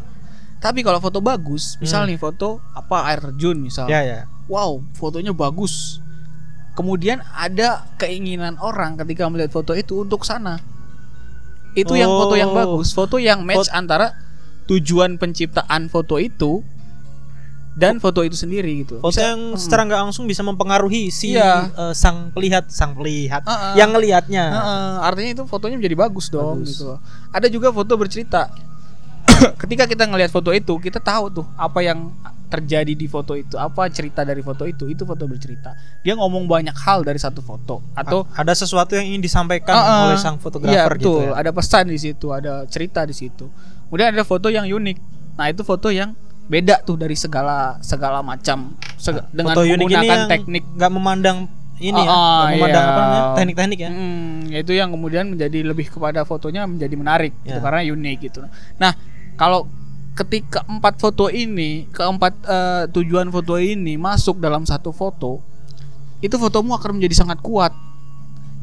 Tapi 0.58 0.82
kalau 0.82 0.98
foto 0.98 1.20
bagus, 1.20 1.78
misal 1.78 2.04
Hmm. 2.04 2.10
nih 2.10 2.18
foto 2.18 2.58
apa 2.72 3.06
air 3.06 3.22
terjun 3.22 3.60
misal. 3.60 3.86
Ya 3.86 4.02
ya. 4.02 4.26
Wow, 4.46 4.82
fotonya 4.94 5.30
bagus. 5.30 6.02
Kemudian 6.74 7.24
ada 7.32 7.88
keinginan 7.96 8.58
orang 8.58 8.98
ketika 8.98 9.26
melihat 9.26 9.52
foto 9.52 9.72
itu 9.72 10.02
untuk 10.02 10.26
sana. 10.26 10.60
Itu 11.72 11.94
yang 11.94 12.10
foto 12.10 12.36
yang 12.36 12.50
Oh. 12.50 12.56
bagus, 12.56 12.92
foto 12.92 13.16
yang 13.16 13.44
match 13.44 13.68
Fot- 13.68 13.74
antara 13.74 14.16
tujuan 14.66 15.16
penciptaan 15.16 15.88
foto 15.88 16.18
itu 16.18 16.64
dan 17.76 18.00
foto 18.00 18.24
itu 18.24 18.34
sendiri 18.34 18.82
gitu. 18.82 18.98
Foto 18.98 19.12
Bisa- 19.12 19.36
yang 19.36 19.52
Mm. 19.52 19.60
secara 19.60 19.82
nggak 19.84 20.02
langsung 20.08 20.26
bisa 20.26 20.42
mempengaruhi 20.42 21.12
si 21.12 21.36
Iya. 21.36 21.68
uh, 21.70 21.92
sang 21.92 22.32
pelihat, 22.32 22.72
sang 22.72 22.96
pelihat 22.96 23.44
Uh-uh. 23.44 23.76
yang 23.76 23.92
ngelihatnya. 23.92 24.46
Heeh, 24.48 24.92
artinya 25.04 25.32
itu 25.36 25.44
fotonya 25.44 25.76
menjadi 25.76 26.00
bagus 26.00 26.32
dong 26.32 26.64
Bagus. 26.64 26.80
gitu. 26.80 26.96
Ada 27.30 27.52
juga 27.52 27.70
foto 27.70 27.94
bercerita. 27.94 28.48
ketika 29.62 29.84
kita 29.86 30.06
ngelihat 30.06 30.30
foto 30.30 30.50
itu 30.50 30.78
kita 30.78 31.02
tahu 31.02 31.34
tuh 31.34 31.46
apa 31.56 31.82
yang 31.82 32.14
terjadi 32.46 32.94
di 32.94 33.10
foto 33.10 33.34
itu 33.34 33.58
apa 33.58 33.90
cerita 33.90 34.22
dari 34.22 34.40
foto 34.40 34.64
itu 34.64 34.86
itu 34.86 35.02
foto 35.02 35.26
bercerita 35.26 35.74
dia 36.06 36.14
ngomong 36.14 36.46
banyak 36.46 36.78
hal 36.78 37.02
dari 37.02 37.18
satu 37.18 37.42
foto 37.42 37.82
atau 37.92 38.30
ada 38.32 38.54
sesuatu 38.54 38.94
yang 38.94 39.10
ingin 39.10 39.26
disampaikan 39.26 39.74
Ah, 39.74 39.82
ah. 39.82 40.02
oleh 40.08 40.22
sang 40.22 40.38
Iya 40.38 40.44
fotografer 40.46 40.94
betul, 40.96 41.02
gitu 41.02 41.12
ya. 41.26 41.42
ada 41.42 41.50
pesan 41.52 41.84
di 41.90 41.98
situ, 41.98 42.28
ada 42.30 42.54
cerita 42.70 43.02
di 43.02 43.18
situ. 43.18 43.50
Kemudian 43.90 44.14
ada 44.14 44.22
foto 44.22 44.48
yang 44.48 44.64
unik. 44.64 44.98
Nah, 45.36 45.46
itu 45.50 45.66
foto 45.66 45.90
yang 45.90 46.14
beda 46.46 46.82
tuh 46.82 46.94
dari 46.96 47.18
segala 47.18 47.82
segala 47.82 48.22
macam 48.22 48.78
seg- 48.96 49.26
dengan 49.34 49.58
Foto 49.58 49.66
menggunakan 49.66 50.30
teknik 50.30 50.64
nggak 50.78 50.92
memandang 50.94 51.38
ini 51.76 51.92
Ah, 51.98 52.06
ya, 52.06 52.08
nggak 52.08 52.52
memandang 52.56 52.86
iya. 52.86 52.94
apa 52.96 53.34
teknik-teknik 53.36 53.80
ya. 53.82 53.90
Mm, 53.92 54.38
itu 54.56 54.72
yang 54.72 54.90
kemudian 54.96 55.26
menjadi 55.28 55.60
lebih 55.66 55.92
kepada 55.92 56.24
fotonya 56.24 56.64
menjadi 56.64 56.96
menarik 56.96 57.34
gitu, 57.44 57.58
Ya. 57.58 57.60
karena 57.60 57.82
unik 57.84 58.18
gitu. 58.24 58.40
Nah, 58.78 58.96
kalau 59.36 59.68
ketika 60.16 60.64
empat 60.64 60.96
foto 60.96 61.28
ini, 61.28 61.92
keempat 61.92 62.34
eh, 62.48 62.84
tujuan 62.96 63.28
foto 63.28 63.60
ini 63.60 64.00
masuk 64.00 64.40
dalam 64.40 64.64
satu 64.64 64.96
foto, 64.96 65.44
itu 66.24 66.32
fotomu 66.40 66.72
akan 66.72 66.96
menjadi 66.96 67.28
sangat 67.28 67.44
kuat. 67.44 67.76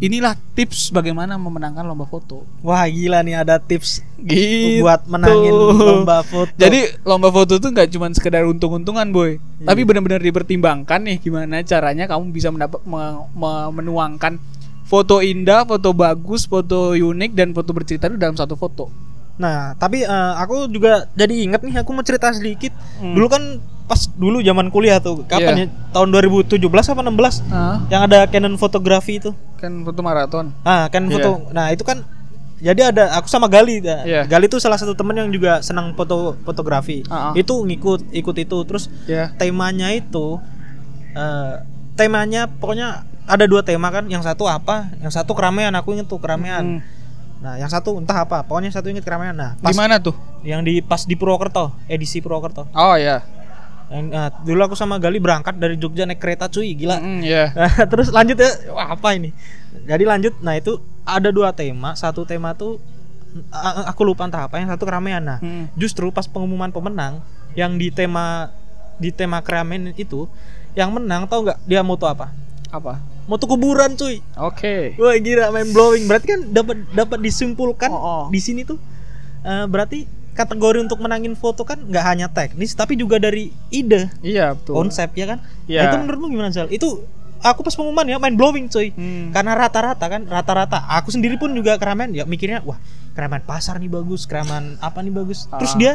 Inilah 0.02 0.34
tips 0.58 0.90
bagaimana 0.90 1.38
memenangkan 1.38 1.86
lomba 1.86 2.02
foto. 2.04 2.42
Wah 2.58 2.82
gila 2.90 3.22
nih 3.22 3.38
ada 3.38 3.62
tips 3.62 4.02
Gitu. 4.18 4.82
buat 4.82 5.06
menangin 5.06 5.54
lomba 5.54 6.26
foto. 6.26 6.50
Jadi 6.58 6.98
lomba 7.02 7.30
foto 7.30 7.62
tuh 7.62 7.70
nggak 7.70 7.86
cuma 7.88 8.10
sekedar 8.10 8.42
untung-untungan 8.42 9.06
boy, 9.08 9.38
Iya. 9.38 9.66
tapi 9.70 9.86
benar-benar 9.86 10.18
dipertimbangkan 10.18 11.06
nih 11.06 11.16
gimana 11.18 11.62
caranya 11.62 12.10
kamu 12.10 12.34
bisa 12.34 12.50
mendapat 12.50 12.82
me- 12.82 13.30
me- 13.30 13.70
menuangkan 13.72 14.42
foto 14.82 15.22
indah, 15.22 15.62
foto 15.62 15.94
bagus, 15.94 16.44
foto 16.44 16.92
unik 16.92 17.30
dan 17.32 17.54
foto 17.54 17.70
bercerita 17.70 18.10
itu 18.10 18.18
dalam 18.18 18.34
satu 18.34 18.58
foto. 18.58 18.90
Nah, 19.42 19.74
tapi 19.74 20.06
eh, 20.06 20.32
aku 20.38 20.70
juga 20.70 21.10
jadi 21.12 21.34
inget 21.42 21.60
nih 21.60 21.82
aku 21.82 21.90
mau 21.90 22.00
cerita 22.00 22.30
sedikit. 22.30 22.70
Hmm. 22.96 23.12
Dulu 23.12 23.26
kan 23.26 23.42
pas 23.82 24.06
dulu 24.08 24.38
zaman 24.40 24.70
kuliah 24.70 24.96
tuh, 24.96 25.26
kapan 25.26 25.52
Iya. 25.52 25.64
ya? 25.66 25.68
Tahun 25.92 26.08
2017 26.08 26.62
apa 26.88 27.02
16 27.02 27.42
Ah, 27.50 27.82
yang 27.88 28.06
ada 28.06 28.24
Canon 28.24 28.54
fotografi 28.54 29.18
itu. 29.18 29.34
kan 29.58 29.82
foto 29.82 30.00
maraton. 30.00 30.54
Ah, 30.62 30.86
kan 30.86 31.02
Iya. 31.04 31.12
foto. 31.12 31.30
Nah, 31.50 31.70
itu 31.70 31.82
kan 31.82 32.02
jadi 32.58 32.88
ada 32.88 33.14
aku 33.14 33.26
sama 33.26 33.46
Gali. 33.46 33.78
ya. 33.78 34.02
Iya. 34.02 34.22
Gali 34.24 34.46
tuh 34.46 34.58
salah 34.58 34.74
satu 34.74 34.90
temen 34.92 35.14
yang 35.16 35.28
juga 35.28 35.58
senang 35.60 35.90
foto 35.92 36.38
fotografi. 36.40 37.02
Ah, 37.06 37.30
ah. 37.30 37.32
Itu 37.34 37.58
ngikut 37.60 38.10
ikut 38.12 38.36
itu. 38.36 38.58
Terus 38.62 38.86
Ya. 39.04 39.34
temanya 39.34 39.90
itu 39.90 40.38
eh 41.12 41.52
temanya 41.92 42.48
pokoknya 42.48 43.02
ada 43.24 43.44
dua 43.44 43.60
tema 43.60 43.90
kan. 43.90 44.06
Yang 44.06 44.24
satu 44.24 44.46
apa? 44.46 44.90
Yang 44.98 45.14
satu 45.16 45.30
keramaian. 45.32 45.74
Aku 45.74 45.92
inget 45.92 46.06
tuh 46.06 46.18
keramaian. 46.18 46.78
Hmm. 46.78 47.01
Nah, 47.42 47.58
yang 47.58 47.66
satu 47.66 47.98
entah 47.98 48.22
apa. 48.22 48.46
Pokoknya 48.46 48.70
satu 48.70 48.86
inget 48.86 49.02
keramaian. 49.02 49.34
Nah, 49.34 49.58
pas 49.58 49.70
Di 49.70 49.76
mana 49.76 49.98
tuh? 49.98 50.14
yang 50.42 50.62
di 50.62 50.78
pas 50.78 51.02
di 51.02 51.14
Purwokerto, 51.14 51.74
edisi 51.86 52.22
Purwokerto. 52.22 52.70
Oh 52.72 52.94
ya. 52.94 53.26
Yang, 53.90 54.04
nah, 54.08 54.30
dulu 54.40 54.60
aku 54.64 54.74
sama 54.74 54.96
Gali 54.96 55.18
berangkat 55.18 55.58
dari 55.58 55.74
Jogja 55.76 56.06
naik 56.06 56.16
kereta 56.16 56.46
cuy, 56.46 56.72
gila. 56.72 56.96
Mm, 56.96 57.20
ya. 57.20 57.50
Nah, 57.58 57.84
terus 57.84 58.08
lanjut 58.08 58.38
ya 58.38 58.50
Wah, 58.70 58.94
apa 58.94 59.12
ini 59.12 59.34
jadi 59.82 60.04
lanjut 60.04 60.36
nah 60.38 60.52
itu 60.52 60.76
ada 61.02 61.28
dua 61.28 61.50
tema 61.50 61.96
satu 61.96 62.22
tema 62.22 62.52
tuh 62.52 62.76
aku 63.82 64.04
lupa 64.04 64.28
entah 64.28 64.44
apa 64.44 64.60
yang 64.60 64.68
satu 64.68 64.84
keramaian 64.84 65.18
nah 65.18 65.38
Hmm. 65.40 65.66
justru 65.74 66.06
pas 66.08 66.24
pengumuman 66.24 66.68
pemenang 66.68 67.24
yang 67.54 67.74
di 67.74 67.88
tema 67.88 68.52
di 68.96 69.08
tema 69.08 69.40
keramaian 69.40 69.90
itu 69.94 70.28
yang 70.72 70.92
menang 70.92 71.24
tau 71.24 71.40
nggak 71.42 71.58
dia 71.64 71.80
moto 71.80 72.04
apa 72.04 72.30
Apa? 72.68 73.00
Moto 73.24 73.44
kuburan 73.46 73.92
cuy 73.92 74.18
Oke. 74.34 74.94
wah 74.96 75.14
gila 75.14 75.50
main 75.50 75.68
blowing 75.68 76.04
berarti 76.04 76.26
kan 76.28 76.40
dapat 76.48 76.82
dapat 76.90 77.18
disimpulkan 77.18 77.88
Oh, 77.88 77.98
oh. 77.98 78.24
di 78.28 78.38
sini 78.38 78.62
tuh 78.62 78.78
eh, 79.40 79.64
berarti 79.64 80.04
kategori 80.32 80.80
untuk 80.80 80.96
menangin 80.98 81.32
foto 81.32 81.60
kan 81.60 81.78
nggak 81.78 82.04
hanya 82.04 82.26
teknis 82.26 82.72
tapi 82.72 82.94
juga 82.94 83.16
dari 83.16 83.52
ide 83.68 84.08
Iya 84.20 84.54
betul. 84.54 84.74
konsep 84.76 85.12
ya 85.12 85.26
kan 85.26 85.38
Iya. 85.64 85.78
Nah, 85.78 85.86
itu 85.86 85.96
menurutmu 86.00 86.26
gimana 86.28 86.48
Zal 86.50 86.66
itu 86.68 87.04
aku 87.38 87.60
pas 87.60 87.72
pengumuman 87.72 88.06
ya 88.06 88.16
main 88.16 88.32
blowing 88.32 88.66
cuy 88.66 88.90
Hmm. 88.90 89.28
karena 89.30 89.52
rata-rata 89.52 90.02
kan 90.02 90.22
rata-rata 90.24 90.78
aku 90.88 91.10
sendiri 91.10 91.36
pun 91.36 91.50
juga 91.50 91.74
keramaian 91.74 92.10
ya 92.12 92.24
mikirnya 92.24 92.62
wah 92.62 92.78
keramaian 93.12 93.42
pasar 93.42 93.76
nih 93.76 93.88
bagus 93.88 94.24
keramaian 94.24 94.78
apa 94.78 94.98
nih 94.98 95.12
bagus 95.12 95.44
terus 95.50 95.72
Ah. 95.72 95.78
dia 95.78 95.92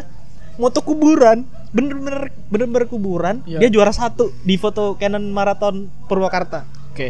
moto 0.56 0.82
kuburan 0.82 1.44
bener-bener 1.70 2.30
bener-bener 2.46 2.86
kuburan 2.86 3.36
Iya. 3.44 3.58
dia 3.60 3.70
juara 3.72 3.90
satu 3.92 4.30
di 4.42 4.54
foto 4.56 4.96
Canon 4.96 5.24
Marathon 5.28 5.88
Purwakarta 6.06 6.66
Oke. 6.98 7.10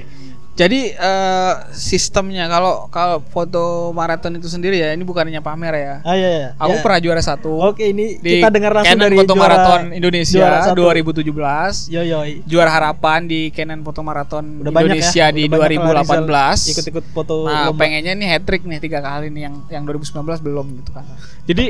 Jadi 0.58 0.90
eh, 0.90 1.54
sistemnya 1.72 2.50
kalau 2.50 2.90
kalau 2.90 3.22
foto 3.24 3.62
maraton 3.92 4.34
itu 4.34 4.50
sendiri 4.50 4.76
ya 4.76 4.90
ini 4.90 5.02
bukan 5.02 5.24
hanya 5.24 5.38
pamer 5.38 5.70
ya. 5.72 5.96
ah 6.02 6.12
iya, 6.12 6.30
iya. 6.36 6.48
Aku 6.58 6.74
Ya. 6.74 6.82
pernah 6.82 6.98
juara 7.00 7.22
satu. 7.22 7.62
oke 7.62 7.78
ini 7.80 8.18
di 8.18 8.42
kita 8.42 8.50
dengar 8.50 8.74
langsung 8.74 8.90
Canon 8.92 9.06
dari 9.06 9.16
Foto 9.16 9.32
juara- 9.32 9.54
Marathon 9.54 9.82
juara 9.86 9.96
Indonesia 9.96 10.46
satu. 10.66 10.82
2017. 10.82 11.94
yo 11.94 12.02
yo 12.02 12.20
Juara 12.44 12.72
harapan 12.74 13.20
di 13.24 13.54
Canon 13.54 13.82
Foto 13.82 14.02
Marathon 14.02 14.46
udah 14.60 14.72
banyak 14.72 14.98
Indonesia 14.98 15.24
ya 15.24 15.30
di 15.30 15.46
Udah 15.46 15.62
banyak 15.62 15.78
lah 15.78 16.02
Rizal 16.02 16.26
2018. 16.26 16.74
ikut-ikut 16.74 17.06
foto 17.08 17.34
Nah, 17.40 17.70
lomba. 17.70 17.78
pengennya 17.78 18.14
nih 18.14 18.28
hat 18.28 18.44
trick 18.44 18.64
nih 18.64 18.80
tiga 18.82 19.00
kali 19.00 19.30
nih 19.30 19.42
yang 19.46 19.56
yang 19.70 19.84
2019 19.86 20.10
belum 20.42 20.66
gitu 20.76 20.90
kan. 20.92 21.06
Jadi 21.46 21.66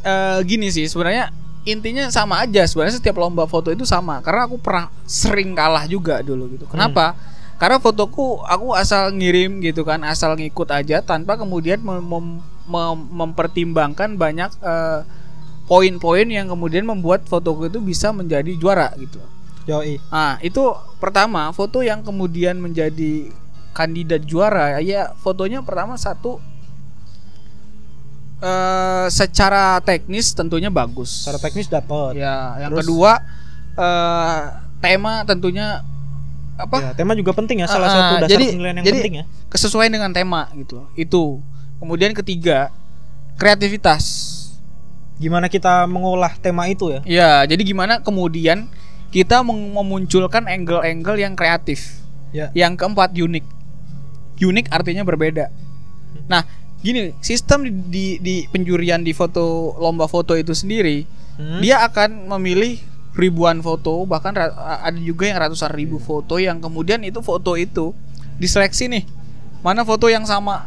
eh, 0.00 0.38
gini 0.42 0.72
sih 0.72 0.88
sebenarnya 0.88 1.28
intinya 1.62 2.08
sama 2.08 2.40
aja 2.40 2.64
sebenarnya 2.64 2.96
setiap 2.96 3.20
lomba 3.20 3.44
foto 3.44 3.68
itu 3.68 3.84
sama 3.84 4.18
karena 4.18 4.48
aku 4.48 4.56
pernah 4.56 4.88
sering 5.04 5.52
kalah 5.52 5.84
juga 5.84 6.18
dulu 6.20 6.48
gitu. 6.50 6.64
Kenapa? 6.66 7.12
Karena 7.60 7.76
fotoku 7.76 8.40
aku 8.48 8.72
asal 8.72 9.12
ngirim 9.12 9.60
gitu 9.60 9.84
kan, 9.84 10.00
asal 10.08 10.32
ngikut 10.32 10.72
aja 10.72 11.04
tanpa 11.04 11.36
kemudian 11.36 11.76
mem- 11.84 12.00
mem- 12.08 12.40
mem- 12.64 13.08
mempertimbangkan 13.12 14.16
banyak 14.16 14.48
eh, 14.64 15.04
poin-poin 15.68 16.24
yang 16.24 16.48
kemudian 16.48 16.88
membuat 16.88 17.28
fotoku 17.28 17.68
itu 17.68 17.78
bisa 17.84 18.16
menjadi 18.16 18.56
juara 18.56 18.88
gitu. 18.96 19.20
Yoi. 19.68 20.00
Nah, 20.08 20.40
itu 20.40 20.72
pertama 20.98 21.52
foto 21.52 21.84
yang 21.84 22.00
kemudian 22.00 22.56
menjadi 22.56 23.28
kandidat 23.76 24.24
juara 24.26 24.80
ya 24.82 25.14
fotonya 25.20 25.62
pertama 25.62 25.94
satu 25.94 26.42
eh 28.40 29.06
secara 29.12 29.78
teknis 29.84 30.32
tentunya 30.32 30.72
bagus. 30.72 31.28
secara 31.28 31.38
teknis 31.38 31.68
dapat 31.68 32.16
Ya, 32.18 32.56
yang 32.66 32.72
Terus? 32.72 32.88
kedua 32.88 33.12
eh 33.76 34.40
tema 34.80 35.22
tentunya 35.28 35.84
apa? 36.60 36.76
Ya, 36.78 36.90
tema 36.94 37.12
juga 37.12 37.32
penting 37.32 37.60
ya 37.60 37.66
salah 37.66 37.86
Ah, 37.86 37.92
satu 37.92 38.12
ah, 38.12 38.20
dasar 38.20 38.32
jadi- 38.32 38.50
penilaian 38.50 38.76
yang 38.76 38.84
jadi- 38.84 38.96
penting 38.98 39.14
ya 39.14 39.24
Kesesuaian 39.48 39.88
dengan 39.88 40.10
tema 40.10 40.46
gitu 40.54 40.72
loh. 40.76 40.86
Itu. 40.94 41.24
Kemudian 41.76 42.12
ketiga 42.12 42.68
kreativitas. 43.34 44.36
gimana 45.16 45.46
kita 45.46 45.84
mengolah 45.84 46.32
tema 46.34 46.64
itu 46.64 46.88
ya 46.88 47.00
Ya, 47.04 47.30
jadi 47.44 47.60
gimana 47.62 48.00
kemudian 48.00 48.72
kita 49.10 49.42
mem- 49.42 49.68
memunculkan 49.70 50.44
angle-angle 50.44 51.18
yang 51.18 51.34
kreatif. 51.34 52.00
ya 52.30 52.48
Yang 52.54 52.78
keempat 52.78 53.12
unik. 53.12 53.44
Unik 54.38 54.66
artinya 54.70 55.02
berbeda. 55.02 55.52
Nah, 56.24 56.48
gini, 56.78 57.12
sistem 57.20 57.60
di, 57.62 57.72
di, 57.84 58.04
di 58.16 58.34
penjurian 58.46 59.04
di 59.04 59.12
foto 59.12 59.76
lomba 59.76 60.06
foto 60.06 60.32
itu 60.32 60.54
sendiri, 60.54 61.04
Hmm? 61.36 61.60
dia 61.60 61.80
akan 61.82 62.24
memilih 62.30 62.80
ribuan 63.12 63.58
foto, 63.58 64.04
bahkan 64.04 64.32
ada 64.34 64.94
juga 64.96 65.26
yang 65.26 65.38
ratusan 65.38 65.70
ribu 65.70 65.98
foto 65.98 66.36
yang 66.36 66.58
kemudian 66.58 67.02
itu 67.02 67.18
foto 67.20 67.54
itu 67.54 67.90
diseleksi 68.36 68.86
nih. 68.88 69.04
Mana 69.60 69.82
foto 69.82 70.06
yang 70.06 70.24
sama? 70.24 70.64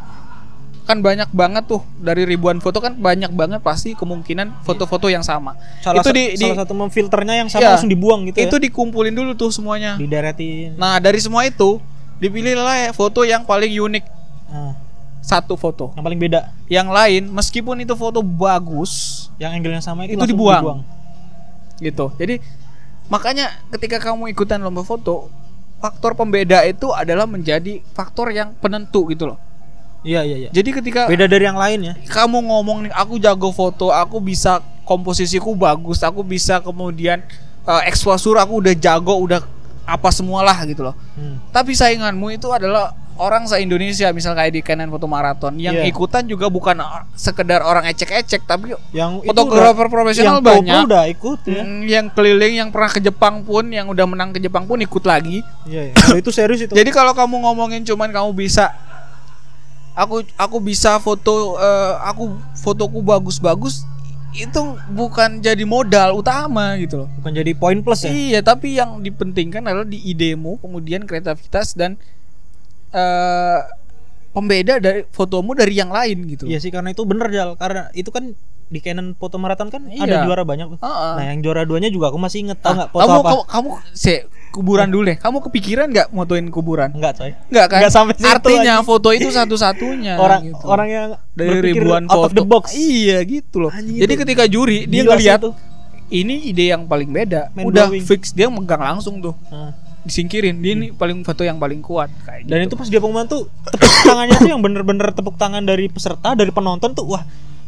Kan 0.84 1.00
banyak 1.00 1.32
banget 1.32 1.64
tuh 1.64 1.80
dari 1.96 2.28
ribuan 2.28 2.60
foto 2.60 2.76
kan 2.76 2.92
banyak 2.92 3.32
banget 3.32 3.64
pasti 3.64 3.96
kemungkinan 3.96 4.60
foto-foto 4.60 5.08
yang 5.08 5.24
sama. 5.24 5.56
salah, 5.80 6.04
itu 6.04 6.12
di, 6.12 6.24
di 6.36 6.44
salah 6.44 6.60
satu 6.60 6.76
memfilternya 6.76 7.40
yang 7.40 7.48
sama 7.48 7.64
Iya. 7.64 7.70
langsung 7.72 7.88
dibuang 7.88 8.28
gitu 8.28 8.36
itu 8.38 8.52
ya 8.52 8.62
dikumpulin 8.68 9.16
dulu 9.16 9.32
tuh 9.32 9.48
semuanya. 9.48 9.96
dideretin 9.96 10.76
Nah, 10.76 11.00
dari 11.00 11.16
semua 11.18 11.40
itu 11.42 11.80
dipilihlah 12.20 12.76
ya 12.78 12.90
foto 12.92 13.24
yang 13.24 13.48
paling 13.48 13.72
unik 13.72 14.04
Nah, 14.46 14.76
satu 15.18 15.56
foto. 15.56 15.96
yang 15.96 16.04
paling 16.04 16.20
beda 16.20 16.52
Yang 16.68 16.88
lain 16.92 17.22
meskipun 17.32 17.80
itu 17.80 17.96
foto 17.96 18.20
bagus 18.20 18.92
yang 19.34 19.56
angle 19.56 19.72
yang 19.72 19.82
sama 19.82 20.04
itu, 20.04 20.14
Itu 20.14 20.20
langsung 20.20 20.36
dibuang. 20.36 20.84
Gitu. 21.78 22.10
Jadi 22.18 22.38
makanya 23.08 23.52
ketika 23.74 24.00
kamu 24.00 24.32
ikutan 24.32 24.60
lomba 24.62 24.82
foto, 24.82 25.28
faktor 25.82 26.16
pembeda 26.16 26.64
itu 26.64 26.88
adalah 26.92 27.28
menjadi 27.28 27.84
faktor 27.92 28.32
yang 28.32 28.56
penentu 28.58 29.04
gitu 29.12 29.34
loh. 29.34 29.38
iya 30.04 30.20
iya 30.20 30.36
iya 30.36 30.50
Jadi 30.52 30.68
ketika 30.80 31.08
beda 31.08 31.24
dari 31.24 31.44
yang 31.48 31.56
lain 31.56 31.80
ya 31.80 31.94
kamu 32.12 32.44
ngomong 32.44 32.88
nih 32.88 32.92
aku 32.92 33.16
jago 33.16 33.48
foto, 33.52 33.88
aku 33.88 34.20
bisa 34.20 34.60
komposisiku 34.84 35.56
bagus, 35.56 36.04
aku 36.04 36.20
bisa 36.20 36.60
kemudian 36.60 37.24
eh, 37.64 37.82
eksposur 37.88 38.36
aku 38.36 38.60
udah 38.60 38.74
jago, 38.76 39.16
udah 39.16 39.40
apa 39.84 40.08
semualah 40.08 40.64
gitu 40.64 40.82
loh. 40.82 40.96
Hmm. 41.14 41.40
Tapi 41.48 41.72
sainganmu 41.72 42.32
itu 42.32 42.48
adalah 42.48 42.92
orang 43.14 43.46
se-Indonesia 43.46 44.10
misal 44.10 44.34
kayak 44.34 44.50
di 44.50 44.60
Canon 44.60 44.90
Foto 44.90 45.06
Marathon 45.06 45.54
yang 45.54 45.70
Iya. 45.72 45.86
ikutan 45.86 46.26
juga 46.26 46.48
bukan 46.48 46.74
uh, 46.76 47.06
sekedar 47.14 47.62
orang 47.62 47.86
ecek-ecek 47.86 48.42
tapi 48.42 48.74
yang 48.90 49.22
fotografer 49.22 49.86
profesional 49.86 50.36
yang 50.36 50.42
banyak. 50.42 50.82
udah 50.82 51.04
ikut 51.08 51.38
ya 51.46 51.62
Mm, 51.62 51.80
yang 51.86 52.06
keliling 52.10 52.54
yang 52.56 52.68
pernah 52.68 52.90
ke 52.90 52.98
Jepang 52.98 53.46
pun 53.46 53.70
yang 53.70 53.86
udah 53.86 54.02
menang 54.02 54.30
ke 54.30 54.42
Jepang 54.42 54.66
pun 54.66 54.76
ikut 54.76 55.04
lagi. 55.04 55.46
iya 55.62 55.88
iya. 55.88 55.94
kalau 55.94 56.18
itu 56.18 56.34
serius 56.34 56.58
itu 56.60 56.74
Jadi 56.74 56.90
kalau 56.90 57.14
kamu 57.14 57.38
ngomongin 57.40 57.86
cuman 57.86 58.10
kamu 58.10 58.34
bisa 58.34 58.74
aku 59.94 60.26
aku 60.34 60.56
bisa 60.58 60.98
foto 60.98 61.54
eh, 61.54 61.94
aku 62.02 62.34
fotoku 62.52 62.98
bagus-bagus 62.98 63.86
itu 64.34 64.62
bukan 64.90 65.38
jadi 65.38 65.62
modal 65.62 66.18
utama 66.18 66.74
gitu 66.82 67.06
loh. 67.06 67.08
bukan 67.22 67.32
jadi 67.38 67.52
poin 67.54 67.78
plus 67.86 68.02
ya 68.02 68.10
Iya, 68.10 68.40
tapi 68.42 68.74
yang 68.74 68.98
dipentingkan 68.98 69.62
adalah 69.62 69.86
di 69.86 70.02
idemu, 70.02 70.58
kemudian 70.58 71.06
kreativitas 71.06 71.78
dan 71.78 71.94
eh 72.94 73.60
pembeda 74.34 74.82
dari 74.82 75.06
fotomu 75.14 75.54
dari 75.54 75.78
yang 75.78 75.94
lain 75.94 76.26
gitu. 76.26 76.50
Iya 76.50 76.58
sih 76.58 76.74
karena 76.74 76.90
itu 76.90 77.06
bener 77.06 77.30
Jal 77.30 77.54
karena 77.54 77.86
itu 77.94 78.10
kan 78.10 78.34
di 78.74 78.82
Canon 78.82 79.14
foto 79.14 79.38
maraton 79.38 79.70
kan 79.70 79.86
Iya. 79.86 80.02
ada 80.02 80.16
juara 80.24 80.42
banyak 80.42 80.66
tuh. 80.66 80.78
Heeh. 80.78 81.12
Nah 81.14 81.24
yang 81.30 81.38
juara 81.40 81.62
duanya 81.62 81.86
juga 81.86 82.10
aku 82.10 82.18
masih 82.18 82.42
inget 82.42 82.58
tau 82.58 82.74
Ah, 82.74 82.76
nggak 82.76 82.90
foto 82.90 83.00
kamu, 83.00 83.14
apa? 83.14 83.22
kamu 83.24 83.42
kamu 83.46 83.70
se 83.94 84.14
kuburan 84.50 84.86
dulu 84.86 85.02
deh. 85.04 85.16
Kamu 85.16 85.38
kepikiran 85.40 85.86
nggak 85.88 86.08
motoin 86.10 86.46
kuburan? 86.48 86.90
Enggak 86.90 87.14
coy. 87.16 87.30
Enggak 87.48 87.66
kan? 87.68 87.78
Nggak 87.80 87.92
sampai 87.92 88.14
situ, 88.14 88.26
Artinya 88.28 88.74
anjing. 88.76 88.86
foto 88.86 89.08
itu 89.10 89.28
satu-satunya. 89.28 90.14
orang 90.24 90.40
gitu. 90.44 90.64
orang 90.64 90.88
yang 90.88 91.06
dari 91.32 91.58
ribuan 91.64 92.02
out 92.06 92.14
foto. 92.16 92.26
of 92.26 92.32
the 92.32 92.44
box. 92.44 92.64
Iya 92.72 93.22
gitu 93.22 93.56
loh. 93.62 93.70
Anjing, 93.70 93.94
Jadi 93.96 94.12
itu 94.12 94.20
ketika 94.20 94.44
juri 94.44 94.78
dia 94.84 95.02
itu. 95.06 95.50
ini 96.06 96.34
ide 96.44 96.68
yang 96.68 96.84
paling 96.84 97.08
beda, 97.08 97.50
Mind 97.50 97.66
udah 97.66 97.86
blowing. 97.88 98.02
fix 98.04 98.30
dia 98.30 98.46
megang 98.46 98.78
langsung 98.78 99.18
tuh. 99.18 99.34
Nah, 99.48 99.72
Disingkirin, 100.04 100.60
dia 100.60 100.76
ini 100.76 100.92
paling 100.92 101.24
foto 101.24 101.40
yang 101.40 101.56
paling 101.56 101.80
kuat 101.80 102.12
kayak 102.20 102.44
dan 102.44 102.60
gitu. 102.60 102.68
itu 102.68 102.74
pas 102.76 102.86
dia 102.86 103.00
pengumuman 103.00 103.24
tuh 103.24 103.48
tepuk 103.64 103.88
tangannya 104.04 104.36
tuh 104.36 104.50
yang 104.52 104.60
bener-bener 104.60 105.08
tepuk 105.10 105.32
tangan 105.34 105.64
dari 105.64 105.88
peserta 105.88 106.36
dari 106.36 106.52
penonton 106.52 106.92
tuh 106.92 107.08
wah 107.08 107.24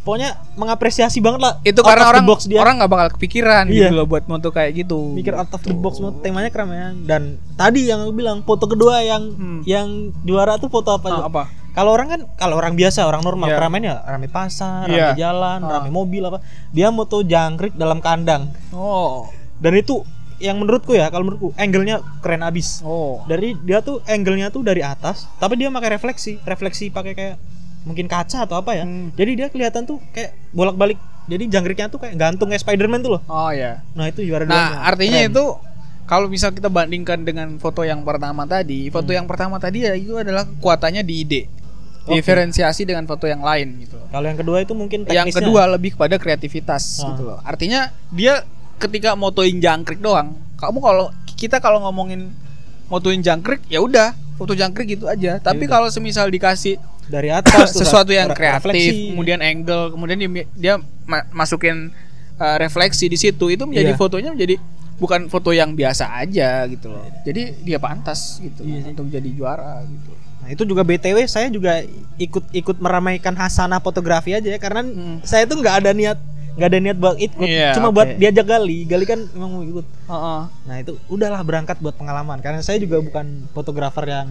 pokoknya 0.06 0.38
mengapresiasi 0.54 1.18
banget 1.18 1.40
lah 1.42 1.58
itu 1.60 1.82
out 1.82 1.90
karena 1.90 2.06
orang 2.06 2.22
box 2.22 2.46
dia 2.46 2.62
orang 2.62 2.78
nggak 2.78 2.88
bakal 2.88 3.08
kepikiran 3.18 3.66
Iya. 3.66 3.90
gitu 3.90 3.92
loh 3.92 4.06
buat 4.06 4.22
moto 4.24 4.48
kayak 4.48 4.70
gitu. 4.78 5.10
mikir 5.10 5.34
out 5.34 5.50
of 5.50 5.60
the 5.60 5.74
box 5.74 5.98
banget 5.98 6.22
temanya 6.22 6.48
keren 6.48 6.70
ya 6.70 6.88
dan 7.02 7.22
tadi 7.52 7.84
yang 7.84 8.00
aku 8.00 8.14
bilang 8.14 8.38
foto 8.40 8.64
kedua 8.64 9.02
yang 9.02 9.34
Hmm. 9.34 9.60
yang 9.66 9.86
juara 10.22 10.54
tuh 10.56 10.70
foto 10.70 10.94
apa 10.94 11.08
Ah, 11.10 11.26
apa? 11.26 11.42
Kalau 11.72 11.92
orang 11.92 12.08
kan 12.08 12.20
kalau 12.36 12.56
orang 12.56 12.72
biasa, 12.72 13.04
orang 13.04 13.20
normal 13.20 13.50
Iya. 13.50 13.56
keramaian 13.58 13.84
ya 13.84 13.96
rame 14.00 14.28
pasar, 14.28 14.86
Iya. 14.86 15.12
rame 15.12 15.18
jalan, 15.18 15.58
Ah. 15.60 15.70
rame 15.76 15.90
mobil 15.90 16.22
apa. 16.22 16.40
Dia 16.70 16.88
moto 16.88 17.20
jangkrik 17.20 17.74
dalam 17.74 17.98
kandang. 17.98 18.48
Oh. 18.70 19.28
Dan 19.58 19.74
itu 19.74 20.00
yang 20.36 20.56
menurutku 20.56 20.92
ya, 20.92 21.08
kalau 21.08 21.24
menurutku 21.24 21.52
angle-nya 21.54 22.00
keren 22.20 22.40
abis. 22.40 22.80
Oh. 22.80 23.20
Dari 23.24 23.52
dia 23.58 23.80
tuh 23.80 24.00
angle-nya 24.04 24.48
tuh 24.48 24.60
dari 24.60 24.80
atas, 24.80 25.28
tapi 25.36 25.56
dia 25.56 25.68
pakai 25.68 25.90
refleksi, 25.90 26.40
refleksi 26.42 26.88
pakai 26.88 27.12
kayak 27.12 27.36
mungkin 27.86 28.04
kaca 28.04 28.42
atau 28.42 28.58
apa 28.58 28.74
ya. 28.74 28.82
Hmm. 28.82 29.14
Jadi 29.14 29.30
dia 29.34 29.46
kelihatan 29.46 29.86
tuh 29.86 30.02
kayak 30.10 30.34
bolak-balik. 30.50 30.98
Jadi 31.24 31.46
jangkriknya 31.46 31.86
tuh 31.86 31.98
kayak 31.98 32.14
gantung 32.14 32.46
kayak 32.46 32.60
Spider-Man 32.60 33.00
tuh 33.00 33.16
loh. 33.16 33.22
Oh 33.24 33.48
ya. 33.48 33.82
Nah, 33.92 34.06
itu 34.06 34.20
juara 34.20 34.42
Nah, 34.42 34.50
duanya. 34.52 34.78
artinya 34.84 35.20
Keren. 35.20 35.30
itu 35.32 35.44
kalau 36.04 36.26
bisa 36.26 36.50
kita 36.50 36.66
bandingkan 36.66 37.18
dengan 37.20 37.48
foto 37.56 37.82
yang 37.82 38.02
pertama 38.02 38.42
tadi, 38.44 38.86
foto 38.88 39.08
Hmm. 39.08 39.18
yang 39.18 39.26
pertama 39.26 39.56
tadi 39.56 39.82
ya 39.82 39.94
itu 39.94 40.14
adalah 40.14 40.42
kekuatannya 40.44 41.02
di 41.02 41.14
ide. 41.16 41.42
Oke. 42.04 42.14
Diferensiasi 42.16 42.82
dengan 42.82 43.02
foto 43.04 43.24
yang 43.24 43.40
lain 43.40 43.80
gitu. 43.80 43.94
loh. 43.96 44.06
kalau 44.08 44.22
yang 44.24 44.36
kedua 44.36 44.58
itu 44.60 44.72
mungkin 44.72 45.02
teknisnya. 45.02 45.18
Yang 45.24 45.34
kedua 45.40 45.62
lebih 45.68 45.90
kepada 45.92 46.14
kreativitas 46.16 47.02
Ah. 47.02 47.10
gitu 47.10 47.22
loh. 47.24 47.38
Artinya 47.42 47.80
dia 48.08 48.46
ketika 48.76 49.14
motoin 49.14 49.58
jangkrik 49.58 49.98
doang, 49.98 50.30
kamu 50.54 50.78
kalau 50.78 51.06
kita 51.32 51.58
kalau 51.58 51.82
ngomongin 51.82 52.30
motoin 52.86 53.18
jangkrik 53.18 53.66
ya 53.66 53.78
udah 53.78 54.14
foto 54.36 54.52
jangkrik 54.52 54.86
gitu 54.90 55.04
aja. 55.04 55.36
Tapi 55.38 55.64
udah. 55.64 55.70
kalau 55.70 55.88
semisal 55.88 56.28
dikasih 56.28 56.76
dari 57.06 57.28
atas 57.28 57.72
sesuatu 57.80 58.10
yang 58.10 58.28
re- 58.28 58.36
kreatif, 58.36 58.68
refleksi. 58.68 59.10
kemudian 59.10 59.40
angle, 59.40 59.90
kemudian 59.90 60.16
dia, 60.16 60.28
dia 60.52 60.74
ma- 61.02 61.26
masukin 61.30 61.90
uh, 62.36 62.56
refleksi 62.56 63.06
di 63.06 63.16
situ, 63.16 63.48
itu 63.48 63.64
menjadi 63.64 63.90
Iya. 63.90 63.98
fotonya 63.98 64.30
menjadi 64.30 64.60
bukan 64.96 65.26
foto 65.26 65.50
yang 65.50 65.72
biasa 65.72 66.08
aja 66.14 66.64
gitu 66.66 66.88
loh. 66.88 67.04
Jadi 67.22 67.60
dia 67.60 67.76
pantas 67.76 68.38
gitu 68.38 68.60
Iya 68.60 68.80
sih. 68.82 68.92
untuk 68.92 69.08
jadi 69.08 69.28
juara 69.28 69.80
gitu. 69.82 70.12
Nah, 70.36 70.48
itu 70.48 70.62
juga 70.62 70.80
BTW 70.80 71.26
saya 71.26 71.48
juga 71.48 71.82
ikut 72.16 72.44
ikut 72.50 72.76
meramaikan 72.78 73.32
hasanah 73.32 73.76
fotografi 73.78 74.30
aja 74.30 74.46
ya 74.46 74.56
karena 74.56 74.80
Hmm. 74.80 75.18
saya 75.20 75.42
tuh 75.42 75.58
nggak 75.58 75.76
ada 75.80 75.90
niat 75.90 76.16
nggak 76.56 76.68
ada 76.68 76.78
niat 76.80 76.96
buat 76.96 77.16
ikut 77.16 77.36
Iya, 77.38 77.72
cuma 77.72 77.88
oke. 77.88 77.94
buat 77.94 78.08
diajak 78.16 78.46
Gali 78.46 78.78
Gali 78.84 79.04
kan 79.04 79.20
memang 79.30 79.50
mau 79.52 79.62
ikut 79.62 79.86
Heeh. 80.08 80.40
nah 80.64 80.76
itu 80.76 80.96
udahlah 81.06 81.40
berangkat 81.40 81.76
buat 81.78 81.92
pengalaman 81.92 82.40
karena 82.40 82.60
saya 82.60 82.76
juga 82.76 82.98
bukan 82.98 83.44
fotografer 83.52 84.04
yang 84.06 84.28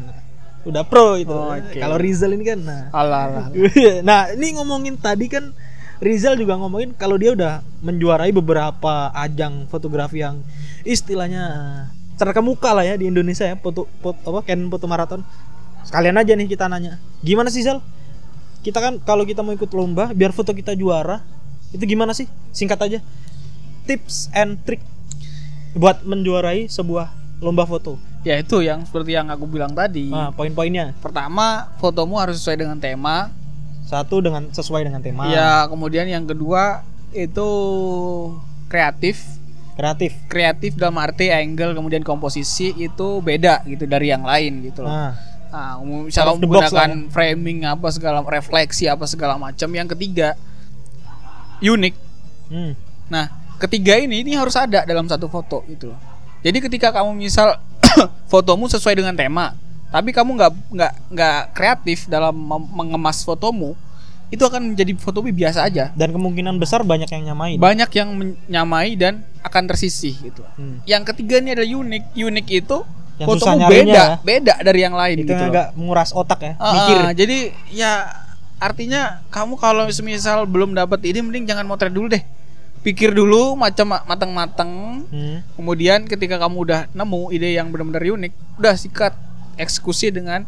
udah 0.66 0.82
pro 0.82 1.14
itu 1.16 1.30
Oh, 1.30 1.54
oke. 1.54 1.78
kalau 1.78 1.96
Rizal 1.96 2.34
ini 2.34 2.44
kan 2.44 2.60
nah 2.60 2.90
Alah, 2.90 3.22
alah. 3.28 3.46
nah 4.10 4.34
ini 4.34 4.58
ngomongin 4.58 4.98
tadi 4.98 5.30
kan 5.30 5.54
Rizal 5.96 6.34
juga 6.34 6.58
ngomongin 6.58 6.92
kalau 6.92 7.16
dia 7.16 7.32
udah 7.32 7.54
menjuarai 7.80 8.30
beberapa 8.30 9.14
ajang 9.16 9.70
fotografi 9.70 10.20
yang 10.20 10.42
istilahnya 10.84 11.46
terkemuka 12.16 12.72
lah 12.72 12.84
ya 12.84 12.96
di 12.96 13.06
Indonesia 13.06 13.44
ya 13.44 13.56
foto, 13.56 13.86
foto 14.00 14.18
apa 14.26 14.42
Canon 14.44 14.68
foto 14.68 14.86
maraton 14.86 15.22
sekalian 15.84 16.16
aja 16.16 16.34
nih 16.34 16.48
kita 16.48 16.66
nanya 16.66 16.98
gimana 17.20 17.48
sih 17.48 17.62
Zal 17.62 17.80
kita 18.60 18.80
kan 18.80 18.98
kalau 19.00 19.22
kita 19.24 19.40
mau 19.40 19.52
ikut 19.52 19.70
lomba 19.70 20.10
biar 20.10 20.32
foto 20.32 20.50
kita 20.50 20.74
juara 20.74 21.22
itu 21.76 21.84
gimana 21.86 22.16
sih 22.16 22.26
singkat 22.50 22.80
aja 22.80 23.00
tips 23.84 24.32
and 24.32 24.58
trick 24.64 24.80
buat 25.76 26.02
menjuarai 26.02 26.66
sebuah 26.66 27.12
lomba 27.44 27.68
foto 27.68 28.00
Ya 28.26 28.42
itu 28.42 28.58
yang 28.58 28.82
seperti 28.82 29.14
yang 29.14 29.30
aku 29.30 29.46
bilang 29.46 29.78
tadi. 29.78 30.10
nah 30.10 30.34
poin-poinnya 30.34 30.98
Pertama, 30.98 31.70
fotomu 31.78 32.18
harus 32.18 32.42
sesuai 32.42 32.58
dengan 32.58 32.82
tema. 32.82 33.30
satu 33.86 34.18
dengan 34.18 34.50
sesuai 34.50 34.82
dengan 34.82 34.98
tema 34.98 35.30
Ya, 35.30 35.70
kemudian 35.70 36.10
yang 36.10 36.26
kedua 36.26 36.82
itu 37.14 37.46
kreatif. 38.66 39.22
kreatif 39.78 40.18
Kreatif 40.26 40.74
dalam 40.74 40.98
arti 40.98 41.30
angle 41.30 41.78
kemudian 41.78 42.02
komposisi 42.02 42.74
itu 42.74 43.22
beda 43.22 43.62
gitu 43.68 43.86
dari 43.86 44.10
yang 44.10 44.26
lain 44.26 44.66
gitu 44.66 44.82
loh. 44.82 44.90
nah 44.90 45.14
Nah, 45.46 45.80
misalnya 45.80 46.36
menggunakan 46.36 46.90
framing 47.08 47.64
apa 47.64 47.88
segala 47.88 48.20
refleksi 48.28 48.92
apa 48.92 49.08
segala 49.08 49.40
macam. 49.40 49.72
Yang 49.72 49.96
ketiga 49.96 50.36
unik. 51.66 51.94
hmm. 52.50 52.72
Nah, 53.06 53.26
ketiga 53.58 53.96
ini 53.96 54.22
ini 54.22 54.34
harus 54.34 54.54
ada 54.54 54.82
dalam 54.84 55.06
satu 55.06 55.26
foto 55.26 55.62
gitu 55.66 55.94
loh. 55.94 56.00
Jadi 56.42 56.58
ketika 56.62 56.90
kamu 56.92 57.14
misal 57.16 57.58
fotomu 58.32 58.66
sesuai 58.66 58.98
dengan 58.98 59.14
tema, 59.14 59.54
tapi 59.90 60.10
kamu 60.10 60.36
nggak 60.36 60.52
nggak 60.74 60.94
nggak 61.10 61.38
kreatif 61.54 62.06
dalam 62.06 62.34
mengemas 62.70 63.22
fotomu, 63.22 63.74
itu 64.34 64.42
akan 64.42 64.74
menjadi 64.74 64.94
foto 64.98 65.22
biasa 65.22 65.66
aja. 65.66 65.94
dan 65.94 66.10
kemungkinan 66.12 66.58
besar 66.58 66.82
banyak 66.82 67.08
yang 67.08 67.34
nyamain. 67.34 67.58
Banyak 67.58 67.90
yang 67.94 68.10
menyamai 68.14 68.98
dan 68.98 69.22
akan 69.42 69.64
tersisih 69.70 70.14
gitu. 70.20 70.42
Hmm. 70.58 70.82
Yang 70.84 71.14
ketiga 71.14 71.38
ini 71.42 71.54
adalah 71.54 71.70
unik. 71.70 72.04
Unik 72.18 72.48
itu 72.52 72.78
Yang 73.16 73.28
fotomu 73.32 73.66
beda, 73.70 73.94
ya. 73.96 74.06
beda 74.20 74.54
dari 74.60 74.80
yang 74.82 74.96
lain 74.98 75.18
Itu 75.24 75.32
gitu. 75.32 75.44
agak 75.48 75.68
menguras 75.80 76.12
otak 76.12 76.40
ya, 76.42 76.54
Ah, 76.60 76.74
mikir. 76.74 76.98
ah, 77.00 77.12
jadi 77.16 77.38
ya 77.72 77.92
artinya 78.58 79.22
kamu 79.30 79.60
kalau 79.60 79.86
semisal 79.92 80.48
belum 80.48 80.74
dapat 80.74 81.04
ini 81.06 81.20
mending 81.22 81.46
jangan 81.46 81.66
motret 81.66 81.92
dulu 81.92 82.10
deh. 82.10 82.24
Pikir 82.82 83.12
dulu 83.12 83.58
macam 83.58 83.98
matang-matang. 84.06 85.02
Hmm. 85.10 85.42
Kemudian 85.58 86.06
ketika 86.06 86.38
kamu 86.38 86.70
udah 86.70 86.82
nemu 86.94 87.34
ide 87.34 87.58
yang 87.58 87.74
benar-benar 87.74 88.06
unik, 88.06 88.34
udah 88.62 88.76
sikat 88.78 89.14
eksekusi 89.58 90.14
dengan 90.14 90.46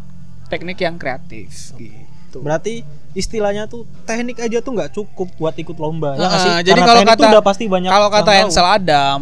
teknik 0.47 0.78
yang 0.80 0.95
kreatif 0.95 1.74
gitu. 1.76 2.39
Berarti 2.39 2.86
istilahnya 3.12 3.66
tuh 3.66 3.89
teknik 4.05 4.38
aja 4.38 4.62
tuh 4.62 4.78
nggak 4.78 4.93
cukup 4.93 5.28
buat 5.36 5.58
ikut 5.58 5.76
lomba. 5.76 6.14
ya 6.14 6.30
sih? 6.38 6.51
jadi 6.70 6.78
Karena 6.78 6.86
kalau 6.86 7.01
kata 7.10 7.26
udah 7.34 7.43
pasti 7.43 7.64
banyak 7.66 7.89
kalau 7.89 8.10
kata. 8.14 8.30
Ansel 8.45 8.68
Adam, 8.68 9.22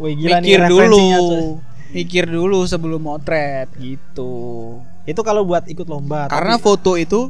Wih, 0.00 0.16
gila 0.16 0.40
nih 0.40 0.56
mikir 0.56 0.60
dulu, 0.64 0.80
referensinya 0.80 1.18
tuh. 1.20 1.48
mikir 1.92 2.24
dulu 2.26 2.58
sebelum 2.64 3.00
motret 3.04 3.68
gitu. 3.76 4.34
Itu 5.04 5.20
kalau 5.20 5.44
buat 5.44 5.68
ikut 5.68 5.84
lomba. 5.84 6.32
Karena 6.32 6.56
tapi- 6.56 6.64
foto 6.64 6.96
itu 6.96 7.28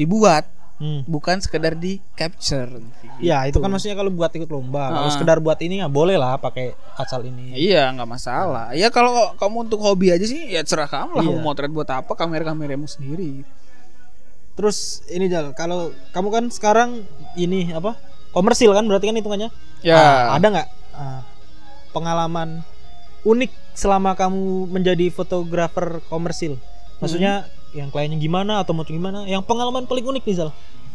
dibuat 0.00 0.48
Hmm. 0.80 1.04
bukan 1.04 1.36
sekedar 1.44 1.76
di 1.76 2.00
capture. 2.16 2.80
Ya 3.20 3.44
itu 3.44 3.52
Gitu. 3.52 3.60
kan 3.60 3.68
maksudnya 3.68 3.92
kalau 3.94 4.08
buat 4.08 4.32
ikut 4.32 4.48
lomba. 4.48 4.88
Kalau 4.88 5.08
Ah. 5.08 5.12
sekedar 5.12 5.36
buat 5.36 5.60
ini 5.60 5.84
nggak 5.84 5.92
boleh 5.92 6.16
lah 6.16 6.40
pakai 6.40 6.72
asal 6.96 7.20
ini. 7.20 7.52
Iya 7.52 7.92
nggak 7.92 8.08
masalah. 8.08 8.72
Ya 8.72 8.88
kalau 8.88 9.36
kamu 9.36 9.68
untuk 9.68 9.76
hobi 9.78 10.08
aja 10.08 10.24
sih 10.24 10.48
ya 10.48 10.64
cerah 10.64 10.88
kamu 10.88 11.12
lah 11.12 11.22
Iya. 11.22 11.36
mau 11.36 11.52
motret 11.52 11.68
buat 11.68 11.84
apa 11.84 12.16
kamera 12.16 12.48
kameramu 12.48 12.88
sendiri. 12.88 13.44
Terus 14.56 15.04
ini 15.06 15.28
Jal, 15.28 15.52
kalau 15.52 15.92
kamu 16.12 16.28
kan 16.30 16.44
sekarang 16.48 17.04
ini 17.34 17.72
apa? 17.72 18.00
Komersil 18.30 18.72
kan 18.72 18.84
berarti 18.84 19.08
kan 19.08 19.16
hitungannya? 19.16 19.52
Ya. 19.80 20.00
Ah, 20.32 20.40
ada 20.40 20.46
nggak 20.48 20.68
ah, 20.92 21.20
pengalaman 21.90 22.64
unik 23.20 23.52
selama 23.74 24.12
kamu 24.14 24.64
menjadi 24.66 25.08
fotografer 25.10 26.00
komersil? 26.06 26.56
Maksudnya 27.00 27.44
Hmm. 27.44 27.59
Yang 27.70 27.88
kliennya 27.88 28.18
gimana 28.18 28.60
atau 28.60 28.72
mau 28.72 28.82
gimana? 28.82 29.22
Yang 29.24 29.46
pengalaman 29.46 29.86
paling 29.86 30.02
unik 30.02 30.24
nih 30.24 30.36
Zal? 30.36 30.50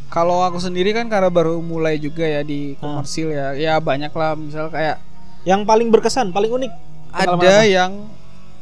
Kalau 0.05 0.43
aku 0.43 0.59
sendiri 0.59 0.91
kan 0.91 1.09
karena 1.09 1.27
baru 1.27 1.57
mulai 1.59 1.97
juga 1.97 2.21
ya 2.21 2.41
di 2.41 2.75
Ah. 2.77 3.01
komersil 3.01 3.31
ya. 3.31 3.47
Ya 3.55 3.73
banyak 3.79 4.11
lah 4.11 4.35
misal 4.35 4.69
kayak 4.69 5.01
Yang 5.45 5.61
paling 5.63 5.87
berkesan, 5.89 6.33
paling 6.33 6.51
unik? 6.51 6.71
Ada 7.13 7.37
apa? 7.37 7.63
yang 7.63 7.91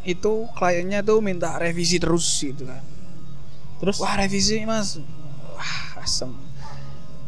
itu 0.04 0.46
kliennya 0.54 1.00
tuh 1.00 1.24
minta 1.24 1.56
revisi 1.56 1.96
terus 1.96 2.28
gitu 2.38 2.68
kan. 2.68 2.84
Terus 3.80 3.98
Wah 3.98 4.16
revisi 4.16 4.60
mas, 4.64 5.00
wah 5.56 6.04
asem. 6.04 6.28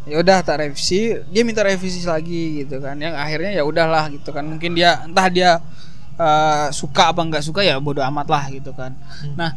Ya 0.05 0.21
udah 0.21 0.43
tak 0.43 0.61
revisi, 0.61 1.17
dia 1.31 1.41
minta 1.41 1.63
revisi 1.63 2.03
lagi 2.03 2.61
gitu 2.61 2.77
kan. 2.77 2.93
Yang 2.95 3.15
akhirnya 3.15 3.51
ya 3.55 3.63
udahlah 3.63 4.11
gitu 4.11 4.29
kan. 4.29 4.43
Mungkin 4.43 4.75
dia 4.75 5.01
entah 5.01 5.27
dia 5.27 5.51
eh, 6.15 6.67
suka 6.71 7.11
apa 7.11 7.19
nggak 7.23 7.43
suka 7.43 7.59
ya 7.59 7.75
bodo 7.79 7.99
amat 8.03 8.27
lah 8.27 8.43
gitu 8.47 8.71
kan. 8.71 8.91
Hmm. 8.95 9.35
Nah, 9.35 9.51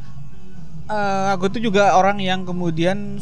eh, 0.88 1.26
aku 1.30 1.48
tuh 1.48 1.60
juga 1.60 1.94
orang 1.94 2.18
yang 2.18 2.42
kemudian 2.42 3.20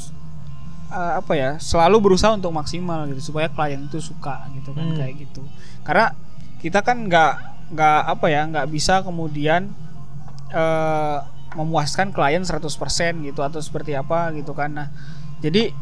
eh, 0.89 1.13
apa 1.19 1.33
ya 1.35 1.51
selalu 1.59 2.11
berusaha 2.11 2.33
untuk 2.33 2.51
maksimal 2.51 3.05
gitu 3.11 3.35
supaya 3.35 3.51
klien 3.51 3.83
itu 3.83 3.99
suka 4.01 4.47
gitu 4.55 4.71
kan 4.71 4.87
Hmm. 4.87 4.97
kayak 4.97 5.15
gitu 5.19 5.43
karena 5.83 6.15
kita 6.59 6.81
kan 6.81 7.05
nggak 7.05 7.33
nggak 7.75 8.01
apa 8.07 8.27
ya 8.27 8.43
nggak 8.47 8.67
bisa 8.71 9.03
kemudian 9.03 9.75
eh, 10.51 11.19
memuaskan 11.57 12.13
klien 12.13 12.45
100% 12.45 12.63
gitu 13.25 13.41
atau 13.41 13.59
seperti 13.59 13.97
apa 13.97 14.31
gitu 14.37 14.53
kan 14.53 14.71
nah 14.71 14.89
jadi 15.41 15.73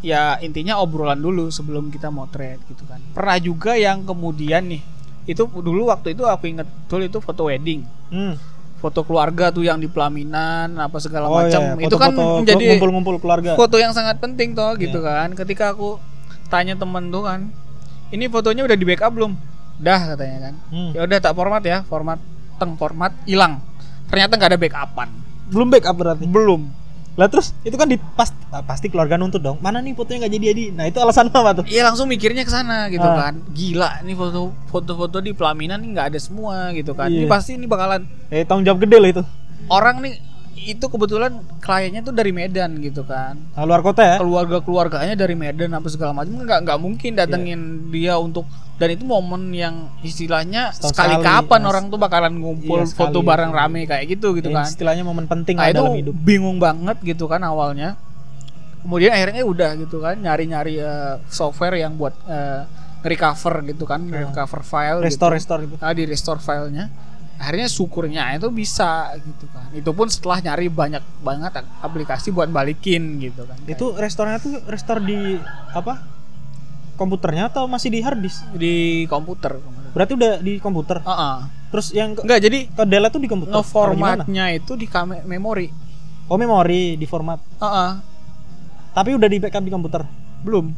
ya 0.00 0.38
intinya 0.38 0.78
obrolan 0.78 1.18
dulu 1.18 1.48
sebelum 1.48 1.90
kita 1.90 2.12
trade 2.30 2.62
gitu 2.68 2.84
kan 2.86 3.00
pernah 3.10 3.36
juga 3.36 3.74
yang 3.74 4.04
kemudian 4.04 4.70
nih 4.70 4.82
itu 5.26 5.42
dulu 5.50 5.90
waktu 5.90 6.14
itu 6.14 6.22
aku 6.22 6.46
inget 6.46 6.68
betul 6.68 7.02
itu 7.02 7.18
foto 7.18 7.50
wedding 7.50 7.82
Hmm. 8.06 8.38
Foto 8.76 9.00
keluarga 9.02 9.48
tuh 9.48 9.62
yang 9.62 9.76
di 9.76 9.86
pelaminan 9.86 10.76
apa 10.76 10.96
segala 10.96 11.26
Oh, 11.26 11.38
macam 11.38 11.60
iya, 11.60 11.72
iya. 11.74 11.84
itu 11.84 11.96
kan 11.96 12.12
menjadi 12.12 12.64
ngumpul-ngumpul 12.70 13.16
keluarga. 13.18 13.54
foto 13.54 13.76
yang 13.76 13.90
sangat 13.90 14.16
penting 14.16 14.52
toh 14.52 14.72
gitu 14.74 14.98
Iya. 14.98 15.26
kan 15.26 15.28
ketika 15.34 15.72
aku 15.72 15.96
tanya 16.46 16.74
temen 16.74 17.08
tuh 17.08 17.22
kan 17.22 17.48
ini 18.08 18.26
fotonya 18.26 18.62
udah 18.62 18.74
di 18.74 18.84
backup 18.84 19.10
belum 19.10 19.32
dah 19.76 20.00
katanya 20.10 20.38
kan 20.42 20.54
Hmm. 20.70 20.90
ya 20.92 21.00
udah 21.02 21.18
tak 21.18 21.32
format 21.32 21.60
ya 21.60 21.82
format 21.82 22.20
teng 22.54 22.72
format 22.74 23.12
hilang 23.24 23.60
ternyata 24.06 24.32
nggak 24.34 24.50
ada 24.50 24.58
backupan 24.58 25.08
Belum 25.46 25.68
backup 25.68 25.94
berarti. 25.94 26.24
belum 26.24 26.62
Lah 27.16 27.26
terus 27.26 27.56
itu 27.62 27.72
kan 27.74 27.84
di 27.84 27.96
pas, 27.96 28.28
ah, 28.48 28.60
pasti 28.60 28.86
keluarga 28.86 29.16
nuntut 29.16 29.40
dong. 29.40 29.56
Mana 29.58 29.80
nih 29.80 29.92
fotonya 29.92 30.22
nggak 30.22 30.32
jadi 30.32 30.46
jadi. 30.46 30.64
Nah 30.70 30.84
itu 30.84 30.98
alasan 30.98 31.28
apa 31.28 31.50
tuh? 31.54 31.64
Iya 31.64 31.82
langsung 31.82 32.06
mikirnya 32.06 32.44
ke 32.44 32.50
sana 32.50 32.86
gitu 32.86 33.02
Ah. 33.02 33.16
kan 33.28 33.34
gila 33.50 34.00
nih 34.00 34.12
foto 34.12 34.52
foto-foto 34.66 35.18
di 35.18 35.32
pelaminan 35.32 35.80
nih 35.80 35.90
nggak 35.90 36.06
ada 36.12 36.18
semua 36.18 36.70
gitu 36.70 36.92
kan 36.92 37.08
Iya. 37.08 37.18
ini 37.18 37.26
pasti 37.26 37.56
ini 37.56 37.64
bakalan 37.64 38.04
Eh 38.28 38.44
tanggung 38.44 38.64
jawab 38.64 38.78
gede 38.78 38.96
loh 38.98 39.10
itu. 39.10 39.22
orang 39.66 39.98
nih 39.98 40.14
itu 40.58 40.82
kebetulan 40.82 41.30
kliennya 41.58 42.00
tuh 42.00 42.10
dari 42.10 42.30
Medan 42.30 42.80
gitu 42.80 43.02
kan 43.02 43.36
Nah, 43.52 43.62
luar 43.62 43.80
kota 43.80 44.02
ya. 44.02 44.16
keluarga 44.16 44.58
keluarganya 44.58 45.12
dari 45.14 45.34
Medan 45.34 45.70
apa 45.70 45.86
segala 45.86 46.12
macam 46.12 46.32
nggak 46.34 46.60
nggak 46.62 46.78
mungkin 46.78 47.10
datengin 47.12 47.60
Iya. 47.84 47.92
dia 47.92 48.14
untuk 48.16 48.48
dan 48.74 48.88
itu 48.90 49.04
momen 49.04 49.50
yang 49.50 49.74
istilahnya 50.00 50.68
Setahun 50.70 50.92
sekali 50.92 51.14
sekali, 51.14 51.24
kapan 51.24 51.60
Mas. 51.60 51.68
orang 51.70 51.84
tuh 51.86 51.98
bakalan 51.98 52.32
ngumpul 52.34 52.78
Iya, 52.78 52.88
foto 52.90 53.08
sekali. 53.14 53.26
bareng 53.26 53.50
rame 53.50 53.80
kayak 53.84 54.04
gitu 54.10 54.32
gitu 54.32 54.48
Ya, 54.48 54.56
kan 54.58 54.66
Istilahnya 54.66 55.00
momen 55.02 55.24
penting 55.24 55.54
nah 55.54 55.66
itu 55.66 55.76
dalam 55.78 55.92
hidup. 55.94 56.14
bingung 56.14 56.56
banget 56.56 56.96
gitu 57.00 57.24
kan 57.24 57.40
awalnya 57.42 57.96
kemudian 58.80 59.12
akhirnya 59.12 59.42
udah 59.42 59.70
gitu 59.76 59.98
kan 59.98 60.16
nyari-nyari 60.16 60.74
eh, 60.78 61.14
software 61.26 61.76
yang 61.76 61.94
buat 61.94 62.14
eh, 62.24 62.62
recover 63.02 63.62
gitu 63.64 63.84
kan 63.84 64.02
Ah. 64.04 64.24
recover 64.24 64.60
file 64.62 64.98
Restore 65.00 65.34
gitu. 65.34 65.38
restore 65.38 65.60
itu. 65.62 65.74
Nah, 65.76 65.92
di 65.92 66.04
restore 66.04 66.38
filenya 66.38 66.86
akhirnya 67.36 67.68
syukurnya 67.68 68.32
itu 68.40 68.48
bisa 68.48 69.12
gitu 69.20 69.44
kan 69.52 69.68
itu 69.76 69.90
pun 69.92 70.08
setelah 70.08 70.40
nyari 70.40 70.72
banyak 70.72 71.04
banget 71.20 71.60
aplikasi 71.84 72.32
buat 72.32 72.48
balikin 72.48 73.20
gitu 73.20 73.44
kan 73.44 73.56
Itu 73.68 73.92
restorenya 73.92 74.40
tuh 74.40 74.64
restore 74.64 75.04
di 75.04 75.36
apa? 75.72 76.00
Komputernya 76.96 77.52
atau 77.52 77.68
masih 77.68 77.92
di 77.92 78.00
hard 78.00 78.24
disk? 78.24 78.40
di 78.56 79.04
komputer 79.04 79.60
Berarti 79.96 80.12
udah 80.12 80.44
di 80.44 80.60
komputer. 80.60 81.00
Heeh. 81.00 81.36
Terus 81.72 81.88
yang 81.96 82.12
enggak 82.12 82.40
jadi 82.40 82.58
ke 82.68 82.84
delete 82.84 83.16
tuh 83.16 83.22
di 83.24 83.28
komputer. 83.32 83.52
Ngeformatnya 83.56 84.44
itu 84.52 84.76
di 84.76 84.84
memori 85.24 85.72
Oh 86.28 86.36
memori 86.36 87.00
di 87.00 87.06
format. 87.08 87.40
Heeh. 87.60 87.90
Tapi 88.92 89.10
udah 89.16 89.28
di 89.28 89.38
backup 89.40 89.64
di 89.64 89.72
komputer. 89.72 90.04
belum 90.44 90.68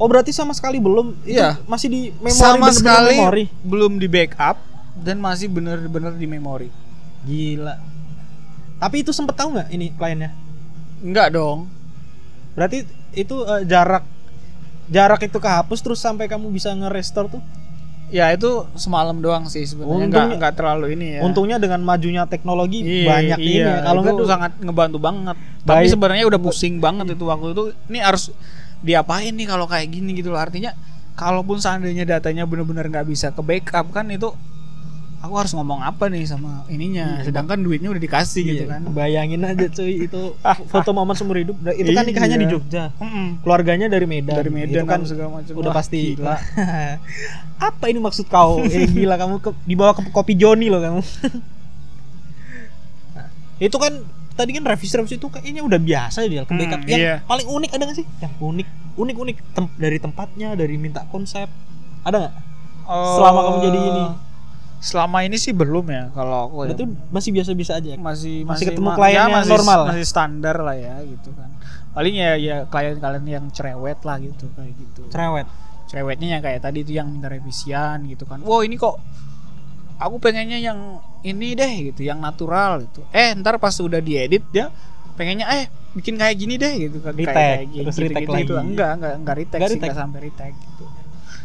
Oh 0.00 0.08
berarti 0.08 0.32
sama 0.32 0.56
sekali 0.56 0.80
belum. 0.80 1.20
Itu 1.24 1.36
Iya. 1.36 1.60
Masih 1.68 1.88
di 1.92 2.00
memori 2.16 2.32
sama 2.32 2.68
sekali 2.72 3.16
memori. 3.16 3.44
belum 3.60 4.00
di 4.00 4.08
backup 4.08 4.71
dan 4.94 5.16
masih 5.16 5.48
bener-bener 5.48 6.12
di 6.12 6.26
memori 6.26 6.68
Gila. 7.22 7.78
Tapi 8.76 9.00
itu 9.00 9.10
sempet 9.10 9.34
tahu 9.34 9.54
nggak 9.54 9.68
ini 9.70 9.92
kliennya? 9.92 10.30
enggak 11.00 11.32
dong 11.32 11.66
Berarti 12.52 12.84
itu 13.12 13.36
eh, 13.42 13.62
jarak 13.64 14.04
jarak 14.86 15.20
itu 15.20 15.36
kehapus 15.36 15.80
terus 15.80 15.98
sampai 15.98 16.26
kamu 16.26 16.48
bisa 16.48 16.70
nge-restore 16.70 17.30
tuh. 17.30 17.42
ya 18.08 18.28
itu 18.28 18.44
semalam 18.74 19.16
doang 19.16 19.48
sih 19.48 19.64
sebenarnya 19.64 19.88
enggak 19.88 20.04
Untungnya- 20.04 20.36
enggak 20.36 20.54
terlalu 20.54 20.86
ini 20.92 21.06
ya 21.08 21.20
Untungnya 21.24 21.56
dengan 21.56 21.80
majunya 21.80 22.22
teknologi 22.22 22.84
Iya, 22.84 23.08
banyak 23.08 23.38
ini 23.40 23.52
iya, 23.56 23.64
ya. 23.64 23.76
Kalau 23.82 24.00
itu 24.00 24.04
nggak 24.04 24.20
tuh 24.20 24.28
sangat 24.28 24.52
ngebantu 24.58 24.98
banget. 24.98 25.36
Tapi 25.62 25.80
Baik. 25.80 25.90
sebenarnya 25.90 26.24
udah 26.28 26.40
pusing 26.42 26.74
banget 26.76 27.06
itu 27.08 27.24
waktu 27.24 27.46
itu. 27.50 27.62
Ini 27.88 27.98
harus 27.98 28.24
diapain 28.78 29.32
nih 29.32 29.46
kalau 29.46 29.64
kayak 29.64 29.88
gini 29.88 30.12
gitu 30.12 30.28
loh. 30.28 30.36
Artinya 30.36 30.76
kalaupun 31.14 31.56
seandainya 31.56 32.04
datanya 32.04 32.44
benar-benar 32.44 32.84
nggak 32.84 33.06
bisa 33.06 33.32
ke 33.32 33.40
backup 33.40 33.88
kan 33.90 34.04
itu 34.06 34.28
aku 35.22 35.34
harus 35.36 35.52
ngomong 35.52 35.78
apa 35.80 36.06
nih 36.06 36.26
sama 36.26 36.66
ininya. 36.66 37.22
Sedangkan 37.22 37.56
duitnya 37.56 37.88
udah 37.88 37.98
dikasih 37.98 38.42
gitu 38.44 38.64
Iya, 38.64 38.74
kan. 38.74 38.80
Bayangin 38.90 39.40
aja 39.40 39.66
cuy 39.68 40.02
itu 40.02 40.34
foto 40.72 40.90
momen 40.90 41.14
seumur 41.14 41.38
hidup. 41.38 41.54
Nah, 41.56 41.70
Itu 41.70 41.90
kan 41.90 42.02
nikahnya 42.02 42.36
di 42.36 42.44
Iya. 42.44 42.52
Jogja. 42.52 42.84
Mm-mm. 42.96 43.38
Keluarganya 43.40 43.86
dari 43.86 44.04
Medan. 44.04 44.34
Dari 44.34 44.50
Medan 44.50 44.74
Itu 44.74 44.84
kan 44.84 44.98
apa 44.98 45.06
segala 45.06 45.28
macam. 45.32 45.52
udah 45.54 45.72
pasti 45.72 45.98
gila. 46.12 46.34
apa 47.70 47.84
ini 47.86 47.98
maksud 47.98 48.26
kau 48.26 48.58
eh 48.66 48.84
gila 48.84 49.14
kamu 49.14 49.38
ke, 49.38 49.50
dibawa 49.62 49.92
ke 49.92 50.02
kopi 50.08 50.34
Joni 50.34 50.66
loh 50.66 50.78
kamu 50.78 51.00
Nah, 53.12 53.26
itu 53.58 53.76
kan 53.76 53.92
tadi 54.32 54.50
kan 54.50 54.64
revisi 54.64 54.92
revisi 54.92 55.14
itu 55.14 55.28
kayaknya 55.28 55.62
udah 55.62 55.78
biasa 55.78 56.24
ya 56.24 56.42
ke 56.42 56.50
Hmm, 56.50 56.82
yang 56.82 56.82
iya. 56.82 57.14
paling 57.22 57.44
unik 57.44 57.70
ada 57.70 57.82
gak 57.84 57.94
sih 57.94 58.06
yang 58.18 58.32
unik 58.34 58.68
unik 58.94 59.16
unik 59.16 59.36
tem- 59.52 59.76
dari 59.76 59.98
tempatnya 59.98 60.48
dari 60.54 60.74
minta 60.74 61.04
konsep 61.06 61.46
ada 62.02 62.16
nggak 62.18 62.34
selama 62.88 63.40
kamu 63.42 63.58
jadi 63.62 63.78
ini 63.84 64.04
Selama 64.82 65.22
ini 65.22 65.38
sih 65.38 65.54
belum 65.54 65.86
ya 65.86 66.10
kalau 66.10 66.50
aku 66.50 66.66
ya. 66.66 66.74
itu 66.74 66.84
masih 67.14 67.30
biasa 67.30 67.50
biasa 67.54 67.72
aja? 67.78 67.94
Masih 67.94 68.42
masih 68.42 68.74
ketemu 68.74 68.90
ma- 68.90 68.98
klien 68.98 69.14
ya, 69.14 69.22
yang 69.22 69.30
masih, 69.38 69.52
normal. 69.54 69.80
masih 69.94 70.06
standar 70.10 70.56
lah 70.58 70.74
ya 70.74 70.98
gitu 71.06 71.30
kan. 71.38 71.48
Paling 71.94 72.14
ya 72.18 72.30
ya 72.34 72.56
klien-klien 72.66 73.24
yang 73.30 73.46
cerewet 73.54 74.02
lah 74.02 74.18
gitu 74.18 74.50
kayak 74.58 74.74
gitu. 74.74 75.06
Cerewet? 75.06 75.46
Cerewetnya 75.86 76.28
yang 76.34 76.42
kayak 76.42 76.66
tadi 76.66 76.82
itu 76.82 76.98
yang 76.98 77.06
minta 77.14 77.30
revisian 77.30 78.10
gitu 78.10 78.26
kan. 78.26 78.42
Wow 78.42 78.66
ini 78.66 78.74
kok 78.74 78.98
aku 80.02 80.18
pengennya 80.18 80.58
yang 80.58 80.98
ini 81.22 81.54
deh 81.54 81.94
gitu 81.94 82.02
yang 82.02 82.18
natural 82.18 82.82
gitu. 82.82 83.06
Eh 83.14 83.38
ntar 83.38 83.62
pas 83.62 83.78
udah 83.78 84.02
diedit 84.02 84.42
dia 84.50 84.66
pengennya 85.14 85.46
eh 85.46 85.70
bikin 85.94 86.18
kayak 86.18 86.34
gini 86.34 86.58
deh 86.58 86.90
gitu 86.90 86.98
kan. 87.06 87.14
Kayak 87.14 87.30
kayak 87.30 87.58
terus 87.86 87.96
gitu, 88.02 88.18
gitu, 88.18 88.34
gitu. 88.34 88.54
lagi. 88.58 88.66
enggak 88.66 88.90
enggak 88.98 89.12
enggak 89.14 89.34
retake 89.38 89.60
Enggak 89.62 89.70
sih 89.70 89.78
enggak 89.78 89.94
sampai 89.94 90.18
retake 90.26 90.58
gitu. 90.58 90.84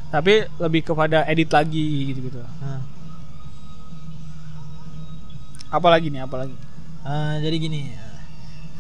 Tapi 0.10 0.34
lebih 0.58 0.82
kepada 0.90 1.22
edit 1.30 1.54
lagi 1.54 2.16
gitu 2.16 2.34
gitu 2.34 2.40
nah, 2.42 2.97
apalagi 5.78 6.10
nih 6.10 6.22
apalagi 6.22 6.56
eh, 7.04 7.36
jadi 7.40 7.56
gini 7.58 7.82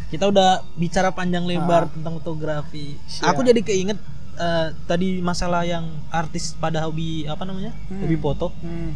kita 0.07 0.23
udah 0.25 0.49
bicara 0.73 1.11
panjang 1.11 1.43
lebar 1.43 1.87
tentang 1.89 2.15
fotografi 2.15 2.95
Siap. 3.05 3.27
aku 3.29 3.43
jadi 3.43 3.59
keinget 3.59 3.99
eh, 4.35 4.67
tadi 4.83 5.19
masalah 5.19 5.61
yang 5.61 5.83
artis 6.09 6.53
pada 6.53 6.81
hobi 6.81 7.25
apa 7.25 7.43
namanya 7.43 7.71
Hmm. 7.87 8.01
hobi 8.01 8.15
foto 8.15 8.49
Hmm. 8.57 8.95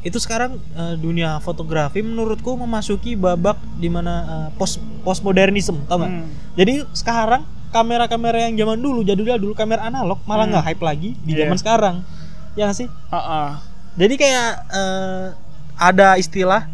itu 0.00 0.18
sekarang 0.18 0.56
eh, 0.72 0.96
dunia 0.96 1.38
fotografi 1.38 2.00
menurutku 2.00 2.54
memasuki 2.54 3.14
babak 3.14 3.56
di 3.74 3.88
mana 3.88 4.12
uh, 4.22 4.48
post 4.54 4.76
postmodernism 5.00 5.80
tau 5.84 5.96
nggak 5.96 6.12
Hmm. 6.12 6.28
jadi 6.54 6.74
sekarang 6.92 7.42
kamera-kamera 7.70 8.44
yang 8.44 8.54
zaman 8.56 8.78
dulu 8.78 9.02
jadul-jadul 9.02 9.50
kamera 9.52 9.82
analog 9.84 10.20
malah 10.24 10.44
Hmm. 10.44 10.52
nggak 10.52 10.64
hype 10.66 10.82
lagi 10.82 11.10
di 11.20 11.32
Iya. 11.32 11.40
zaman 11.42 11.56
sekarang 11.56 11.96
ya 12.52 12.68
sih 12.70 12.86
Ha-ha. 13.08 13.64
jadi 13.94 14.14
kayak 14.14 14.50
eh, 14.70 15.26
ada 15.74 16.14
istilah 16.14 16.68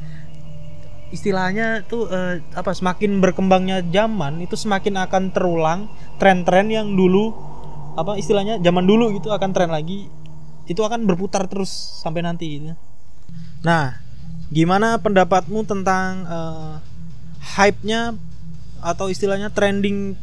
istilahnya 1.11 1.87
tuh 1.87 2.11
eh, 2.11 2.43
apa 2.55 2.71
semakin 2.75 3.19
berkembangnya 3.19 3.83
zaman 3.91 4.43
itu 4.43 4.55
semakin 4.55 4.99
akan 5.03 5.35
terulang 5.35 5.91
tren-tren 6.19 6.71
yang 6.71 6.95
dulu 6.95 7.35
apa 7.99 8.15
istilahnya 8.17 8.63
zaman 8.63 8.87
dulu 8.87 9.11
gitu 9.19 9.35
akan 9.35 9.51
tren 9.51 9.71
lagi 9.71 10.07
itu 10.71 10.81
akan 10.81 11.05
berputar 11.05 11.51
terus 11.51 11.71
sampai 11.99 12.23
nanti 12.23 12.47
gitu. 12.63 12.79
Nah, 13.67 13.99
gimana 14.55 14.99
pendapatmu 15.03 15.67
tentang 15.67 16.25
eh, 16.25 16.75
hype-nya 17.59 18.15
atau 18.81 19.11
istilahnya 19.11 19.51
trending 19.51 20.15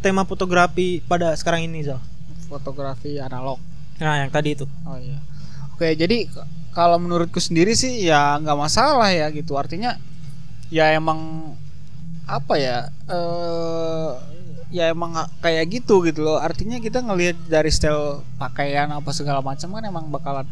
tema 0.00 0.22
fotografi 0.22 1.02
pada 1.04 1.34
sekarang 1.34 1.66
ini, 1.66 1.82
Zal? 1.84 2.00
fotografi 2.46 3.18
analog 3.18 3.58
Nah, 3.96 4.20
yang 4.20 4.30
tadi 4.30 4.52
itu. 4.52 4.68
Oh 4.84 5.00
iya. 5.00 5.18
Oke, 5.72 5.96
jadi 5.96 6.28
kalau 6.76 7.00
menurutku 7.00 7.40
sendiri 7.40 7.72
sih 7.72 8.04
ya 8.04 8.36
nggak 8.36 8.58
masalah 8.60 9.08
ya 9.08 9.32
gitu. 9.32 9.56
Artinya 9.56 9.96
ya 10.68 10.92
emang 10.92 11.52
apa 12.24 12.54
ya? 12.56 12.78
eh 13.06 14.10
ya 14.68 14.90
emang 14.90 15.14
kayak 15.38 15.64
gitu 15.72 16.02
gitu 16.02 16.20
loh. 16.20 16.38
Artinya 16.38 16.76
kita 16.78 16.98
ngelihat 16.98 17.38
dari 17.46 17.70
style 17.70 18.26
pakaian 18.34 18.90
apa 18.90 19.10
segala 19.10 19.38
macam 19.40 19.70
kan 19.70 19.82
emang 19.82 20.06
bakalan 20.08 20.46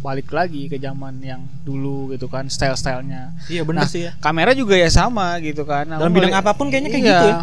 balik 0.00 0.32
lagi 0.32 0.64
ke 0.64 0.80
zaman 0.80 1.20
yang 1.20 1.44
dulu 1.60 2.08
gitu 2.10 2.24
kan 2.24 2.48
style-stylenya. 2.48 3.36
Iya, 3.46 3.68
benar 3.68 3.84
Nah, 3.84 3.92
sih 3.92 4.08
ya. 4.08 4.16
Kamera 4.16 4.56
juga 4.56 4.72
ya 4.72 4.88
sama 4.88 5.36
gitu 5.38 5.68
kan. 5.68 5.84
Aku 5.86 6.00
Dalam 6.00 6.08
bidang 6.10 6.32
ngeli- 6.32 6.40
apa 6.40 6.52
pun 6.56 6.72
kayaknya 6.72 6.88
kayak 6.88 7.04
Iya, 7.04 7.12
gitu 7.12 7.26
ya. 7.28 7.38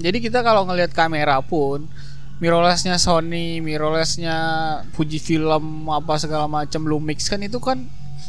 Jadi 0.00 0.18
kita 0.22 0.40
kalau 0.40 0.64
ngelihat 0.64 0.96
kamera 0.96 1.44
pun 1.44 1.84
mirrorlessnya 2.38 2.96
Sony, 2.96 3.60
mirrorlessnya 3.60 4.36
Fujifilm 4.96 5.60
apa 5.86 6.16
segala 6.16 6.48
macam 6.48 6.80
Lumix 6.82 7.28
kan 7.28 7.44
itu 7.44 7.60
kan 7.60 7.84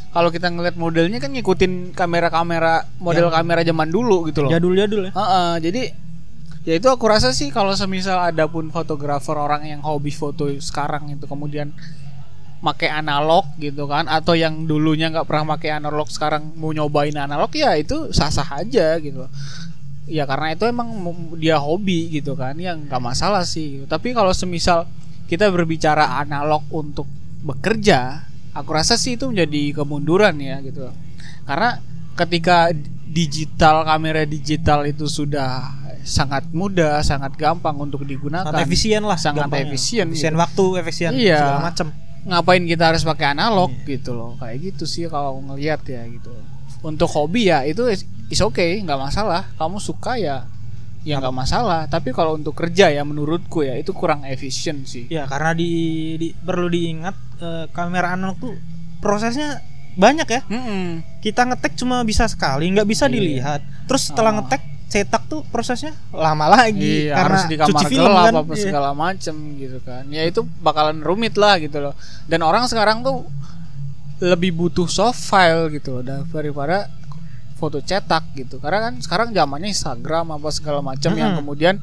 kalau 0.10 0.34
kita 0.34 0.50
ngelihat 0.50 0.76
modelnya 0.76 1.22
kan 1.22 1.30
ngikutin 1.30 1.94
kamera-kamera 1.94 2.90
model 2.98 3.30
Yang- 3.30 3.36
kamera 3.38 3.62
zaman 3.62 3.90
dulu 3.94 4.26
gitu 4.30 4.46
loh. 4.46 4.52
Jadul-jadul 4.52 5.02
ya. 5.10 5.12
Heeh, 5.14 5.52
jadi 5.62 5.84
ya 6.66 6.74
itu 6.76 6.88
aku 6.90 7.06
rasa 7.08 7.32
sih 7.32 7.54
kalau 7.54 7.72
semisal 7.78 8.20
ada 8.20 8.50
pun 8.50 8.68
fotografer 8.74 9.38
orang 9.38 9.66
yang 9.66 9.82
hobi 9.82 10.12
foto 10.12 10.50
sekarang 10.60 11.08
itu 11.14 11.26
kemudian 11.26 11.72
make 12.60 12.92
analog 12.92 13.48
gitu 13.56 13.88
kan 13.88 14.04
atau 14.12 14.36
yang 14.36 14.68
dulunya 14.68 15.08
nggak 15.08 15.24
pernah 15.24 15.56
make 15.56 15.72
analog 15.72 16.12
sekarang 16.12 16.52
mau 16.60 16.76
nyobain 16.76 17.16
analog 17.16 17.48
ya 17.56 17.80
itu 17.80 18.12
sah-sah 18.12 18.60
aja 18.60 19.00
gitu 19.00 19.24
ya 20.12 20.28
karena 20.28 20.52
itu 20.52 20.68
emang 20.68 20.92
dia 21.40 21.56
hobi 21.56 22.12
gitu 22.20 22.36
kan 22.36 22.60
ya 22.60 22.76
nggak 22.76 23.00
masalah 23.00 23.48
sih 23.48 23.88
tapi 23.88 24.12
kalau 24.12 24.36
semisal 24.36 24.84
kita 25.32 25.48
berbicara 25.48 26.20
analog 26.20 26.68
untuk 26.74 27.08
bekerja 27.40 28.28
aku 28.60 28.76
rasa 28.76 29.00
sih 29.00 29.16
itu 29.16 29.26
menjadi 29.26 29.72
kemunduran 29.74 30.36
ya 30.38 30.60
gitu 30.60 30.92
karena 31.44 31.80
ketika 32.14 32.76
digital 33.10 33.88
kamera 33.88 34.28
digital 34.28 34.84
itu 34.84 35.08
sudah 35.08 35.72
sangat 36.04 36.46
mudah 36.52 37.02
sangat 37.02 37.34
gampang 37.36 37.76
untuk 37.76 38.04
digunakan 38.04 38.46
sangat 38.46 38.66
efisien 38.66 39.02
lah 39.02 39.18
sangat 39.18 39.48
gampangnya. 39.48 39.72
efisien 39.72 40.06
efisien 40.10 40.34
gitu. 40.36 40.42
waktu 40.42 40.66
efisien 40.82 41.12
Iya. 41.14 41.38
segala 41.40 41.62
macam 41.64 41.88
ngapain 42.20 42.64
kita 42.66 42.84
harus 42.92 43.04
pakai 43.04 43.32
analog 43.32 43.72
Iya. 43.72 43.86
gitu 43.96 44.12
loh 44.14 44.32
kayak 44.38 44.58
gitu 44.62 44.84
sih 44.84 45.08
kalau 45.08 45.40
ngelihat 45.40 45.82
ya 45.88 46.04
gitu 46.06 46.32
untuk 46.82 47.10
hobi 47.12 47.48
ya 47.48 47.64
itu 47.64 47.88
is 47.88 48.04
is 48.28 48.40
okay 48.40 48.80
nggak 48.80 49.00
masalah 49.00 49.48
kamu 49.56 49.80
suka 49.80 50.16
ya 50.16 50.48
ya 51.10 51.18
nggak 51.18 51.34
masalah 51.34 51.82
tapi 51.86 52.14
kalau 52.14 52.38
untuk 52.38 52.54
kerja 52.54 52.88
ya 52.88 53.02
menurutku 53.02 53.62
ya 53.62 53.74
itu 53.74 53.90
kurang 53.92 54.22
efisien 54.24 54.86
sih 54.86 55.10
ya 55.10 55.26
karena 55.26 55.52
di, 55.52 55.70
di- 56.16 56.36
perlu 56.36 56.70
diingat 56.70 57.16
eh, 57.40 57.66
kamera 57.70 58.14
analog 58.14 58.38
tuh 58.38 58.54
prosesnya 58.98 59.58
banyak 59.96 60.28
ya 60.30 60.42
Mm-mm. 60.46 61.02
kita 61.20 61.44
ngetek 61.44 61.74
cuma 61.76 62.04
bisa 62.04 62.30
sekali 62.30 62.70
nggak 62.70 62.86
bisa 62.86 63.06
Iya. 63.06 63.12
dilihat 63.12 63.62
terus 63.84 64.06
setelah 64.06 64.32
Oh. 64.32 64.36
ngetek 64.38 64.62
cetak 64.86 65.24
tuh 65.26 65.42
prosesnya 65.46 65.94
lama 66.10 66.46
lagi 66.48 67.06
Iya, 67.06 67.14
karena 67.14 67.26
harus 67.28 67.44
di 67.46 67.56
kamar 67.56 67.70
cuci 67.70 67.86
film 67.88 68.06
gelap 68.06 68.24
kan 68.24 68.34
apa 68.36 68.54
Iya. 68.54 68.64
segala 68.64 68.90
macem 68.92 69.36
gitu 69.56 69.78
kan 69.82 70.04
ya 70.08 70.24
itu 70.24 70.42
bakalan 70.60 71.00
rumit 71.00 71.34
lah 71.36 71.58
gitu 71.58 71.78
loh 71.80 71.94
dan 72.26 72.42
orang 72.42 72.66
sekarang 72.66 73.02
tuh 73.02 73.26
lebih 74.20 74.52
butuh 74.52 74.86
soft 74.86 75.22
file 75.22 75.72
gitu 75.72 75.96
loh 75.96 76.04
daripada 76.28 76.90
foto 77.60 77.78
cetak 77.80 78.32
gitu 78.34 78.56
karena 78.58 78.88
kan 78.88 78.94
sekarang 78.98 79.30
zamannya 79.30 79.70
Instagram 79.70 80.32
apa 80.32 80.50
segala 80.50 80.80
macam 80.82 81.12
yang 81.14 81.36
Mm-mm. 81.36 81.40
kemudian 81.44 81.76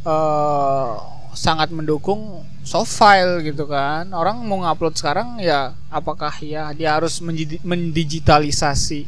eh 0.00 0.90
sangat 1.34 1.70
mendukung 1.70 2.42
soft 2.62 2.90
file 2.92 3.42
gitu 3.42 3.66
kan 3.66 4.10
orang 4.10 4.42
mau 4.42 4.58
ngupload 4.60 4.94
sekarang 4.94 5.38
ya 5.38 5.70
apakah 5.88 6.32
ya 6.40 6.70
dia 6.72 6.94
harus 6.94 7.18
mendigitalisasi 7.62 9.00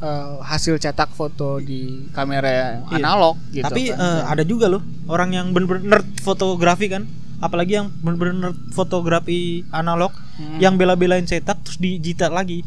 eh, 0.00 0.34
hasil 0.40 0.78
cetak 0.78 1.10
foto 1.10 1.58
di 1.58 2.06
kamera 2.10 2.82
Iya. 2.86 2.96
analog 2.96 3.34
gitu 3.50 3.64
tapi 3.64 3.90
kan. 3.90 3.98
eh, 3.98 4.22
ada 4.28 4.42
juga 4.42 4.66
loh 4.66 4.82
orang 5.06 5.30
yang 5.32 5.46
bener-bener 5.50 6.02
fotografi 6.18 6.86
kan 6.86 7.04
apalagi 7.38 7.72
yang 7.74 7.88
bener-bener 7.96 8.52
fotografi 8.70 9.64
analog 9.70 10.12
Hmm. 10.36 10.56
yang 10.56 10.74
bela-belain 10.74 11.20
cetak 11.22 11.60
terus 11.60 11.76
digital 11.76 12.32
lagi 12.32 12.64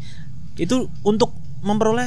itu 0.54 0.86
untuk 1.02 1.34
memperoleh 1.58 2.06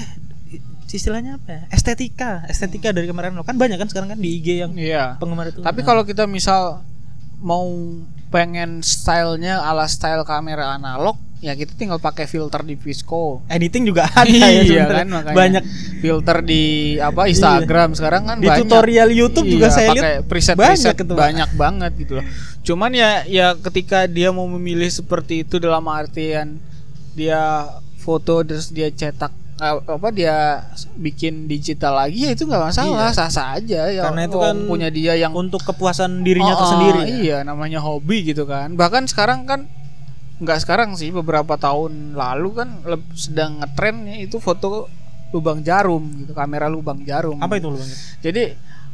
istilahnya 0.89 1.35
apa 1.35 1.49
ya? 1.49 1.61
Estetika. 1.67 2.47
Estetika 2.47 2.89
dari 2.89 3.03
kamera 3.03 3.27
analog 3.27 3.43
kan 3.43 3.59
banyak 3.59 3.75
kan 3.75 3.88
sekarang 3.88 4.07
kan 4.07 4.19
di 4.19 4.39
IG 4.39 4.47
yang 4.57 4.71
Iya. 4.71 5.19
penggemar 5.19 5.51
itu. 5.51 5.59
Tapi 5.59 5.81
Nah, 5.81 5.85
kalau 5.85 6.03
kita 6.03 6.23
misal 6.23 6.79
mau 7.38 7.67
pengen 8.27 8.79
stylenya 8.79 9.59
ala 9.61 9.83
style 9.85 10.23
kamera 10.23 10.73
analog, 10.73 11.15
ya 11.38 11.53
kita 11.53 11.75
tinggal 11.75 11.95
pakai 11.95 12.23
filter 12.23 12.59
di 12.61 12.73
Visco. 12.73 13.43
editing 13.47 13.83
juga 13.83 14.07
ada 14.09 14.27
ya 14.27 14.63
iya 14.63 14.83
kan 14.85 15.07
makanya. 15.07 15.35
Banyak. 15.35 15.63
Filter 15.97 16.38
di 16.41 16.63
apa 16.97 17.25
Instagram 17.25 17.89
sekarang 17.91 18.23
kan 18.25 18.38
di 18.38 18.47
banyak. 18.47 18.59
tutorial 18.63 19.09
YouTube 19.09 19.47
juga 19.47 19.67
Iya, 19.67 19.73
saya 19.73 19.89
pakai 19.89 19.97
lihat 19.97 20.25
preset 20.25 20.55
banyak 20.55 20.69
preset 20.95 20.97
banyak 21.03 21.49
banget 21.53 21.91
gitu 21.97 22.13
loh. 22.17 22.25
Cuman 22.63 22.91
ya 22.91 23.23
ya 23.25 23.55
ketika 23.55 24.05
dia 24.05 24.29
mau 24.29 24.47
memilih 24.47 24.88
seperti 24.88 25.41
itu 25.41 25.57
dalam 25.57 25.83
artian 25.88 26.59
dia 27.13 27.67
foto 27.97 28.39
terus 28.41 28.69
dia 28.69 28.88
cetak 28.88 29.31
apa 29.57 30.13
dia 30.13 30.61
bikin 30.93 31.49
digital 31.49 31.97
lagi 31.97 32.29
ya 32.29 32.31
itu 32.31 32.45
nggak 32.45 32.61
masalah 32.69 33.09
Iya. 33.09 33.17
sah 33.17 33.29
sah 33.33 33.47
aja 33.57 33.89
ya 33.89 34.01
Karena 34.05 34.29
itu 34.29 34.37
kan 34.37 34.55
punya 34.69 34.89
dia 34.93 35.17
yang 35.17 35.33
untuk 35.33 35.65
kepuasan 35.65 36.21
dirinya 36.21 36.53
Oh, 36.53 36.59
tersendiri 36.61 36.99
oh, 37.01 37.05
ya. 37.09 37.17
Iya, 37.17 37.37
namanya 37.41 37.81
hobi 37.81 38.21
gitu 38.21 38.45
kan. 38.45 38.77
Bahkan 38.77 39.09
sekarang 39.09 39.49
kan 39.49 39.65
nggak 40.37 40.61
sekarang 40.61 40.93
sih 40.93 41.09
beberapa 41.09 41.57
tahun 41.57 42.13
lalu 42.13 42.49
kan 42.53 42.69
sedang 43.17 43.57
ngetrennya 43.57 44.21
itu 44.21 44.37
foto 44.37 44.85
lubang 45.33 45.65
jarum 45.65 46.05
gitu, 46.21 46.37
kamera 46.37 46.69
lubang 46.69 47.01
jarum. 47.01 47.41
apa 47.41 47.57
itu 47.57 47.67
lu 47.67 47.81
Bang? 47.81 47.89
Jadi 48.21 48.43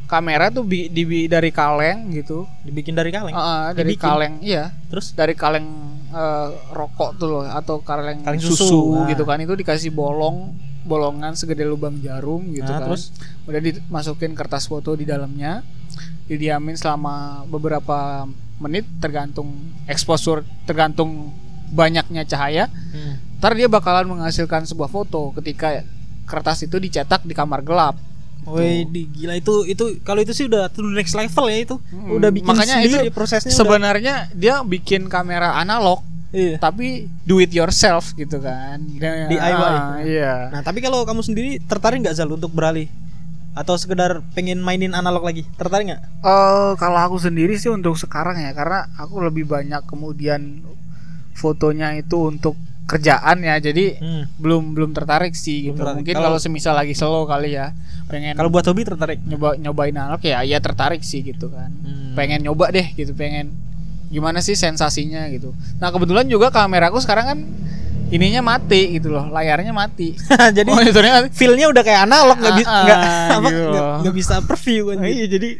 kamera 0.04 0.48
tuh 0.48 0.62
bi- 0.62 0.86
dibi- 0.86 1.26
dari 1.26 1.48
kaleng 1.48 2.12
gitu. 2.12 2.44
dibikin 2.60 2.92
dari 2.92 3.08
kaleng 3.08 3.32
ah, 3.32 3.70
dari 3.70 3.92
Dibikin. 3.92 4.04
kaleng, 4.04 4.34
iya. 4.40 4.68
terus 4.86 5.10
Dari 5.10 5.32
kaleng 5.32 5.66
eh, 6.08 6.48
rokok 6.70 7.16
tuh 7.16 7.28
loh 7.28 7.44
atau 7.44 7.80
kaleng, 7.80 8.20
Kaleng 8.20 8.38
susu, 8.38 8.64
susu. 8.64 8.80
Ah. 8.96 9.08
gitu 9.08 9.22
kan. 9.22 9.38
Itu 9.38 9.52
dikasih 9.52 9.90
bolong 9.90 10.54
bolongan 10.84 11.32
segede 11.32 11.64
lubang 11.64 11.96
jarum 11.98 12.44
gitu 12.50 12.64
Nah, 12.64 12.78
kan. 12.78 12.86
terus? 12.86 13.08
Udah 13.44 13.58
dimasukin 13.58 14.32
kertas 14.32 14.64
foto 14.64 14.92
di 14.92 15.04
dalamnya. 15.04 15.64
Didiamin 16.24 16.72
selama 16.74 17.44
beberapa 17.44 18.24
menit 18.56 18.84
tergantung 18.96 19.50
exposure 19.84 20.40
tergantung 20.62 21.32
banyaknya 21.66 22.22
cahaya. 22.22 22.68
Hmm. 22.68 23.20
Ntar 23.36 23.52
dia 23.54 23.66
bakalan 23.66 24.06
menghasilkan 24.06 24.64
sebuah 24.64 24.88
foto 24.88 25.32
ketika 25.34 25.84
kertas 26.24 26.62
itu 26.62 26.76
dicetak 26.76 27.20
di 27.22 27.32
kamar 27.32 27.60
gelap. 27.60 27.96
Woi, 28.44 28.84
di- 28.84 29.08
gila 29.10 29.34
itu 29.34 29.64
itu 29.64 29.84
kalau 30.00 30.20
itu 30.20 30.30
sih 30.30 30.44
udah 30.44 30.68
to 30.68 30.80
the 30.80 30.92
next 30.92 31.12
level 31.12 31.44
ya 31.46 31.58
itu. 31.58 31.76
Hmm, 31.86 32.12
Udah 32.12 32.28
bikin 32.28 32.44
makanya 32.46 32.76
sendiri 32.78 32.94
itu 33.02 33.10
prosesnya 33.10 33.48
udah- 33.48 33.58
Sebenarnya 33.58 34.14
dia 34.30 34.54
bikin 34.60 35.06
kamera 35.06 35.56
analog 35.56 36.04
Iya. 36.28 36.58
tapi 36.58 37.06
do 37.22 37.38
it 37.38 37.50
yourself 37.50 38.10
gitu 38.12 38.36
kan. 38.38 38.82
DIY. 38.90 39.38
Ah, 39.54 39.96
iya. 40.00 40.50
Nah, 40.50 40.60
tapi 40.60 40.78
kalau 40.78 41.02
kamu 41.02 41.20
sendiri 41.20 41.50
tertarik 41.60 42.00
nggak 42.00 42.12
Zal 42.12 42.28
untuk 42.28 42.50
beralih 42.50 42.90
atau 43.52 43.74
sekedar 43.74 44.18
pengen 44.34 44.58
mainin 44.58 44.90
analog 44.92 45.22
lagi? 45.22 45.46
Tertarik 45.52 45.86
nggak? 45.86 46.02
Eh 46.20 46.72
kalau 46.74 46.98
aku 47.00 47.16
sendiri 47.16 47.54
sih 47.54 47.68
untuk 47.68 47.94
sekarang 47.94 48.34
ya 48.36 48.50
karena 48.50 48.90
aku 48.94 49.22
lebih 49.22 49.46
banyak 49.46 49.78
kemudian 49.84 50.58
fotonya 51.32 51.94
itu 51.94 52.18
untuk 52.24 52.58
kerjaan 52.84 53.40
ya 53.40 53.56
jadi 53.58 53.96
Hmm. 53.96 54.24
belum 54.36 54.72
belum 54.72 54.90
tertarik 54.92 55.32
sih 55.32 55.66
gitu 55.66 55.78
tertarik. 55.78 55.96
mungkin 55.98 56.14
Kalau- 56.14 56.36
semisal 56.38 56.72
lagi 56.72 56.92
slow 56.92 57.24
kali 57.24 57.52
ya 57.52 57.72
pengen 58.06 58.34
Kalau 58.34 58.48
buat 58.48 58.62
hobi 58.62 58.82
tertarik. 58.82 59.18
nyoba 59.20 59.56
nyobain 59.56 59.92
analog 59.92 60.20
ya 60.20 60.40
ya 60.40 60.58
tertarik 60.58 61.00
sih 61.00 61.20
gitu 61.22 61.48
kan 61.48 61.72
Hmm. 61.74 62.12
pengen 62.12 62.42
nyoba 62.42 62.68
deh 62.68 62.92
gitu 62.92 63.12
pengen 63.12 63.56
gimana 64.06 64.38
sih 64.38 64.54
sensasinya 64.54 65.26
gitu 65.28 65.50
nah 65.76 65.88
kebetulan 65.88 66.24
juga 66.24 66.48
kameraku 66.48 67.00
sekarang 67.00 67.26
kan 67.26 67.38
ininya 68.06 68.44
mati 68.46 68.94
gitu 68.94 69.08
loh 69.08 69.26
layarnya 69.26 69.72
mati 69.72 70.12
Jadi 70.56 70.68
monitornya 70.68 71.26
feel-nya 71.30 71.66
udah 71.66 71.80
kayak 71.80 72.04
analog 72.04 72.36
nggak 72.36 72.54
bisa 72.54 72.68
Ah, 72.68 72.76
ah, 72.76 72.84
nggak 72.84 72.98
apa 73.32 73.48
gitu. 73.50 73.80
nggak 74.02 74.14
bisa 74.14 74.34
preview 74.42 74.82
kan. 74.88 74.96
iya 75.08 75.26
jadi 75.26 75.50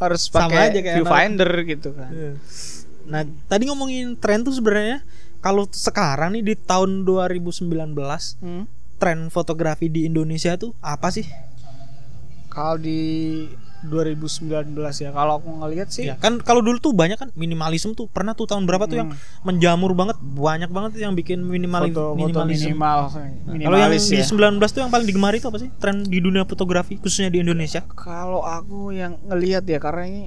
harus 0.00 0.22
pakai 0.26 0.72
viewfinder 0.74 1.50
gitu 1.62 1.92
kan 1.92 2.10
Iya. 2.10 2.32
Nah, 3.04 3.22
tadi 3.44 3.66
ngomongin 3.66 4.14
tren 4.16 4.40
tuh 4.40 4.50
sebenarnya 4.50 5.02
kalau 5.42 5.66
sekarang 5.66 6.32
nih 6.32 6.44
di 6.44 6.54
tahun 6.56 7.02
2019 7.02 8.38
Hmm. 8.38 8.64
tren 8.96 9.26
fotografi 9.28 9.86
di 9.86 10.06
Indonesia 10.06 10.54
tuh 10.54 10.72
apa 10.78 11.10
sih? 11.10 11.26
Kalau 12.46 12.76
di 12.76 13.00
2019 13.82 14.46
ya, 14.94 15.10
kalau 15.10 15.36
aku 15.36 15.50
ngelihat 15.58 15.90
sih 15.90 16.06
Ya, 16.06 16.14
kan 16.14 16.38
kalau 16.38 16.62
dulu 16.62 16.78
tuh 16.78 16.92
banyak 16.92 17.16
kan 17.16 17.34
minimalisme 17.34 17.90
tuh 17.92 18.06
pernah 18.06 18.30
tuh 18.30 18.46
tahun 18.46 18.62
berapa 18.62 18.86
tuh 18.86 18.94
yang 18.96 19.10
menjamur 19.42 19.90
banget 19.90 20.14
banyak 20.20 20.70
banget 20.70 21.02
yang 21.02 21.12
bikin 21.12 21.42
minimal 21.42 21.90
foto, 21.90 22.14
foto 22.14 22.18
minimalisme. 22.20 22.70
minimal, 22.70 22.98
Nah, 23.10 23.26
minimalis 23.48 23.66
kalau 23.66 23.78
yang 23.82 23.90
ya. 23.90 24.22
di 24.22 24.28
19 24.60 24.70
tuh 24.70 24.80
yang 24.80 24.92
paling 24.92 25.08
digemari 25.08 25.36
itu 25.36 25.48
apa 25.48 25.58
sih? 25.58 25.70
Tren 25.74 26.06
di 26.06 26.18
dunia 26.20 26.44
fotografi 26.44 26.94
khususnya 26.94 27.26
di 27.26 27.42
Indonesia. 27.42 27.82
Kalau 27.88 28.40
aku 28.40 28.92
yang 28.92 29.18
ngelihat 29.24 29.66
ya 29.66 29.80
karena 29.80 30.04
ini 30.06 30.22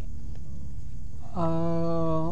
eh 1.34 2.30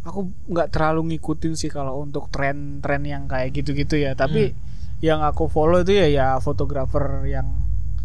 aku 0.00 0.20
nggak 0.46 0.68
terlalu 0.70 1.14
ngikutin 1.14 1.52
sih 1.54 1.68
kalau 1.68 2.00
untuk 2.00 2.28
tren-tren 2.28 3.02
yang 3.02 3.24
kayak 3.24 3.52
gitu-gitu 3.52 3.96
ya. 3.96 4.12
Tapi 4.12 4.52
yang 5.00 5.20
aku 5.20 5.46
follow 5.46 5.80
itu 5.80 5.92
ya 5.92 6.06
ya 6.06 6.26
fotografer 6.38 7.24
yang 7.26 7.48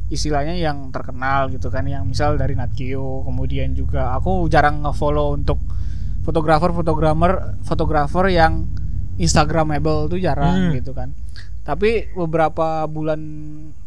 istilahnya 0.08 0.54
yang 0.54 0.90
terkenal 0.90 1.50
gitu 1.50 1.68
kan 1.68 1.84
yang 1.84 2.06
misal 2.06 2.38
dari 2.38 2.54
Nat 2.54 2.72
Geo 2.72 3.26
kemudian 3.26 3.74
juga 3.74 4.14
aku 4.14 4.46
jarang 4.48 4.80
nge-follow 4.80 5.34
untuk 5.34 5.58
fotografer 6.22 6.70
fotografer 6.72 7.34
fotografer 7.62 8.26
yang 8.30 8.70
instagramable 9.18 10.06
tuh 10.06 10.22
jarang 10.22 10.70
Hmm. 10.70 10.74
gitu 10.78 10.94
kan 10.94 11.10
tapi 11.66 12.14
beberapa 12.14 12.86
bulan 12.86 13.18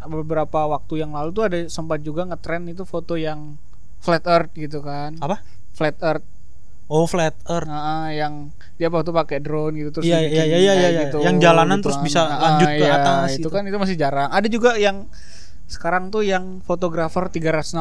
beberapa 0.02 0.66
waktu 0.66 1.00
yang 1.00 1.14
lalu 1.14 1.30
tuh 1.30 1.44
ada 1.46 1.58
sempat 1.70 2.02
juga 2.02 2.26
ngetren 2.26 2.66
itu 2.66 2.82
foto 2.82 3.14
yang 3.14 3.54
flat 4.02 4.26
earth 4.26 4.50
gitu 4.52 4.82
kan 4.82 5.14
Apa? 5.16 5.38
flat 5.70 5.94
earth 6.02 6.26
Oh, 6.88 7.04
flat 7.04 7.36
earth. 7.44 7.64
Nah, 7.64 8.08
yang 8.10 8.48
dia 8.74 8.88
waktu 8.88 9.10
pakai 9.10 9.38
drone 9.38 9.76
gitu 9.76 9.90
terus 9.90 10.06
Iya, 10.06 10.18
dibikin 10.18 10.34
iya, 10.34 10.44
iya, 10.44 10.56
iya, 10.56 10.72
kayak 10.72 10.88
iya. 10.88 11.00
gitu, 11.04 11.16
Yang 11.20 11.36
jalanan 11.38 11.76
gitu 11.76 11.84
terus 11.84 11.96
kan. 11.96 12.04
bisa 12.04 12.20
lanjut 12.24 12.68
ke 12.70 12.80
iya, 12.80 12.92
atas 12.94 13.28
itu 13.28 13.38
gitu. 13.38 13.48
kan 13.50 13.62
itu 13.62 13.76
masih 13.76 13.96
jarang 13.96 14.28
ada 14.30 14.46
juga 14.46 14.70
yang 14.74 14.96
sekarang 15.64 16.08
tuh 16.08 16.22
yang 16.22 16.44
fotografer 16.62 17.28
360 17.28 17.76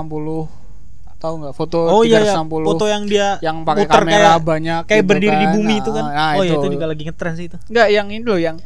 tahu 1.17 1.33
nggak 1.39 1.55
foto 1.55 1.79
Oh 1.87 2.03
iya, 2.03 2.19
iya 2.19 2.35
360 2.35 2.67
foto 2.67 2.85
yang 2.85 3.03
dia 3.05 3.39
yang 3.39 3.63
pakai 3.63 3.85
kamera 3.87 4.35
kayak- 4.35 4.43
banyak 4.43 4.81
kayak 4.83 4.99
gitu 4.99 5.09
berdiri 5.09 5.33
di 5.33 5.45
kan. 5.45 5.53
bumi 5.55 5.65
Nah, 5.69 5.79
itu 5.79 5.89
kan. 5.89 6.03
nah, 6.05 6.31
oh 6.33 6.43
iya 6.43 6.53
itu 6.53 6.67
juga 6.69 6.85
lagi 6.85 7.01
ngetren 7.03 7.33
sih 7.33 7.45
itu. 7.47 7.57
Enggak, 7.65 7.87
yang 7.89 8.07
ini 8.07 8.21
loh 8.21 8.37
yang 8.37 8.57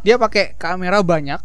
dia 0.00 0.16
pakai 0.16 0.56
kamera 0.56 1.04
banyak 1.04 1.40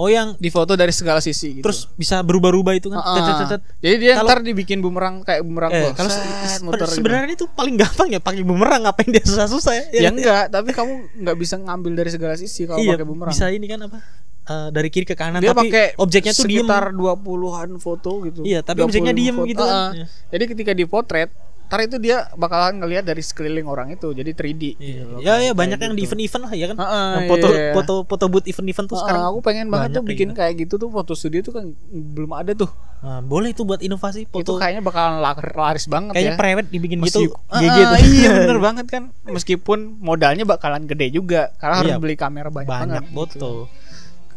Oh 0.00 0.08
yang 0.08 0.32
di 0.34 0.48
foto 0.48 0.72
dari 0.72 0.88
segala 0.90 1.20
sisi 1.20 1.60
gitu. 1.60 1.62
terus 1.62 1.84
bisa 1.92 2.24
berubah-ubah 2.24 2.72
itu 2.72 2.88
kan. 2.88 3.04
Cet. 3.44 3.60
Jadi 3.78 3.96
dia 4.00 4.16
Kalau- 4.16 4.32
ntar 4.32 4.40
dibikin 4.40 4.80
bumerang 4.80 5.20
kayak 5.20 5.44
bumerang 5.44 5.68
Eh, 5.68 5.92
kalau 5.92 6.08
se- 6.08 6.24
gitu. 6.56 6.88
sebenarnya 6.88 7.36
itu 7.36 7.44
paling 7.46 7.76
gampang 7.76 8.08
ya 8.08 8.16
pakai 8.16 8.40
bumerang 8.40 8.80
ngapain 8.82 9.12
dia 9.12 9.20
susah-susah 9.20 9.72
ya. 9.76 9.84
ya 9.92 10.08
enggak, 10.08 10.48
tapi 10.48 10.72
kamu 10.72 10.92
nggak 11.20 11.36
bisa 11.36 11.54
ngambil 11.54 11.92
dari 11.94 12.08
segala 12.08 12.32
sisi 12.34 12.64
kalau 12.64 12.80
iya, 12.80 12.96
pakai 12.96 13.04
bumerang. 13.04 13.28
bisa 13.28 13.52
ini 13.52 13.68
kan 13.68 13.80
apa? 13.84 13.98
eh, 14.40 14.68
dari 14.72 14.88
kiri 14.88 15.04
ke 15.04 15.12
kanan 15.12 15.38
dia 15.38 15.52
tapi 15.52 15.68
pakai 15.68 15.94
objeknya 15.94 16.32
tuh 16.32 16.48
diem. 16.48 16.64
sekitar 16.64 16.90
20-an 16.90 17.70
foto 17.76 18.10
gitu. 18.24 18.40
Iya, 18.40 18.64
tapi 18.64 18.80
objeknya 18.80 19.12
20 19.12 19.20
diem 19.20 19.36
foto. 19.36 19.46
gitu 19.46 19.62
kan. 19.62 19.68
Heeh. 19.68 19.90
Iya. 19.94 20.06
Jadi 20.32 20.44
ketika 20.48 20.72
dipotret, 20.72 21.28
ntar 21.70 21.80
itu 21.80 21.96
dia 21.96 22.26
bakalan 22.34 22.76
ngelihat 22.76 23.06
dari 23.06 23.22
sekeliling 23.22 23.62
orang 23.62 23.94
itu, 23.94 24.10
jadi 24.10 24.26
3D. 24.28 24.74
Iya, 24.74 25.02
gitu 25.06 25.22
ya 25.22 25.34
ya 25.40 25.52
banyak 25.52 25.78
yang 25.78 25.94
di 25.94 26.02
gitu. 26.02 26.10
event-event 26.10 26.42
lah 26.42 26.52
ya 26.52 26.66
kan. 26.66 26.76
Heeh, 26.76 27.06
yang 27.14 27.24
foto 27.30 27.46
iya. 27.48 27.70
foto 27.70 27.94
foto 28.02 28.24
booth 28.26 28.44
event-event 28.44 28.86
tuh 28.86 28.96
Heeh, 28.96 29.06
sekarang. 29.06 29.22
aku 29.24 29.38
pengen 29.40 29.66
banget 29.68 29.78
banyak 29.86 29.94
tuh 29.94 30.02
kayak 30.02 30.10
bikin 30.10 30.28
gitu. 30.28 30.36
kayak 30.36 30.54
gitu 30.58 30.74
tuh 30.76 30.88
foto 30.90 31.12
studio 31.14 31.40
tuh 31.40 31.52
kan 31.54 31.64
belum 31.88 32.30
ada 32.34 32.52
tuh. 32.52 32.70
Nah, 33.00 33.22
boleh 33.22 33.48
itu 33.50 33.62
buat 33.62 33.78
inovasi 33.78 34.26
itu 34.26 34.34
foto. 34.34 34.58
kayaknya 34.58 34.82
bakalan 34.82 35.22
lar- 35.22 35.40
laris 35.56 35.86
banget 35.86 36.12
Kayaknya 36.12 36.34
ya. 36.34 36.36
private 36.36 36.68
dibikin 36.68 36.98
gitu 37.00 37.20
Meskip- 37.22 37.38
GG 37.54 37.78
Ah, 37.78 37.88
tuh. 37.88 38.00
iya 38.12 38.30
bener 38.42 38.58
banget 38.58 38.86
kan 38.86 39.02
meskipun 39.24 39.78
modalnya 39.96 40.44
bakalan 40.44 40.84
gede 40.84 41.06
juga 41.10 41.54
karena 41.56 41.74
harus 41.78 41.92
Iya. 41.92 42.02
beli 42.02 42.12
kamera 42.14 42.50
banyak, 42.50 42.66
banyak 42.66 43.04
banget 43.04 43.04
gitu. 43.06 43.16
foto. 43.16 43.50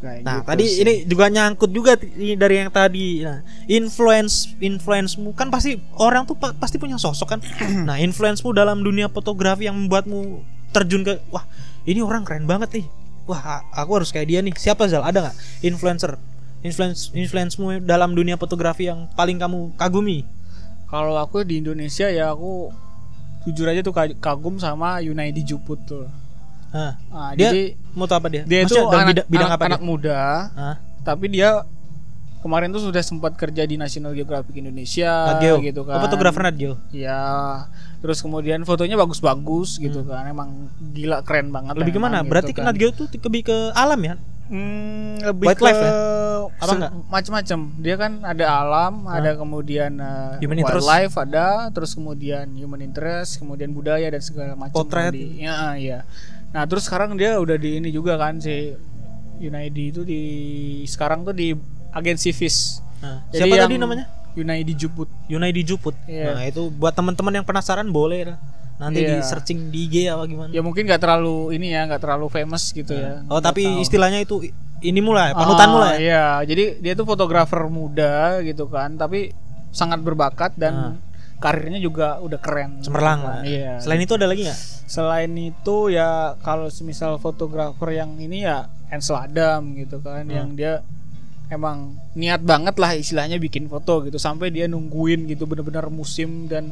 Kayak 0.03 0.21
Nah, 0.21 0.37
gitu 0.37 0.47
tadi 0.51 0.65
sih. 0.67 0.79
ini 0.83 0.93
juga 1.07 1.25
nyangkut 1.27 1.71
juga 1.71 1.95
dari 2.35 2.55
yang 2.59 2.67
tadi. 2.67 3.23
Nah, 3.23 3.39
influence 3.65 4.51
influencemu 4.59 5.31
kan 5.31 5.47
pasti 5.47 5.79
orang 5.95 6.27
tuh 6.27 6.35
pa- 6.35 6.51
pasti 6.51 6.75
punya 6.75 6.99
sosok 6.99 7.27
kan. 7.27 7.39
nah, 7.87 7.95
influencemu 7.95 8.51
dalam 8.51 8.83
dunia 8.83 9.07
fotografi 9.07 9.63
yang 9.63 9.79
membuatmu 9.79 10.43
terjun 10.69 11.01
ke 11.01 11.23
wah, 11.29 11.47
ini 11.83 12.03
orang 12.03 12.21
keren 12.21 12.43
banget 12.43 12.69
nih. 12.75 12.85
Wah, 13.23 13.63
aku 13.71 13.91
harus 13.95 14.11
kayak 14.11 14.27
dia 14.27 14.43
nih. 14.43 14.51
Siapa 14.51 14.83
Zal? 14.85 14.99
Ada 14.99 15.31
nggak 15.31 15.35
influencer? 15.63 16.19
Influence 16.59 17.11
influencemu 17.11 17.79
dalam 17.81 18.11
dunia 18.11 18.35
fotografi 18.35 18.87
yang 18.87 19.07
paling 19.15 19.39
kamu 19.39 19.71
kagumi? 19.73 20.27
kalau 20.85 21.17
aku 21.17 21.41
di 21.41 21.57
Indonesia 21.57 22.05
ya 22.05 22.29
aku 22.29 22.69
jujur 23.43 23.65
aja 23.65 23.81
tuh 23.81 23.89
ka- 23.89 24.13
kagum 24.13 24.55
sama 24.55 25.01
Yunaidi 25.01 25.41
Juput 25.41 25.81
tuh. 25.83 26.05
Nah, 26.73 26.93
dia 27.31 27.47
jadi 27.47 27.63
mau 27.93 28.05
apa 28.05 28.27
dia? 28.27 28.43
dia 28.43 28.59
itu 28.59 28.73
Maksudnya 28.73 28.89
anak, 28.91 29.07
bidang, 29.07 29.27
bidang 29.29 29.45
anak, 29.47 29.55
apa 29.55 29.65
anak 29.69 29.79
dia? 29.79 29.87
muda 29.87 30.19
Hah? 30.51 30.75
tapi 30.99 31.25
dia 31.27 31.49
kemarin 32.39 32.69
tuh 32.69 32.81
sudah 32.81 32.99
sempat 32.99 33.33
kerja 33.33 33.63
di 33.63 33.77
National 33.77 34.11
Geographic 34.11 34.51
Indonesia 34.53 35.07
Nat 35.07 35.39
Geo. 35.39 35.61
gitu 35.61 35.79
Oh, 35.79 35.87
kan. 35.87 36.01
fotografer 36.01 36.41
Nat 36.41 36.55
Geo. 36.55 36.75
Ya, 36.89 37.23
terus 37.99 38.19
kemudian 38.19 38.59
fotonya 38.63 38.97
bagus-bagus 38.97 39.77
gitu 39.77 40.03
kan. 40.03 40.25
Emang 40.25 40.67
gila 40.91 41.21
keren 41.21 41.49
banget. 41.49 41.71
Hmm. 41.71 41.79
Lebih 41.79 41.93
ke 41.93 42.01
mana? 42.01 42.19
gitu 42.19 42.27
Berarti 42.27 42.51
kan. 42.51 42.63
Nat 42.65 42.75
Geo 42.75 42.91
tuh 42.91 43.07
lebih 43.07 43.41
ke 43.45 43.55
alam 43.71 44.01
ya? 44.01 44.15
Hmm, 44.43 45.23
lebih 45.23 45.47
Wildlife 45.49 45.71
ke 45.73 45.87
ya? 45.87 45.91
Apa 46.53 46.67
se- 46.67 46.75
enggak? 46.75 46.91
macam-macam. 47.07 47.59
Dia 47.79 47.95
kan 47.95 48.11
ada 48.21 48.45
alam, 48.51 48.93
ada 49.07 49.31
kemudian 49.33 49.91
uh, 49.97 50.35
Human 50.37 50.59
interest. 50.59 50.83
wildlife 50.83 51.13
ada, 51.15 51.47
terus 51.71 51.91
kemudian 51.93 52.51
human 52.51 52.83
interest, 52.83 53.39
kemudian 53.39 53.71
budaya 53.71 54.03
dan 54.05 54.19
segala 54.19 54.51
macam. 54.53 54.75
Potret. 54.75 55.15
Di, 55.15 55.39
ya, 55.39 55.79
iya. 55.79 55.99
Nah, 56.53 56.63
terus 56.63 56.85
sekarang 56.85 57.17
dia 57.17 57.35
udah 57.35 57.57
di 57.57 57.81
ini 57.81 57.89
juga 57.89 58.13
kan 58.15 58.37
si 58.37 58.77
Yunaidi 59.41 59.89
itu 59.89 60.01
di 60.05 60.21
sekarang 60.85 61.25
tuh 61.25 61.33
di 61.33 61.51
agensi 61.89 62.29
FIS. 62.29 62.79
Nah, 63.01 63.25
Jadi 63.27 63.37
siapa 63.41 63.53
yang 63.53 63.65
tadi 63.67 63.75
namanya? 63.75 64.05
Yunaidi 64.33 64.73
Juput. 64.73 65.09
Yunaidi 65.27 65.61
Juput. 65.61 65.93
Iya. 66.05 66.33
Nah, 66.33 66.43
itu 66.45 66.69
buat 66.69 66.93
teman-teman 66.93 67.33
yang 67.33 67.45
penasaran 67.45 67.89
boleh 67.89 68.33
lah. 68.33 68.37
Nanti 68.77 69.01
Iya. 69.01 69.21
di 69.21 69.25
searching 69.25 69.59
di 69.69 69.85
IG 69.85 69.95
apa 70.09 70.25
gimana. 70.25 70.49
Ya 70.49 70.61
mungkin 70.61 70.85
nggak 70.85 70.97
terlalu 70.97 71.53
ini 71.53 71.73
ya, 71.73 71.85
nggak 71.85 72.01
terlalu 72.01 72.25
famous 72.29 72.69
gitu 72.69 72.93
ya. 72.93 73.21
oh, 73.29 73.37
tapi 73.37 73.65
tahu. 73.65 73.81
istilahnya 73.81 74.19
itu 74.21 74.41
ini 74.81 74.99
mulai 74.99 75.33
panutan 75.33 75.67
Ah, 75.69 75.73
mulai. 75.73 75.95
Iya, 76.01 76.25
jadi 76.43 76.63
dia 76.81 76.93
tuh 76.93 77.05
fotografer 77.05 77.61
muda 77.69 78.41
gitu 78.41 78.65
kan, 78.65 78.97
tapi 78.97 79.29
sangat 79.69 80.01
berbakat 80.01 80.53
dan 80.53 80.97
karirnya 81.43 81.75
juga 81.77 82.17
udah 82.17 82.39
keren. 82.39 82.79
Cemerlang 82.79 83.19
lah. 83.19 83.33
kan. 83.37 83.43
Iya. 83.43 83.83
Selain 83.83 83.99
itu 83.99 84.15
ada 84.15 84.25
lagi 84.25 84.47
nggak? 84.47 84.59
Selain 84.87 85.31
itu 85.33 85.75
ya 85.89 86.09
kalau 86.39 86.71
semisal 86.71 87.19
fotografer 87.19 87.91
yang 87.93 88.15
ini 88.15 88.47
ya 88.47 88.63
Ansel 88.87 89.19
Adam 89.19 89.75
gitu 89.75 89.99
kan, 89.99 90.23
Hmm. 90.23 90.31
yang 90.31 90.49
dia 90.53 90.79
emang 91.49 91.99
niat 92.13 92.39
banget 92.41 92.75
lah 92.77 92.95
istilahnya 92.95 93.35
bikin 93.37 93.67
foto 93.67 94.01
gitu 94.01 94.15
sampai 94.17 94.49
dia 94.49 94.65
nungguin 94.65 95.27
gitu 95.27 95.43
bener-bener 95.43 95.85
musim 95.87 96.47
dan 96.47 96.71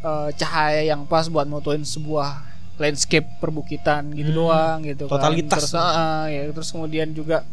eh, 0.00 0.28
cahaya 0.34 0.84
yang 0.86 1.04
pas 1.04 1.26
buat 1.26 1.44
motoin 1.44 1.80
sebuah 1.80 2.40
landscape 2.76 3.36
perbukitan 3.36 4.12
gitu 4.12 4.32
Hmm. 4.32 4.38
doang 4.40 4.78
gitu 4.82 5.04
kan. 5.04 5.16
Totalitas. 5.16 5.60
Terus, 5.62 5.72
ah, 5.74 6.24
ya, 6.24 6.48
terus 6.48 6.68
kemudian 6.68 7.10
juga 7.10 7.44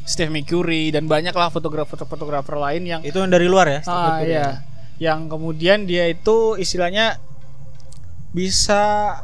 Steve 0.00 0.30
McCurry 0.30 0.88
dan 0.88 1.04
banyak 1.04 1.32
lah 1.32 1.48
fotografer-fotografer 1.48 2.56
lain 2.56 2.82
yang 2.82 3.00
Itu 3.02 3.18
yang 3.18 3.28
dari 3.28 3.44
luar 3.44 3.66
ya? 3.68 3.80
ah 3.84 4.18
iya 4.20 4.62
yang 4.98 5.30
kemudian 5.30 5.86
dia 5.86 6.10
itu 6.10 6.58
istilahnya 6.58 7.22
bisa 8.34 9.14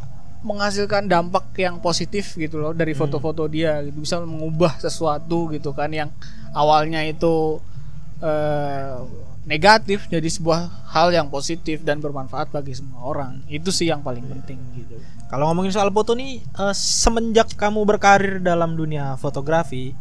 menghasilkan 0.44 1.08
dampak 1.08 1.56
yang 1.56 1.80
positif 1.80 2.36
gitu 2.36 2.60
loh 2.60 2.76
dari 2.76 2.92
Hmm. 2.92 3.06
foto-foto 3.06 3.48
dia 3.48 3.80
gitu. 3.82 4.04
Bisa 4.04 4.20
mengubah 4.20 4.76
sesuatu 4.78 5.48
gitu 5.50 5.72
kan 5.72 5.90
yang 5.90 6.10
awalnya 6.52 7.02
itu 7.04 7.58
eh, 8.24 8.96
negatif 9.44 10.08
jadi 10.08 10.24
sebuah 10.24 10.88
hal 10.96 11.12
yang 11.12 11.28
positif 11.28 11.84
dan 11.84 12.00
bermanfaat 12.00 12.48
bagi 12.48 12.72
semua 12.72 13.04
orang. 13.04 13.44
Itu 13.50 13.68
sih 13.68 13.92
yang 13.92 14.00
paling 14.00 14.24
penting 14.24 14.56
gitu. 14.78 14.96
Kalau 15.28 15.50
ngomongin 15.50 15.74
soal 15.74 15.92
foto 15.92 16.16
nih, 16.16 16.40
eh, 16.40 16.74
semenjak 16.76 17.52
kamu 17.58 17.84
berkarir 17.84 18.40
dalam 18.40 18.76
dunia 18.78 19.20
fotografi, 19.20 19.92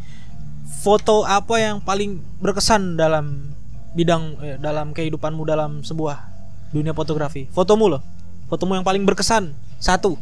foto 0.84 1.28
apa 1.28 1.60
yang 1.60 1.78
paling 1.84 2.20
berkesan 2.40 2.96
dalam 2.96 3.53
bidang 3.94 4.24
eh, 4.40 4.58
dalam 4.58 4.92
kehidupanmu 4.92 5.42
dalam 5.44 5.82
sebuah 5.82 6.18
dunia 6.70 6.92
fotografi? 6.92 7.46
Fotomu 7.48 7.88
loh, 7.88 8.02
fotomu 8.46 8.74
yang 8.74 8.84
paling 8.84 9.02
berkesan 9.02 9.52
satu. 9.78 10.18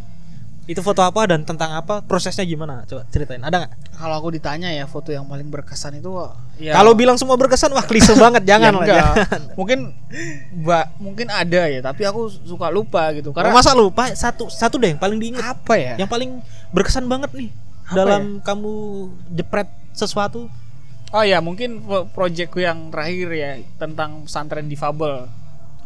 Itu 0.61 0.79
foto 0.79 1.01
apa 1.01 1.25
dan 1.25 1.41
tentang 1.41 1.73
apa? 1.73 1.99
Prosesnya 1.99 2.45
gimana? 2.45 2.85
Coba 2.85 3.03
ceritain. 3.09 3.41
Ada 3.41 3.65
nggak? 3.65 3.71
kalau 3.91 4.17
aku 4.17 4.33
ditanya 4.33 4.65
ya 4.67 4.85
foto 4.85 5.09
yang 5.09 5.25
paling 5.25 5.45
berkesan 5.45 5.93
itu 5.93 6.09
ya 6.57 6.73
Kalau 6.73 6.93
bilang 6.93 7.17
semua 7.17 7.33
berkesan, 7.35 7.69
wah 7.69 7.83
klise 7.83 8.13
banget. 8.15 8.45
Jangan 8.49 8.73
Ya 8.73 8.81
lah. 8.81 8.87
jangan. 8.87 9.41
mungkin 9.53 9.79
mbak 10.55 10.85
mungkin 10.97 11.27
ada 11.29 11.61
ya 11.65 11.81
tapi 11.81 12.01
aku 12.03 12.25
suka 12.29 12.69
lupa 12.69 13.09
gitu 13.11 13.29
karena 13.29 13.51
Masa 13.51 13.73
lupa 13.73 14.09
satu 14.11 14.47
satu 14.47 14.77
deh 14.77 14.93
yang 14.93 15.01
paling 15.01 15.17
diingat. 15.17 15.43
apa 15.43 15.73
ya 15.75 15.93
Yang 15.97 16.09
paling 16.09 16.29
berkesan 16.71 17.05
banget 17.05 17.29
nih 17.31 17.49
Apa 17.85 17.93
dalam 17.95 18.23
kamu 18.39 18.73
jepret 19.29 19.67
sesuatu 19.91 20.49
Oh 21.11 21.21
ya 21.21 21.39
mungkin 21.39 21.83
pro- 21.83 22.07
proyekku 22.07 22.57
yang 22.57 22.87
terakhir 22.87 23.27
ya 23.31 23.51
tentang 23.75 24.23
pesantren 24.23 24.65
difabel. 24.65 25.27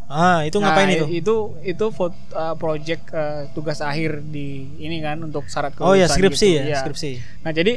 Ah, 0.06 0.46
itu 0.46 0.54
ngapain 0.56 0.86
Nah, 0.86 0.94
itu? 0.96 1.06
Itu 1.12 1.36
itu 1.60 1.84
fot- 1.90 2.14
uh, 2.30 2.54
project 2.54 3.10
uh, 3.10 3.50
tugas 3.50 3.82
akhir 3.82 4.22
di 4.22 4.70
ini 4.78 5.02
kan 5.02 5.18
untuk 5.18 5.50
syarat 5.50 5.74
Oh 5.78 5.92
ya 5.92 6.06
kelulusan 6.06 6.14
skripsi 6.14 6.46
gitu. 6.48 6.56
ya, 6.56 6.62
Iya. 6.64 6.78
skripsi. 6.78 7.10
Nah 7.42 7.50
jadi 7.50 7.74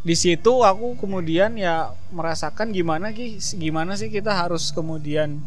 di 0.00 0.12
situ 0.14 0.52
aku 0.60 0.96
kemudian 0.96 1.56
ya 1.56 1.88
merasakan 2.10 2.68
gimana 2.70 3.10
ki 3.10 3.36
gimana 3.56 3.96
sih 3.96 4.08
kita 4.08 4.32
harus 4.34 4.68
kemudian 4.70 5.40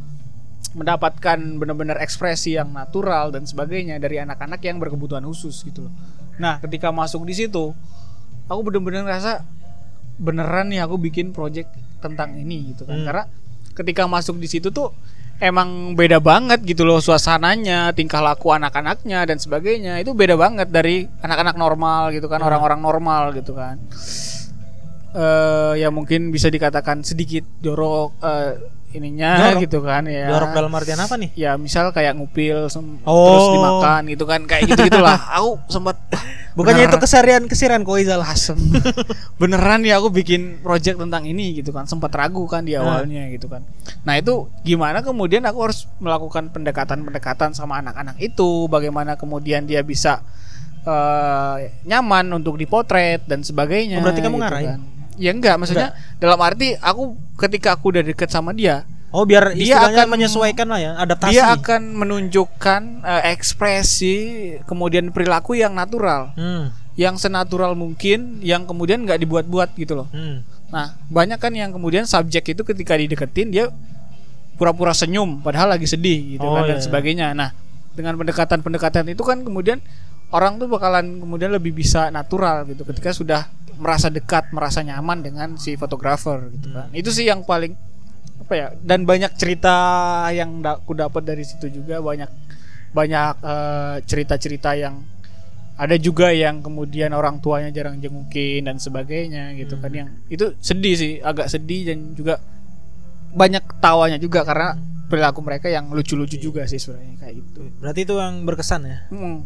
mendapatkan 0.73 1.37
benar-benar 1.57 2.01
ekspresi 2.01 2.57
yang 2.57 2.73
natural 2.73 3.29
dan 3.29 3.45
sebagainya 3.45 3.97
dari 3.97 4.17
anak-anak 4.17 4.57
yang 4.59 4.81
berkebutuhan 4.81 5.21
khusus 5.21 5.61
gitu 5.61 5.85
loh. 5.85 5.93
Nah 6.35 6.57
ketika 6.57 6.89
masuk 6.89 7.21
di 7.23 7.37
situ 7.37 7.77
aku 8.43 8.61
benar-benar 8.63 9.05
ngerasa 9.05 9.45
beneran 10.15 10.67
nih 10.67 10.81
aku 10.81 10.95
bikin 10.97 11.29
project 11.29 11.69
tentang 11.97 12.35
ini 12.35 12.71
gitu 12.71 12.83
kan 12.83 12.95
Hmm. 12.95 13.05
karena 13.05 13.23
ketika 13.73 14.05
masuk 14.05 14.35
di 14.35 14.45
situ 14.45 14.69
tuh 14.69 14.93
emang 15.39 15.67
beda 15.93 16.19
banget 16.19 16.61
gitu 16.61 16.83
loh 16.83 16.99
suasananya 16.99 17.89
tingkah 17.91 18.19
laku 18.19 18.49
anak-anaknya 18.49 19.25
dan 19.25 19.35
sebagainya 19.35 19.97
itu 19.97 20.13
beda 20.13 20.35
banget 20.35 20.69
dari 20.69 21.03
anak-anak 21.19 21.55
normal 21.55 22.11
gitu 22.11 22.27
kan 22.27 22.37
Hmm. 22.37 22.47
orang-orang 22.47 22.79
normal 22.79 23.23
gitu 23.33 23.51
kan 23.51 23.81
eh 25.13 25.73
ya 25.77 25.89
mungkin 25.89 26.29
bisa 26.29 26.47
dikatakan 26.47 27.01
sedikit 27.01 27.45
jorok 27.59 28.17
eh, 28.19 28.57
ininya 28.93 29.53
Jorok? 29.53 29.61
gitu 29.61 29.79
kan 29.81 30.05
ya 30.05 30.25
Jorok 30.27 30.53
dalam 30.53 30.69
artian 30.71 30.97
apa 30.97 31.17
nih? 31.17 31.29
ya 31.35 31.53
misal 31.55 31.89
kayak 31.89 32.13
ngupil 32.13 32.65
sem- 32.67 33.01
Oh. 33.03 33.25
terus 33.27 33.47
dimakan 33.51 34.01
gitu 34.07 34.25
kan 34.25 34.41
kayak 34.43 34.69
gitu 34.69 34.85
gitulah 34.85 35.17
aku 35.37 35.57
sempat 35.67 35.97
Bukannya 36.53 36.85
itu 36.85 36.97
keserian 36.97 37.43
kesiran 37.45 37.81
Koizal. 37.81 38.21
asem 38.21 38.57
beneran 39.41 39.81
ya 39.81 39.97
aku 39.97 40.09
bikin 40.09 40.59
project 40.59 40.95
tentang 40.95 41.23
ini 41.23 41.55
gitu 41.55 41.69
kan 41.69 41.83
sempat 41.83 42.09
ragu 42.11 42.45
kan 42.45 42.61
di 42.61 42.73
Nah. 42.73 42.85
awalnya 42.99 43.25
gitu 43.27 43.47
kan 43.47 43.65
nah 44.01 44.13
itu 44.13 44.45
gimana 44.61 45.01
kemudian 45.01 45.41
aku 45.41 45.59
harus 45.63 45.89
melakukan 45.97 46.49
pendekatan-pendekatan 46.49 47.51
sama 47.51 47.79
anak-anak 47.79 48.17
itu 48.17 48.65
bagaimana 48.67 49.13
kemudian 49.13 49.63
dia 49.63 49.81
bisa 49.81 50.21
eh, 50.81 51.55
nyaman 51.83 52.29
untuk 52.33 52.55
dipotret 52.55 53.23
dan 53.23 53.41
sebagainya 53.41 53.97
Oh, 53.97 54.03
berarti 54.03 54.21
kamu 54.21 54.29
gitu 54.31 54.43
ngarahin? 54.43 54.67
kan. 54.69 54.79
Ya 55.15 55.29
enggak, 55.29 55.55
maksudnya 55.55 55.89
dalam 56.17 56.37
arti 56.37 56.73
aku 56.75 57.13
ketika 57.37 57.73
aku 57.73 57.89
udah 57.89 58.01
deket 58.01 58.27
sama 58.27 58.49
dia, 58.51 58.81
Oh 59.13 59.23
biar 59.23 59.53
Dia 59.53 59.77
akan- 59.87 60.09
menyesuaikan 60.09 60.65
lah 60.65 60.79
ya, 60.81 60.91
adaptasi. 60.97 61.31
dia 61.31 61.53
akan 61.53 61.93
menunjukkan 61.93 62.81
eh, 62.99 63.23
ekspresi 63.29 64.15
kemudian 64.65 65.09
perilaku 65.09 65.53
yang 65.53 65.71
natural, 65.71 66.33
Hmm. 66.33 66.73
yang 66.95 67.15
senatural 67.15 67.73
mungkin, 67.73 68.41
yang 68.41 68.65
kemudian 68.65 69.05
nggak 69.05 69.17
dibuat-buat 69.17 69.73
gitu 69.75 69.93
loh. 69.95 70.09
Hmm. 70.09 70.41
Nah, 70.67 70.97
banyak 71.07 71.37
kan 71.37 71.53
yang 71.53 71.69
kemudian 71.69 72.03
subjek 72.03 72.49
itu 72.49 72.61
ketika 72.63 72.97
dideketin 72.97 73.47
dia 73.47 73.69
pura-pura 74.53 74.91
senyum 74.91 75.37
padahal 75.39 75.69
lagi 75.69 75.85
sedih 75.85 76.33
gitu 76.33 76.43
Oh, 76.43 76.53
kan 76.55 76.65
dan 76.67 76.77
iya. 76.77 76.83
sebagainya. 76.83 77.27
Nah, 77.31 77.53
dengan 77.93 78.17
pendekatan-pendekatan 78.17 79.05
itu 79.07 79.21
kan 79.21 79.41
kemudian 79.41 79.77
orang 80.29 80.57
tuh 80.57 80.65
bakalan 80.65 81.19
kemudian 81.19 81.49
lebih 81.49 81.69
bisa 81.71 82.09
natural 82.09 82.65
gitu 82.65 82.81
ketika 82.83 83.13
sudah 83.13 83.41
merasa 83.75 84.09
dekat, 84.09 84.49
merasa 84.49 84.81
nyaman 84.81 85.21
dengan 85.21 85.53
si 85.55 85.73
fotografer 85.73 86.49
gitu 86.51 86.69
kan. 86.71 86.89
Itu 86.89 87.09
sih 87.09 87.25
yang 87.25 87.41
paling 87.43 87.77
apa 88.39 88.53
ya? 88.53 88.67
Dan 88.75 89.03
banyak 89.03 89.33
cerita 89.33 89.75
yang 90.29 90.59
da- 90.59 90.77
aku 90.77 90.93
dapat 90.93 91.21
dari 91.23 91.43
situ 91.43 91.69
juga 91.69 91.99
banyak 91.99 92.29
banyak 92.89 93.33
eh, 93.39 93.95
cerita-cerita 94.03 94.73
yang 94.73 95.01
ada 95.73 95.97
juga 95.97 96.29
yang 96.29 96.61
kemudian 96.61 97.09
orang 97.11 97.37
tuanya 97.37 97.73
jarang 97.73 97.97
jengukin 97.97 98.61
dan 98.63 98.77
sebagainya 98.77 99.57
gitu 99.57 99.73
kan 99.75 99.89
yang 99.89 100.09
itu 100.27 100.53
sedih 100.59 100.93
sih 100.93 101.13
agak 101.17 101.49
sedih 101.49 101.89
dan 101.89 102.13
juga 102.13 102.37
banyak 103.33 103.81
tawanya 103.81 104.17
juga 104.17 104.45
karena 104.45 104.77
perilaku 105.03 105.41
mereka 105.41 105.67
yang 105.67 105.89
lucu-lucu 105.89 106.37
juga 106.37 106.65
sih 106.65 106.77
sebenarnya 106.77 107.17
kayak 107.19 107.33
gitu. 107.35 107.59
Berarti 107.79 107.99
itu 108.01 108.13
yang 108.15 108.35
berkesan 108.43 108.81
ya. 108.85 108.97
Hmm. 109.09 109.45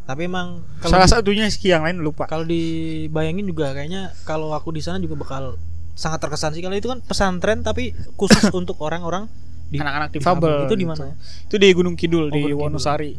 Tapi 0.00 0.26
emang 0.26 0.62
kalau 0.78 0.94
Salah 0.96 1.06
di- 1.06 1.12
satunya 1.12 1.44
sih 1.46 1.66
yang 1.66 1.82
lain 1.82 1.98
lupa. 1.98 2.26
kalau 2.26 2.42
dibayangin 2.42 3.46
juga 3.46 3.70
kayaknya 3.70 4.14
kalau 4.22 4.50
aku 4.50 4.70
di 4.70 4.78
sana 4.78 4.98
juga 4.98 5.14
bakal 5.14 5.58
sangat 5.92 6.18
terkesan 6.18 6.52
sih 6.52 6.60
kalau 6.60 6.74
itu 6.74 6.86
kan 6.86 6.98
pesantren 7.00 7.60
tapi 7.60 7.90
khusus 8.14 8.46
untuk 8.54 8.78
orang-orang 8.78 9.26
di 9.66 9.78
Anak-anak 9.78 10.10
difabel. 10.10 10.66
Itu 10.66 10.74
di 10.74 10.82
gitu. 10.82 10.90
mana 10.92 11.04
ya? 11.04 11.14
Itu 11.46 11.56
di 11.56 11.68
Gunung 11.70 11.94
Kidul 11.94 12.24
Oh, 12.24 12.28
di 12.28 12.40
Gunung 12.40 12.50
Kidul. 12.50 12.64
Wonosari. 12.74 13.12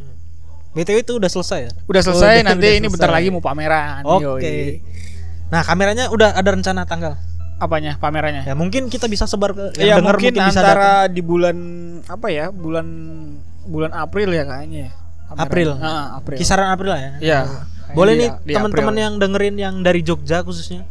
BTW 0.71 0.97
itu 1.01 1.13
udah 1.15 1.27
selesai 1.27 1.59
ya? 1.61 1.71
Udah 1.83 2.01
selesai 2.01 2.33
udah- 2.33 2.47
nanti 2.47 2.63
udah 2.65 2.73
ini 2.73 2.87
bentar 2.87 3.09
lagi 3.09 3.27
mau 3.27 3.39
pameran. 3.39 4.03
Oke. 4.03 4.23
Yoi. 4.43 4.71
Nah, 5.47 5.61
kameranya 5.61 6.07
udah 6.07 6.31
ada 6.31 6.49
rencana 6.49 6.83
tanggal. 6.83 7.15
Apanya 7.57 7.95
pamerannya? 7.95 8.43
Ya 8.43 8.51
mungkin 8.51 8.87
kita 8.87 9.05
bisa 9.05 9.23
sebar 9.25 9.51
ke 9.51 9.75
Ya, 9.75 9.93
yang 9.93 10.01
denger 10.01 10.15
mungkin, 10.17 10.31
mungkin, 10.33 10.49
bisa 10.49 10.59
datang. 10.59 10.65
antara 10.65 10.89
di 11.07 11.21
bulan 11.21 11.57
apa 12.03 12.27
ya? 12.27 12.49
Bulan 12.49 12.87
bulan 13.63 13.91
April 13.93 14.29
ya 14.29 14.43
kayaknya. 14.43 14.79
ya. 14.81 14.91
April. 15.33 15.69
Ah, 15.77 16.17
April. 16.17 16.35
Kisaran 16.35 16.67
April 16.69 16.89
lah 16.89 16.99
ya. 16.99 17.11
Iya. 17.21 17.39
Boleh 17.91 18.13
Di- 18.13 18.19
nih 18.19 18.29
teman-teman 18.53 18.95
yang 18.97 19.13
dengerin 19.15 19.55
yang 19.55 19.75
dari 19.79 20.01
Jogja 20.01 20.41
khususnya. 20.41 20.83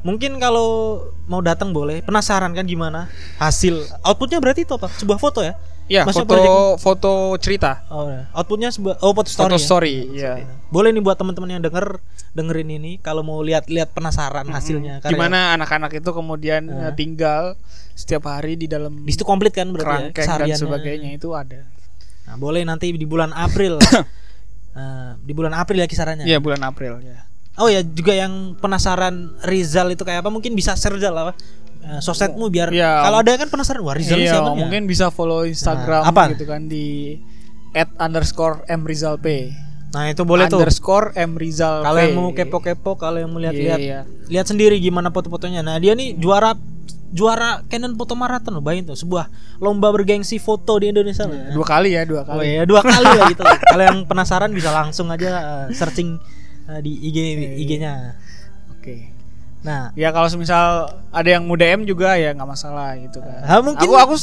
Mungkin 0.00 0.38
kalau 0.38 1.00
mau 1.24 1.40
datang 1.40 1.70
boleh. 1.70 2.00
Penasaran 2.00 2.50
kan 2.50 2.64
gimana 2.64 3.10
hasil 3.36 3.74
outputnya 4.00 4.38
berarti 4.38 4.62
itu 4.62 4.72
apa? 4.72 4.86
Sebuah 4.90 5.16
foto 5.16 5.40
ya? 5.40 5.58
Iya, 5.88 6.04
foto 6.04 6.28
project- 6.28 6.78
foto 6.78 7.12
cerita. 7.38 7.80
Oh, 7.88 8.04
ya. 8.06 8.28
outputnya 8.30 8.68
sebuah 8.68 9.00
oh 9.00 9.10
foto 9.10 9.26
story. 9.26 9.44
Foto 9.46 9.56
ya? 9.56 9.64
story, 9.64 9.94
iya. 10.12 10.32
Boleh 10.68 10.92
nih 10.92 11.00
buat 11.00 11.16
teman-teman 11.16 11.48
yang 11.50 11.62
denger 11.62 11.96
dengerin 12.30 12.68
ini 12.70 12.92
kalau 12.98 13.24
mau 13.24 13.40
lihat-lihat 13.40 13.90
penasaran 13.90 14.44
hasilnya. 14.46 15.00
Karya- 15.00 15.16
Gimana 15.16 15.56
anak-anak 15.56 15.90
itu 15.94 16.10
kemudian 16.12 16.68
Ah. 16.68 16.78
eh, 16.80 16.92
tinggal 16.92 17.56
setiap 17.94 18.28
hari 18.28 18.54
di 18.54 18.68
dalam 18.68 19.00
Di 19.00 19.10
situ 19.10 19.24
komplit 19.24 19.50
kan 19.50 19.66
berarti 19.68 20.12
ya, 20.12 20.36
dan 20.38 20.54
sebagainya 20.54 21.10
itu 21.10 21.32
ada. 21.32 21.64
Nah, 22.24 22.36
boleh 22.36 22.60
nanti 22.62 22.92
di 22.92 23.06
bulan 23.08 23.32
April. 23.32 23.80
Eh, 23.80 25.10
di 25.26 25.32
bulan 25.32 25.56
April 25.56 25.80
ya 25.80 25.88
kisarannya. 25.88 26.28
Iya, 26.28 26.36
bulan 26.36 26.60
April 26.62 27.00
ya. 27.00 27.24
Oh 27.58 27.66
ya 27.66 27.82
juga 27.82 28.14
yang 28.14 28.54
penasaran 28.54 29.34
Rizal 29.40 29.90
itu 29.90 30.02
kayak 30.02 30.22
apa 30.22 30.30
mungkin 30.30 30.52
bisa 30.52 30.72
share 30.72 30.94
Zal 30.96 31.10
apa 31.12 31.34
eh, 31.80 31.98
sosmedmu 31.98 32.46
biar 32.48 32.70
Iya. 32.70 33.02
kalau 33.02 33.18
ada 33.18 33.34
kan 33.34 33.48
penasaran 33.48 33.82
wah 33.82 33.92
Rizal 33.92 34.16
iya, 34.16 34.32
siapa 34.32 34.50
ya? 34.50 34.56
mungkin 34.56 34.84
bisa 34.84 35.08
follow 35.08 35.42
Instagram 35.42 36.00
Nah, 36.00 36.08
apa? 36.08 36.22
gitu 36.32 36.44
kan 36.44 36.64
di 36.64 37.18
at 37.70 37.90
underscore 37.98 38.62
m 38.64 38.82
rizal 38.82 39.16
p 39.16 39.50
Nah 39.88 40.06
itu 40.06 40.20
boleh 40.22 40.46
tuh. 40.46 40.60
underscore 40.60 41.12
m 41.14 41.34
rizal 41.34 41.80
Kalau 41.80 41.96
yang 41.96 42.12
mau 42.12 42.28
kepo-kepo, 42.30 42.94
kalau 42.94 43.18
yang 43.18 43.28
mau 43.28 43.38
lihat-lihat, 43.38 43.76
Iya, 43.76 44.00
iya. 44.04 44.28
lihat 44.28 44.44
sendiri 44.44 44.76
gimana 44.76 45.08
foto-fotonya. 45.08 45.60
Nah 45.60 45.76
dia 45.76 45.92
nih 45.92 46.12
juara 46.14 46.52
juara 47.08 47.64
Canon 47.64 47.96
Foto 47.96 48.12
Marathon 48.12 48.52
loh, 48.52 48.60
bayangin 48.60 48.84
tuh 48.86 48.98
sebuah 48.98 49.32
lomba 49.58 49.88
bergengsi 49.88 50.36
foto 50.36 50.76
di 50.76 50.92
Indonesia 50.92 51.24
dua 51.24 51.64
kali 51.66 51.90
ya 51.90 52.04
dua 52.04 52.20
Oh 52.22 52.36
kali 52.36 52.52
ya 52.54 52.62
dua 52.62 52.84
kali 52.84 53.08
ya 53.08 53.22
gitu. 53.28 53.42
Kalau 53.72 53.82
yang 53.82 53.98
penasaran 54.04 54.52
bisa 54.52 54.68
langsung 54.70 55.08
aja 55.08 55.28
eh, 55.64 55.72
searching 55.72 56.20
eh, 56.68 56.80
di 56.80 56.92
IG 57.02 57.16
IG-nya. 57.58 58.14
oke. 58.70 58.96
Nah, 59.58 59.90
ya 59.92 60.14
kalau 60.14 60.30
semisal 60.30 60.86
ada 61.10 61.26
yang 61.28 61.42
mau 61.42 61.52
DM 61.52 61.82
juga 61.82 62.14
ya 62.14 62.30
nggak 62.30 62.46
masalah 62.46 62.94
gitu 62.94 63.18
kan. 63.18 63.42
Ah, 63.42 63.58
mungkin- 63.58 63.82
aku 63.82 63.94
aku 63.98 64.14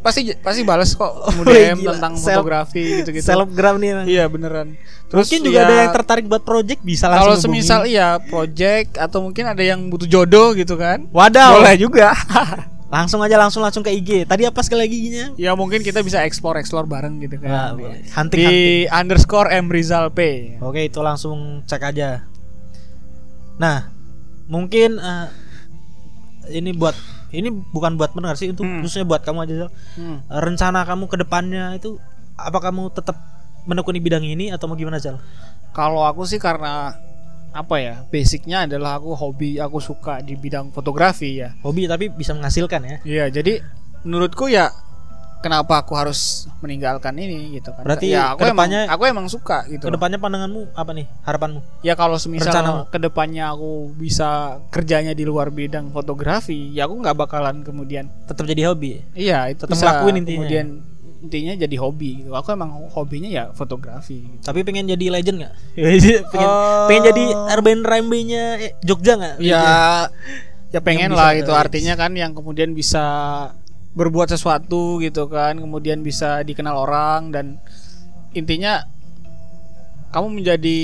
pasti 0.00 0.32
pasti 0.34 0.64
balas 0.64 0.96
kok 0.96 1.12
mau 1.36 1.44
Wih, 1.44 1.54
DM 1.68 1.78
gila. 1.78 1.92
tentang 1.92 2.12
Seleb- 2.16 2.24
fotografi 2.40 2.82
gitu 2.96 3.10
gitu 3.12 3.20
selebgram 3.22 3.76
nih 3.76 3.88
emang. 3.92 4.06
iya 4.08 4.24
beneran. 4.24 4.68
Mungkin 5.08 5.40
juga 5.42 5.58
ya, 5.58 5.64
ada 5.64 5.74
yang 5.78 5.92
tertarik 5.92 6.24
buat 6.24 6.40
project 6.40 6.80
bisa 6.80 7.04
langsung 7.06 7.20
kalau 7.22 7.36
semisal 7.38 7.80
iya 7.84 8.16
project 8.18 8.96
atau 8.96 9.20
mungkin 9.20 9.44
ada 9.46 9.60
yang 9.60 9.80
butuh 9.88 10.08
jodoh 10.08 10.52
gitu 10.52 10.74
kan. 10.74 11.04
Wadaw. 11.10 11.60
boleh 11.60 11.76
juga 11.76 12.16
Langsung 12.88 13.20
aja 13.20 13.36
langsung 13.36 13.60
langsung 13.60 13.84
ke 13.84 13.92
IG. 13.92 14.24
Tadi 14.24 14.48
apa 14.48 14.64
sekali 14.64 14.88
lagi 14.88 14.96
IG-nya? 14.96 15.26
ya 15.36 15.52
mungkin 15.52 15.84
kita 15.84 16.00
bisa 16.00 16.24
explore 16.24 16.56
explore 16.56 16.88
bareng 16.88 17.20
gitu 17.20 17.36
kan 17.36 17.76
boleh. 17.76 18.00
Hunting, 18.16 18.40
di 18.40 18.56
underscore 18.88 19.52
m 19.52 19.68
rizal 19.68 20.08
p 20.08 20.56
Oke, 20.64 20.88
itu 20.88 21.00
langsung 21.04 21.60
cek 21.68 21.84
aja. 21.84 22.24
Nah, 23.60 23.92
mungkin 24.48 24.96
eh, 24.96 25.26
ini 26.48 26.72
buat 26.72 26.96
ini 27.28 27.52
bukan 27.52 28.00
buat 28.00 28.16
pendengar 28.16 28.40
sih, 28.40 28.48
untuk 28.48 28.64
Hmm. 28.64 28.80
khususnya 28.80 29.04
buat 29.04 29.20
kamu 29.20 29.44
aja. 29.44 29.54
Zal. 29.66 29.70
Hmm. 30.00 30.24
Eh, 30.24 30.40
Rencana 30.40 30.88
kamu 30.88 31.12
ke 31.12 31.16
depannya 31.20 31.76
itu 31.76 32.00
apa 32.40 32.56
kamu 32.56 32.88
tetap 32.88 33.20
menekuni 33.68 34.00
bidang 34.00 34.24
ini 34.24 34.48
atau 34.48 34.64
mau 34.64 34.80
gimana, 34.80 34.96
Zal? 34.96 35.20
Kalau 35.76 36.08
aku 36.08 36.24
sih 36.24 36.40
karena 36.40 36.96
apa 37.58 37.76
ya 37.76 37.94
basicnya 38.06 38.64
adalah 38.64 38.96
aku 38.96 39.12
hobi 39.12 39.58
aku 39.58 39.78
suka 39.78 40.22
di 40.22 40.34
bidang 40.34 40.70
fotografi 40.70 41.38
ya 41.38 41.58
Hobi 41.60 41.84
tapi 41.84 42.06
bisa 42.08 42.30
menghasilkan 42.32 42.80
ya. 42.82 42.96
Iya 43.02 43.24
jadi 43.34 43.58
menurutku 44.06 44.46
ya 44.46 44.70
kenapa 45.38 45.82
aku 45.82 45.94
harus 45.94 46.50
meninggalkan 46.58 47.14
ini 47.14 47.54
gitu 47.54 47.70
kan 47.70 47.86
Berarti 47.86 48.10
ya 48.10 48.34
aku 48.34 48.42
emang 48.42 48.70
aku 48.86 49.02
emang 49.06 49.26
suka 49.26 49.62
gitu. 49.66 49.86
Ke 49.86 49.94
depannya 49.94 50.18
pandanganmu 50.18 50.74
apa 50.74 50.90
nih? 50.90 51.06
Harapanmu? 51.22 51.60
ya 51.82 51.94
kalau 51.94 52.18
semisal 52.18 52.50
Rencanamu? 52.50 52.90
ke 52.90 52.98
depannya 52.98 53.44
aku 53.50 53.94
bisa 53.94 54.58
kerjanya 54.70 55.14
di 55.14 55.22
luar 55.22 55.50
bidang 55.50 55.90
fotografi 55.90 56.74
ya 56.74 56.86
aku 56.86 56.98
nggak 56.98 57.14
bakalan 57.16 57.62
kemudian 57.62 58.10
Tetap 58.26 58.46
jadi 58.46 58.70
hobi. 58.70 59.02
iya 59.14 59.46
itu 59.46 59.62
Tetap 59.62 59.74
bisa 59.74 59.82
ngelakuin 59.86 60.14
intinya. 60.22 60.36
kemudian 60.42 60.66
intinya 61.18 61.54
jadi 61.56 61.76
hobi 61.76 62.22
gitu. 62.22 62.30
Aku 62.30 62.50
emang 62.50 62.70
hobinya 62.88 63.26
ya 63.26 63.44
fotografi 63.50 64.22
gitu. 64.22 64.42
Tapi 64.42 64.62
pengen 64.62 64.86
jadi 64.86 65.10
legend 65.10 65.36
nggak? 65.42 65.54
pengen, 66.30 66.50
Eh, 66.50 66.86
pengen 66.86 67.02
jadi 67.10 67.24
Arben 67.48 67.80
Rambe-nya 67.82 68.44
eh, 68.60 68.72
Jogja 68.80 69.14
nggak? 69.14 69.36
ya 69.40 70.06
ya 70.68 70.80
pengen 70.80 71.10
lah 71.10 71.32
bisa- 71.32 71.40
itu 71.42 71.52
artinya 71.52 71.94
kan 71.94 72.12
yang 72.12 72.36
kemudian 72.36 72.70
bisa 72.70 73.04
berbuat 73.92 74.28
sesuatu 74.28 75.00
gitu 75.00 75.26
kan 75.26 75.56
kemudian 75.56 76.04
bisa 76.04 76.44
dikenal 76.44 76.76
orang 76.78 77.32
dan 77.32 77.56
intinya 78.30 78.84
kamu 80.08 80.40
menjadi 80.40 80.78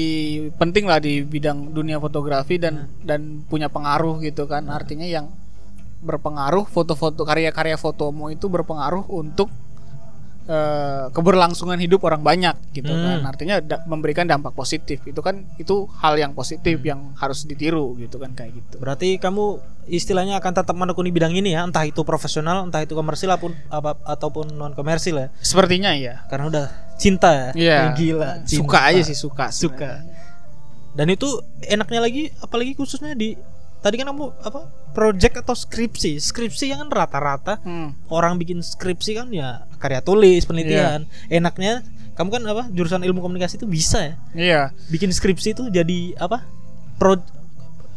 penting 0.57 0.85
lah 0.85 1.01
di 1.01 1.21
bidang 1.21 1.71
dunia 1.71 1.97
fotografi 1.97 2.61
dan 2.61 2.93
dan 3.01 3.41
punya 3.45 3.73
pengaruh 3.73 4.21
gitu 4.21 4.45
kan. 4.45 4.69
Artinya 4.69 5.05
yang 5.05 5.33
berpengaruh 6.05 6.69
foto-foto 6.69 7.25
karya-karya 7.25 7.81
fotomu 7.81 8.29
itu 8.29 8.53
berpengaruh 8.53 9.09
untuk 9.09 9.49
eh, 10.45 11.05
keberlangsungan 11.09 11.77
hidup 11.77 12.03
orang 12.03 12.21
banyak 12.21 12.53
gitu 12.73 12.89
kan 12.89 13.17
Hmm. 13.17 13.27
artinya 13.27 13.57
da- 13.59 13.81
memberikan 13.85 14.25
dampak 14.25 14.53
positif 14.53 15.01
itu 15.03 15.17
kan 15.19 15.41
itu 15.57 15.89
hal 15.99 16.15
yang 16.15 16.33
positif 16.33 16.77
yang 16.81 17.13
harus 17.15 17.43
ditiru 17.43 17.97
gitu 17.97 18.17
kan 18.17 18.33
kayak 18.33 18.53
gitu 18.53 18.77
Berarti 18.77 19.17
kamu 19.17 19.57
istilahnya 19.87 20.37
akan 20.37 20.53
tetap 20.55 20.73
menekuni 20.73 21.09
bidang 21.09 21.33
ini 21.33 21.53
ya, 21.53 21.61
entah 21.63 21.81
itu 21.83 22.01
profesional, 22.03 22.61
entah 22.63 22.81
itu 22.81 22.93
komersil 22.93 23.29
apun 23.29 23.53
apa 23.69 23.97
ataupun 24.03 24.53
non 24.53 24.73
komersil 24.73 25.17
ya. 25.19 25.29
sepertinya 25.39 25.93
ya 25.93 26.25
Karena 26.27 26.45
udah 26.47 26.67
cinta 26.95 27.31
ya. 27.31 27.49
Iya. 27.55 27.79
Gila. 27.95 28.31
suka 28.45 28.53
cinta. 28.79 28.91
aja 28.91 29.03
sih 29.03 29.17
suka 29.17 29.47
Suka. 29.49 29.93
Dan 30.93 31.09
itu 31.09 31.27
enaknya 31.61 32.01
lagi 32.01 32.31
apalagi 32.39 32.73
khususnya 32.73 33.13
di 33.13 33.35
tadi 33.85 34.01
kan 34.01 34.09
kamu 34.09 34.33
apa? 34.41 34.61
Project 34.97 35.45
atau 35.45 35.53
skripsi. 35.53 36.17
Skripsi 36.17 36.73
yang 36.73 36.89
kan 36.89 37.05
rata-rata 37.05 37.61
hmm. 37.61 38.09
orang 38.09 38.41
bikin 38.41 38.65
skripsi 38.65 39.21
kan 39.21 39.29
ya 39.29 39.69
karya 39.77 40.01
tulis, 40.01 40.49
penelitian. 40.49 41.05
Iya. 41.29 41.37
Enaknya 41.45 41.85
kamu 42.17 42.29
kan 42.33 42.43
apa? 42.49 42.63
Jurusan 42.73 43.05
ilmu 43.05 43.21
komunikasi 43.21 43.61
itu 43.61 43.69
bisa 43.69 44.01
ya. 44.01 44.15
iya 44.33 44.63
Bikin 44.89 45.13
skripsi 45.13 45.53
itu 45.53 45.69
jadi 45.69 46.17
apa? 46.17 46.49
Pro 46.97 47.21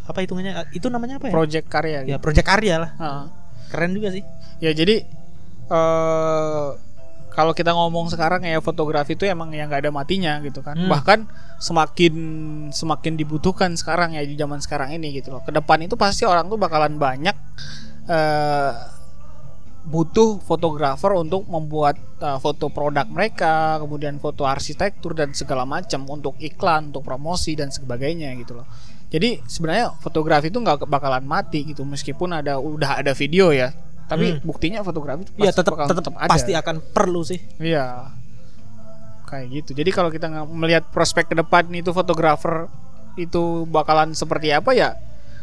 apa 0.04 0.20
hitungannya? 0.20 0.68
Itu 0.76 0.92
namanya 0.92 1.24
apa 1.24 1.32
ya? 1.32 1.34
project 1.34 1.68
karya 1.72 2.04
ya 2.04 2.20
gitu. 2.20 2.20
project 2.20 2.48
karya 2.52 2.76
lah. 2.84 2.92
Heeh. 3.00 3.24
Keren 3.72 3.92
juga 3.96 4.12
sih. 4.12 4.24
ya 4.58 4.74
jadi 4.76 5.06
eh 5.68 6.68
kalau 7.38 7.54
kita 7.54 7.70
ngomong 7.70 8.10
sekarang 8.10 8.42
ya 8.50 8.58
fotografi 8.58 9.14
itu 9.14 9.30
emang 9.30 9.54
yang 9.54 9.70
nggak 9.70 9.86
ada 9.86 9.94
matinya 9.94 10.42
gitu 10.42 10.66
kan. 10.66 10.74
Hmm. 10.74 10.90
Bahkan 10.90 11.20
semakin 11.62 12.16
semakin 12.74 13.14
dibutuhkan 13.14 13.78
sekarang 13.78 14.18
ya 14.18 14.26
di 14.26 14.34
zaman 14.34 14.58
sekarang 14.58 14.98
ini 14.98 15.22
gitu 15.22 15.38
loh. 15.38 15.46
Ke 15.46 15.54
depan 15.54 15.86
itu 15.86 15.94
pasti 15.94 16.26
orang 16.26 16.50
tuh 16.50 16.58
bakalan 16.58 16.98
banyak 16.98 17.38
eh 18.10 18.74
butuh 19.88 20.44
fotografer 20.44 21.16
untuk 21.16 21.48
membuat 21.48 21.96
eh, 22.20 22.40
foto 22.42 22.74
produk 22.74 23.06
mereka, 23.06 23.80
kemudian 23.80 24.18
foto 24.18 24.44
arsitektur 24.44 25.14
dan 25.14 25.32
segala 25.32 25.64
macam 25.64 26.04
untuk 26.10 26.36
iklan, 26.42 26.90
untuk 26.90 27.06
promosi 27.06 27.54
dan 27.54 27.70
sebagainya 27.70 28.34
gitu 28.42 28.58
loh. 28.58 28.68
Jadi 29.08 29.40
sebenarnya 29.48 29.96
fotografi 30.04 30.52
itu 30.52 30.60
nggak 30.60 30.84
bakalan 30.92 31.24
mati 31.24 31.64
gitu 31.64 31.88
meskipun 31.88 32.44
ada 32.44 32.60
udah 32.60 33.00
ada 33.00 33.16
video 33.16 33.56
ya. 33.56 33.72
Tapi 34.08 34.26
Hmm. 34.34 34.40
buktinya 34.42 34.80
fotografi 34.82 35.28
Iya 35.36 35.52
pasti 35.52 35.60
tetap 35.60 35.74
bakal 35.76 35.86
tetap 35.88 36.04
tetap 36.08 36.16
ada. 36.16 36.30
pasti 36.32 36.52
akan 36.56 36.76
perlu 36.92 37.22
sih. 37.22 37.40
Iya. 37.60 38.16
Kayak 39.28 39.46
gitu. 39.52 39.72
Jadi 39.76 39.90
kalau 39.92 40.08
kita 40.08 40.32
nggak 40.32 40.46
melihat 40.50 40.84
prospek 40.88 41.28
ke 41.28 41.36
depan 41.36 41.68
itu 41.76 41.92
fotografer 41.92 42.72
itu 43.16 43.68
bakalan 43.68 44.16
seperti 44.16 44.56
apa 44.56 44.72
ya? 44.72 44.96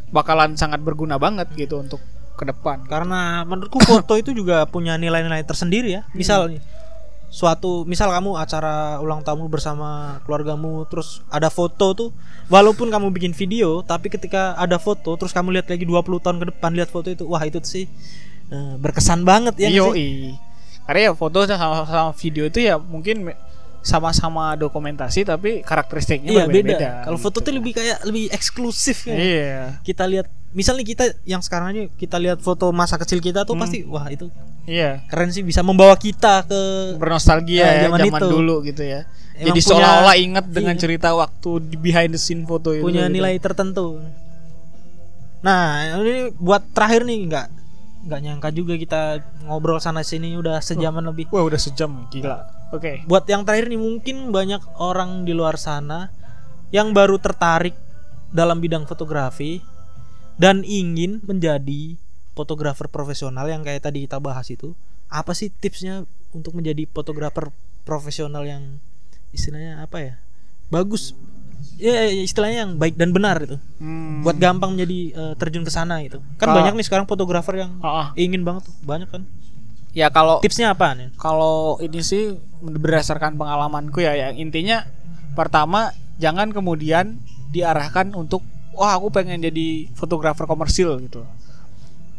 Bakalan 0.08 0.56
sangat 0.56 0.80
berguna 0.80 1.20
banget 1.20 1.52
gitu 1.52 1.78
untuk 1.78 2.00
ke 2.34 2.44
depan. 2.44 2.88
Karena 2.88 3.44
menurutku 3.44 3.78
foto 3.78 4.16
itu 4.16 4.32
juga 4.32 4.64
punya 4.64 4.96
nilai-nilai 4.96 5.44
tersendiri 5.44 6.00
ya. 6.00 6.02
Misal 6.16 6.56
nih, 6.56 6.60
suatu 7.28 7.82
misal 7.84 8.08
kamu 8.08 8.38
acara 8.38 8.96
ulang 8.98 9.20
tahun 9.20 9.50
bersama 9.50 10.22
keluargamu 10.22 10.86
terus 10.86 11.18
ada 11.28 11.50
foto 11.50 11.90
tuh 11.92 12.08
walaupun 12.46 12.86
kamu 12.88 13.10
bikin 13.10 13.34
video 13.34 13.82
tapi 13.82 14.06
ketika 14.06 14.54
ada 14.54 14.78
foto 14.78 15.18
terus 15.18 15.34
kamu 15.34 15.58
lihat 15.58 15.66
lagi 15.66 15.82
20 15.82 16.22
tahun 16.22 16.38
ke 16.38 16.46
depan 16.54 16.70
lihat 16.72 16.94
foto 16.94 17.10
itu 17.10 17.26
wah 17.26 17.42
itu 17.42 17.58
sih 17.58 17.90
eh, 18.54 18.74
berkesan 18.78 19.26
banget 19.26 19.58
ya 19.58 19.68
Yo, 19.68 19.90
sih? 19.90 20.38
Karena 20.86 21.10
ya 21.10 21.12
foto 21.12 21.42
sama, 21.42 21.82
sama 21.82 22.12
video 22.14 22.46
itu 22.46 22.60
ya 22.60 22.78
mungkin 22.78 23.34
sama-sama 23.80 24.56
dokumentasi 24.56 25.28
tapi 25.28 25.60
karakteristiknya 25.60 26.30
Iya 26.30 26.44
berbeda. 26.48 26.68
beda. 26.72 26.90
Kalau 27.04 27.18
foto 27.20 27.44
tuh 27.44 27.52
lebih 27.52 27.76
kayak 27.76 28.00
lebih 28.04 28.32
eksklusif 28.32 29.04
ya. 29.04 29.12
Iya. 29.12 29.60
Kita 29.82 30.08
lihat 30.08 30.24
misalnya 30.56 30.80
kita 30.82 31.04
yang 31.24 31.44
sekarang 31.44 31.68
ini 31.72 31.82
kita 31.92 32.16
lihat 32.16 32.40
foto 32.40 32.72
masa 32.72 32.96
kecil 32.96 33.20
kita 33.20 33.44
tuh 33.44 33.52
Hmm. 33.52 33.60
pasti 33.60 33.84
wah 33.84 34.08
itu 34.08 34.32
Iya. 34.64 35.04
keren 35.08 35.28
sih 35.28 35.44
bisa 35.44 35.60
membawa 35.60 35.92
kita 36.00 36.48
ke 36.48 36.60
Bernostalgia 36.96 37.60
Ya, 37.60 37.68
ya, 37.76 37.80
zaman 37.88 38.00
zaman, 38.08 38.20
itu. 38.24 38.28
dulu 38.30 38.54
gitu 38.64 38.82
ya. 38.84 39.04
Emang 39.36 39.52
Jadi 39.52 39.60
punya- 39.60 39.68
seolah-olah 39.68 40.14
dengan 40.48 40.74
iya. 40.76 40.80
cerita 40.80 41.08
waktu 41.12 41.50
di 41.68 41.76
behind 41.76 42.10
the 42.12 42.20
scene 42.20 42.44
foto 42.44 42.72
itu. 42.72 42.80
punya 42.80 43.04
gitu. 43.04 43.14
nilai 43.20 43.36
tertentu. 43.36 44.00
Nah, 45.44 46.00
ini 46.00 46.32
buat 46.40 46.64
terakhir 46.72 47.04
nih 47.04 47.18
nggak 47.28 47.46
nggak 48.04 48.20
nyangka 48.20 48.48
juga 48.52 48.76
kita 48.76 49.00
ngobrol 49.48 49.80
sana 49.80 50.04
sini 50.04 50.36
udah 50.36 50.60
sejaman 50.60 51.08
lebih. 51.08 51.32
Wah, 51.32 51.44
udah 51.44 51.58
sejam 51.58 52.04
gila. 52.12 52.44
Oke. 52.70 53.02
Buat 53.08 53.24
yang 53.26 53.42
terakhir 53.48 53.72
nih 53.72 53.80
mungkin 53.80 54.28
banyak 54.30 54.60
orang 54.76 55.24
di 55.24 55.32
luar 55.32 55.56
sana 55.56 56.12
yang 56.68 56.92
baru 56.92 57.16
tertarik 57.16 57.74
dalam 58.34 58.58
bidang 58.58 58.84
fotografi 58.84 59.62
dan 60.36 60.66
ingin 60.66 61.22
menjadi 61.22 61.94
fotografer 62.34 62.90
profesional 62.90 63.46
yang 63.46 63.62
kayak 63.62 63.86
tadi 63.86 64.04
kita 64.04 64.18
bahas 64.18 64.50
itu. 64.50 64.74
Apa 65.06 65.32
sih 65.32 65.48
tipsnya 65.54 66.02
untuk 66.34 66.58
menjadi 66.58 66.84
fotografer 66.90 67.54
profesional 67.86 68.42
yang 68.42 68.82
istilahnya 69.30 69.86
apa 69.86 69.98
ya? 70.02 70.14
Bagus. 70.68 71.14
Ya 71.74 72.06
istilahnya 72.06 72.64
yang 72.64 72.72
baik 72.76 72.94
dan 72.94 73.10
benar 73.10 73.40
itu. 73.40 73.58
Hmm. 73.76 74.22
Buat 74.22 74.38
gampang 74.38 74.72
menjadi 74.72 74.98
eh, 75.10 75.34
terjun 75.34 75.62
ke 75.62 75.70
sana 75.70 76.00
itu. 76.00 76.22
Kan 76.36 76.48
Kalau- 76.48 76.56
banyak 76.56 76.74
nih 76.74 76.86
sekarang 76.86 77.04
fotografer 77.04 77.58
yang 77.58 77.76
Ah, 77.78 77.88
ah. 77.88 78.08
ingin 78.14 78.42
banget 78.42 78.68
tuh, 78.68 78.74
banyak 78.82 79.06
kan. 79.06 79.26
Ya 79.90 80.08
kalau 80.08 80.38
Tipsnya 80.38 80.70
apa 80.70 80.90
nih? 80.92 81.14
kalau 81.14 81.78
ini 81.78 82.00
sih 82.00 82.34
berdasarkan 82.60 83.34
pengalamanku 83.34 83.98
ya 83.98 84.14
yang 84.16 84.34
intinya 84.34 84.82
pertama 85.32 85.90
jangan 86.16 86.50
kemudian 86.50 87.22
diarahkan 87.48 88.10
untuk 88.12 88.42
wah 88.72 88.98
aku 88.98 89.10
pengen 89.10 89.38
jadi 89.40 89.86
fotografer 89.92 90.46
komersil 90.46 90.98
gitu. 91.00 91.22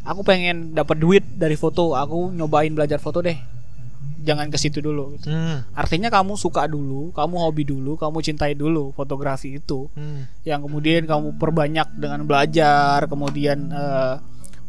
Aku 0.04 0.22
pengen 0.22 0.72
dapat 0.72 0.96
duit 0.96 1.24
dari 1.26 1.56
foto, 1.56 1.96
aku 1.96 2.30
nyobain 2.30 2.72
belajar 2.72 2.96
foto 2.96 3.20
deh. 3.20 3.36
Jangan 4.26 4.50
ke 4.50 4.58
situ 4.58 4.82
dulu 4.82 5.14
gitu. 5.16 5.30
Hmm. 5.30 5.62
Artinya 5.78 6.10
kamu 6.10 6.34
suka 6.34 6.66
dulu, 6.66 7.14
kamu 7.14 7.36
hobi 7.38 7.64
dulu, 7.64 7.94
kamu 7.94 8.26
cintai 8.26 8.58
dulu 8.58 8.90
fotografi 8.98 9.62
itu. 9.62 9.86
Hmm. 9.94 10.26
Yang 10.42 10.66
kemudian 10.66 11.06
kamu 11.06 11.38
perbanyak 11.38 11.88
dengan 11.98 12.26
belajar, 12.26 13.06
kemudian 13.06 13.70
eh, 13.70 14.16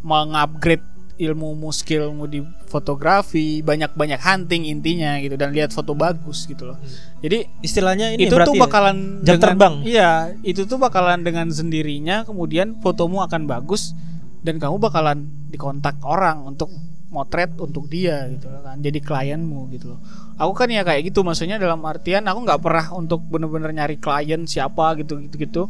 mengupgrade 0.04 0.84
ilmumu, 1.16 1.72
skillmu 1.72 2.28
di 2.28 2.44
fotografi, 2.68 3.64
banyak-banyak 3.64 4.20
hunting 4.20 4.68
intinya 4.68 5.16
gitu 5.16 5.40
dan 5.40 5.48
lihat 5.56 5.72
foto 5.72 5.96
bagus 5.96 6.44
gitu 6.44 6.68
loh. 6.68 6.78
Jadi 7.24 7.48
Istilahnya 7.64 8.12
ini 8.12 8.28
itu 8.28 8.36
tuh 8.36 8.52
ya, 8.52 8.60
bakalan 8.68 9.24
jam 9.24 9.40
dengan- 9.40 9.44
terbang. 9.56 9.74
Iya, 9.82 10.12
itu 10.44 10.68
tuh 10.68 10.76
bakalan 10.76 11.24
dengan 11.24 11.48
sendirinya 11.48 12.28
kemudian 12.28 12.76
fotomu 12.84 13.24
akan 13.24 13.48
bagus 13.48 13.96
dan 14.44 14.60
kamu 14.60 14.76
bakalan 14.76 15.26
dikontak 15.48 15.96
orang 16.04 16.44
untuk 16.44 16.68
motret 17.16 17.48
untuk 17.56 17.88
dia 17.88 18.28
gitu 18.28 18.52
loh 18.52 18.60
kan. 18.60 18.76
Jadi 18.76 19.00
klienmu 19.00 19.72
gitu 19.72 19.96
loh. 19.96 20.00
Aku 20.36 20.52
kan 20.52 20.68
ya 20.68 20.84
kayak 20.84 21.08
gitu 21.08 21.24
maksudnya 21.24 21.56
dalam 21.56 21.80
artian 21.88 22.28
aku 22.28 22.44
nggak 22.44 22.60
pernah 22.60 22.92
untuk 22.92 23.24
bener-bener 23.24 23.72
nyari 23.72 23.96
klien 23.96 24.44
siapa 24.44 24.92
gitu 25.00 25.16
gitu 25.24 25.36
gitu. 25.40 25.62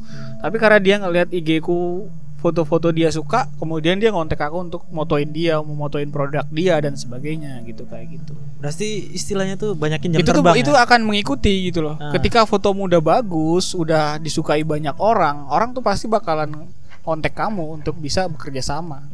Tapi 0.42 0.56
karena 0.58 0.82
dia 0.82 0.98
ngelihat 0.98 1.30
IG 1.30 1.62
ku 1.62 2.10
foto-foto 2.36 2.92
dia 2.92 3.08
suka, 3.10 3.48
kemudian 3.58 3.98
dia 3.98 4.12
ngontek 4.12 4.38
aku 4.38 4.70
untuk 4.70 4.82
motoin 4.92 5.26
dia, 5.32 5.58
mau 5.58 5.88
motoin 5.88 6.06
produk 6.12 6.44
dia 6.52 6.78
dan 6.78 6.94
sebagainya 6.94 7.64
gitu 7.64 7.88
kayak 7.88 8.20
gitu 8.20 8.36
Berarti 8.60 9.12
istilahnya 9.12 9.58
tuh 9.58 9.74
banyakin 9.74 10.16
jam 10.16 10.20
itu 10.20 10.30
tuh 10.30 10.44
terbang. 10.44 10.56
itu 10.58 10.72
ya? 10.72 10.84
akan 10.84 11.00
mengikuti 11.04 11.72
gitu 11.72 11.84
loh. 11.84 11.96
Ah. 11.98 12.12
Ketika 12.14 12.44
fotomu 12.48 12.86
udah 12.86 13.02
bagus, 13.02 13.72
udah 13.74 14.20
disukai 14.20 14.62
banyak 14.62 14.94
orang, 15.00 15.48
orang 15.50 15.74
tuh 15.74 15.82
pasti 15.84 16.06
bakalan 16.06 16.70
kontak 17.06 17.34
kamu 17.38 17.78
untuk 17.80 17.94
bisa 17.98 18.26
bekerja 18.26 18.62
sama. 18.62 19.06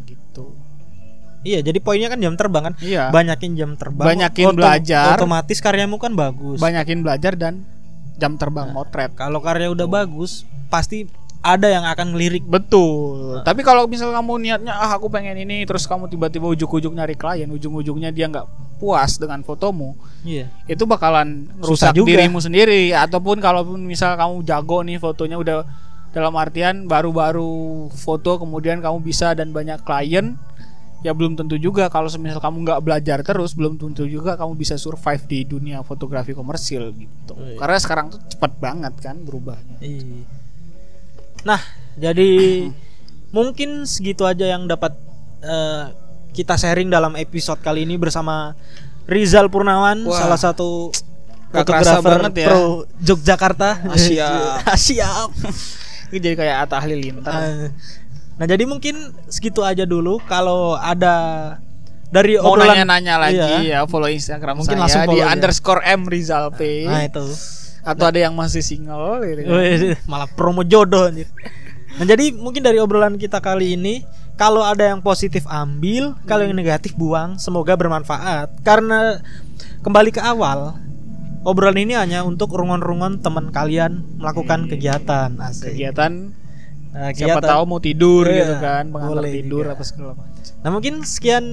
Iya, 1.42 1.58
jadi 1.60 1.78
poinnya 1.78 2.06
kan 2.06 2.18
jam 2.18 2.34
terbang 2.34 2.70
kan. 2.70 2.74
Iya. 2.78 3.10
Banyakin 3.10 3.52
jam 3.54 3.70
terbang. 3.74 4.06
Banyakin 4.06 4.54
belajar. 4.54 5.18
Otomatis 5.18 5.58
karyamu 5.58 5.98
kan 5.98 6.14
bagus. 6.14 6.58
Banyakin 6.58 7.02
belajar 7.02 7.34
dan 7.34 7.66
jam 8.14 8.38
terbang 8.38 8.70
Nah. 8.70 8.74
motret. 8.78 9.10
Kalau 9.12 9.42
karya 9.42 9.66
udah 9.68 9.84
bagus, 9.84 10.46
pasti 10.68 11.10
ada 11.42 11.66
yang 11.66 11.82
akan 11.82 12.14
ngelirik. 12.14 12.46
Betul. 12.46 13.42
Tapi 13.42 13.60
kalau 13.60 13.90
misal 13.90 14.10
kamu 14.10 14.38
niatnya 14.38 14.70
ah 14.72 14.94
aku 14.94 15.10
pengen 15.10 15.34
ini 15.36 15.66
terus 15.66 15.84
kamu 15.84 16.06
tiba-tiba 16.06 16.46
ujuk-ujuk 16.48 16.94
nyari 16.94 17.18
klien, 17.18 17.50
ujung-ujungnya 17.50 18.08
dia 18.08 18.30
nggak 18.30 18.46
puas 18.78 19.14
dengan 19.14 19.42
fotomu, 19.42 19.94
Iya. 20.22 20.50
itu 20.66 20.82
bakalan 20.84 21.46
Susah 21.60 21.90
rusak 21.90 21.92
juga. 21.94 22.14
dirimu 22.14 22.38
sendiri 22.38 22.90
ataupun 22.92 23.38
kalaupun 23.38 23.78
misal 23.78 24.14
kamu 24.14 24.42
jago 24.42 24.82
nih 24.82 24.98
fotonya 24.98 25.38
udah 25.38 25.62
dalam 26.10 26.34
artian 26.34 26.86
baru-baru 26.86 27.46
foto 27.88 28.36
kemudian 28.36 28.78
kamu 28.78 28.98
bisa 29.00 29.32
dan 29.32 29.48
banyak 29.48 29.78
klien 29.80 30.34
ya 31.02 31.10
belum 31.10 31.34
tentu 31.34 31.54
juga 31.56 31.86
kalau 31.86 32.06
semisal 32.06 32.38
kamu 32.38 32.62
nggak 32.62 32.80
belajar 32.80 33.18
terus 33.20 33.52
belum 33.52 33.74
tentu 33.74 34.06
juga 34.06 34.34
kamu 34.34 34.54
bisa 34.54 34.74
survive 34.74 35.22
di 35.26 35.42
dunia 35.42 35.82
fotografi 35.82 36.30
komersil 36.30 36.94
gitu 36.94 37.34
Oh, 37.34 37.42
iya. 37.42 37.58
karena 37.58 37.78
sekarang 37.78 38.06
tuh 38.08 38.22
cepat 38.24 38.52
banget 38.56 38.94
kan 38.98 39.18
berubahnya 39.18 39.82
Iya. 39.82 40.22
Nah, 41.42 41.58
jadi 41.96 42.30
mungkin 43.36 43.82
segitu 43.84 44.22
aja 44.22 44.46
yang 44.46 44.64
dapat 44.64 44.94
eh, 45.42 45.84
kita 46.30 46.54
sharing 46.54 46.86
dalam 46.86 47.12
episode 47.14 47.58
kali 47.60 47.82
ini 47.82 47.98
bersama 47.98 48.54
Rizal 49.04 49.50
Purnawan, 49.50 50.06
Wah. 50.06 50.14
salah 50.14 50.38
satu 50.38 50.94
fotografer 51.50 52.00
banget 52.00 52.32
ya. 52.40 52.48
pro 52.48 52.62
Yogyakarta. 53.02 53.70
Ah, 53.84 53.98
siap. 53.98 54.30
Ah, 54.70 54.78
siap. 54.78 55.28
itu 56.12 56.20
jadi 56.20 56.36
kayak 56.36 56.56
Atta 56.68 56.76
Halilintar 56.78 57.32
Eh, 57.34 57.68
Nah, 58.32 58.46
jadi 58.48 58.64
mungkin 58.64 59.12
segitu 59.28 59.60
aja 59.60 59.84
dulu. 59.84 60.18
Kalau 60.24 60.74
ada 60.74 61.56
dari 62.08 62.36
mau 62.36 62.52
obrolan 62.52 62.84
nanya-nanya 62.84 63.14
lagi 63.16 63.40
Iya. 63.40 63.58
ya 63.64 63.88
follow 63.88 64.08
Instagram 64.08 64.60
Mungkin 64.60 64.76
saya 64.84 64.84
langsung 64.84 65.16
di 65.16 65.20
aja. 65.20 65.32
underscore 65.32 65.80
m 65.80 66.04
Rizal 66.04 66.52
P 66.52 66.84
Nah, 66.84 67.08
itu. 67.08 67.24
atau 67.82 68.04
ada 68.06 68.18
yang 68.20 68.36
masih 68.36 68.60
single 68.60 69.24
gitu 69.24 69.40
kan. 69.42 69.52
Malah 70.06 70.28
promo 70.32 70.62
jodoh 70.62 71.08
anjir. 71.08 71.26
Nah, 71.92 72.04
jadi 72.04 72.32
mungkin 72.32 72.62
dari 72.62 72.78
obrolan 72.78 73.16
kita 73.16 73.40
kali 73.40 73.76
ini 73.76 74.04
kalau 74.32 74.64
ada 74.64 74.88
yang 74.88 75.00
positif 75.00 75.44
ambil, 75.44 76.16
kalau 76.24 76.44
yang 76.44 76.56
negatif 76.56 76.96
buang, 76.96 77.36
semoga 77.36 77.76
bermanfaat. 77.76 78.48
Karena 78.60 79.20
kembali 79.80 80.08
ke 80.08 80.20
awal, 80.20 80.76
obrolan 81.44 81.76
ini 81.76 81.92
hanya 81.92 82.24
untuk 82.24 82.52
rungon-rungon 82.52 83.20
teman 83.20 83.52
kalian 83.52 84.04
melakukan 84.16 84.68
kegiatan. 84.68 85.36
Asik. 85.36 85.76
kegiatan 85.76 86.32
Nah, 86.92 87.08
siapa 87.10 87.40
kegiatan. 87.40 87.50
tahu 87.50 87.62
mau 87.64 87.80
tidur 87.80 88.24
Iya, 88.24 88.36
gitu 88.38 88.54
kan 88.58 88.84
pengantar 88.86 89.24
tidur 89.26 89.64
juga. 89.64 89.72
apa 89.72 89.82
segala 89.82 90.12
macam 90.12 90.30
Nah, 90.60 90.70
mungkin 90.70 90.94
sekian 91.02 91.44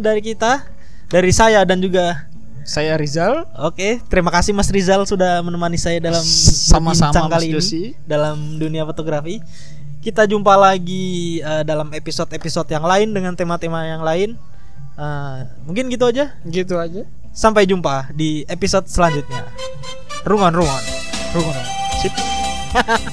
dari 0.00 0.20
kita, 0.20 0.64
dari 1.06 1.30
saya 1.30 1.62
dan 1.62 1.78
juga 1.78 2.26
saya 2.62 2.96
Rizal 2.96 3.44
Oke, 3.60 4.00
terima 4.02 4.28
kasih 4.28 4.50
Mas 4.50 4.66
Rizal 4.68 5.04
sudah 5.04 5.38
menemani 5.38 5.76
saya 5.76 6.00
dalam 6.00 6.18
Sama-sama, 6.18 7.28
Mas 7.28 7.38
kali 7.38 7.52
Josi. 7.52 7.92
ini 7.92 8.00
dalam 8.02 8.56
dunia 8.56 8.82
fotografi. 8.82 9.38
Kita 10.00 10.24
jumpa 10.24 10.56
lagi 10.56 11.38
eh, 11.38 11.62
dalam 11.62 11.90
episode-episode 11.90 12.66
yang 12.68 12.82
lain 12.82 13.10
dengan 13.10 13.34
tema-tema 13.34 13.84
yang 13.84 14.00
lain. 14.00 14.34
Eh, 14.94 15.36
mungkin 15.62 15.86
gitu 15.86 16.04
aja. 16.04 16.32
gitu 16.42 16.74
aja 16.74 17.04
Sampai 17.30 17.68
jumpa 17.68 18.10
di 18.10 18.42
episode 18.46 18.88
selanjutnya. 18.88 19.44
Rungon 20.24 20.56
rungon. 20.56 20.82
Rungon. 21.32 21.56
Sip. 22.00 22.14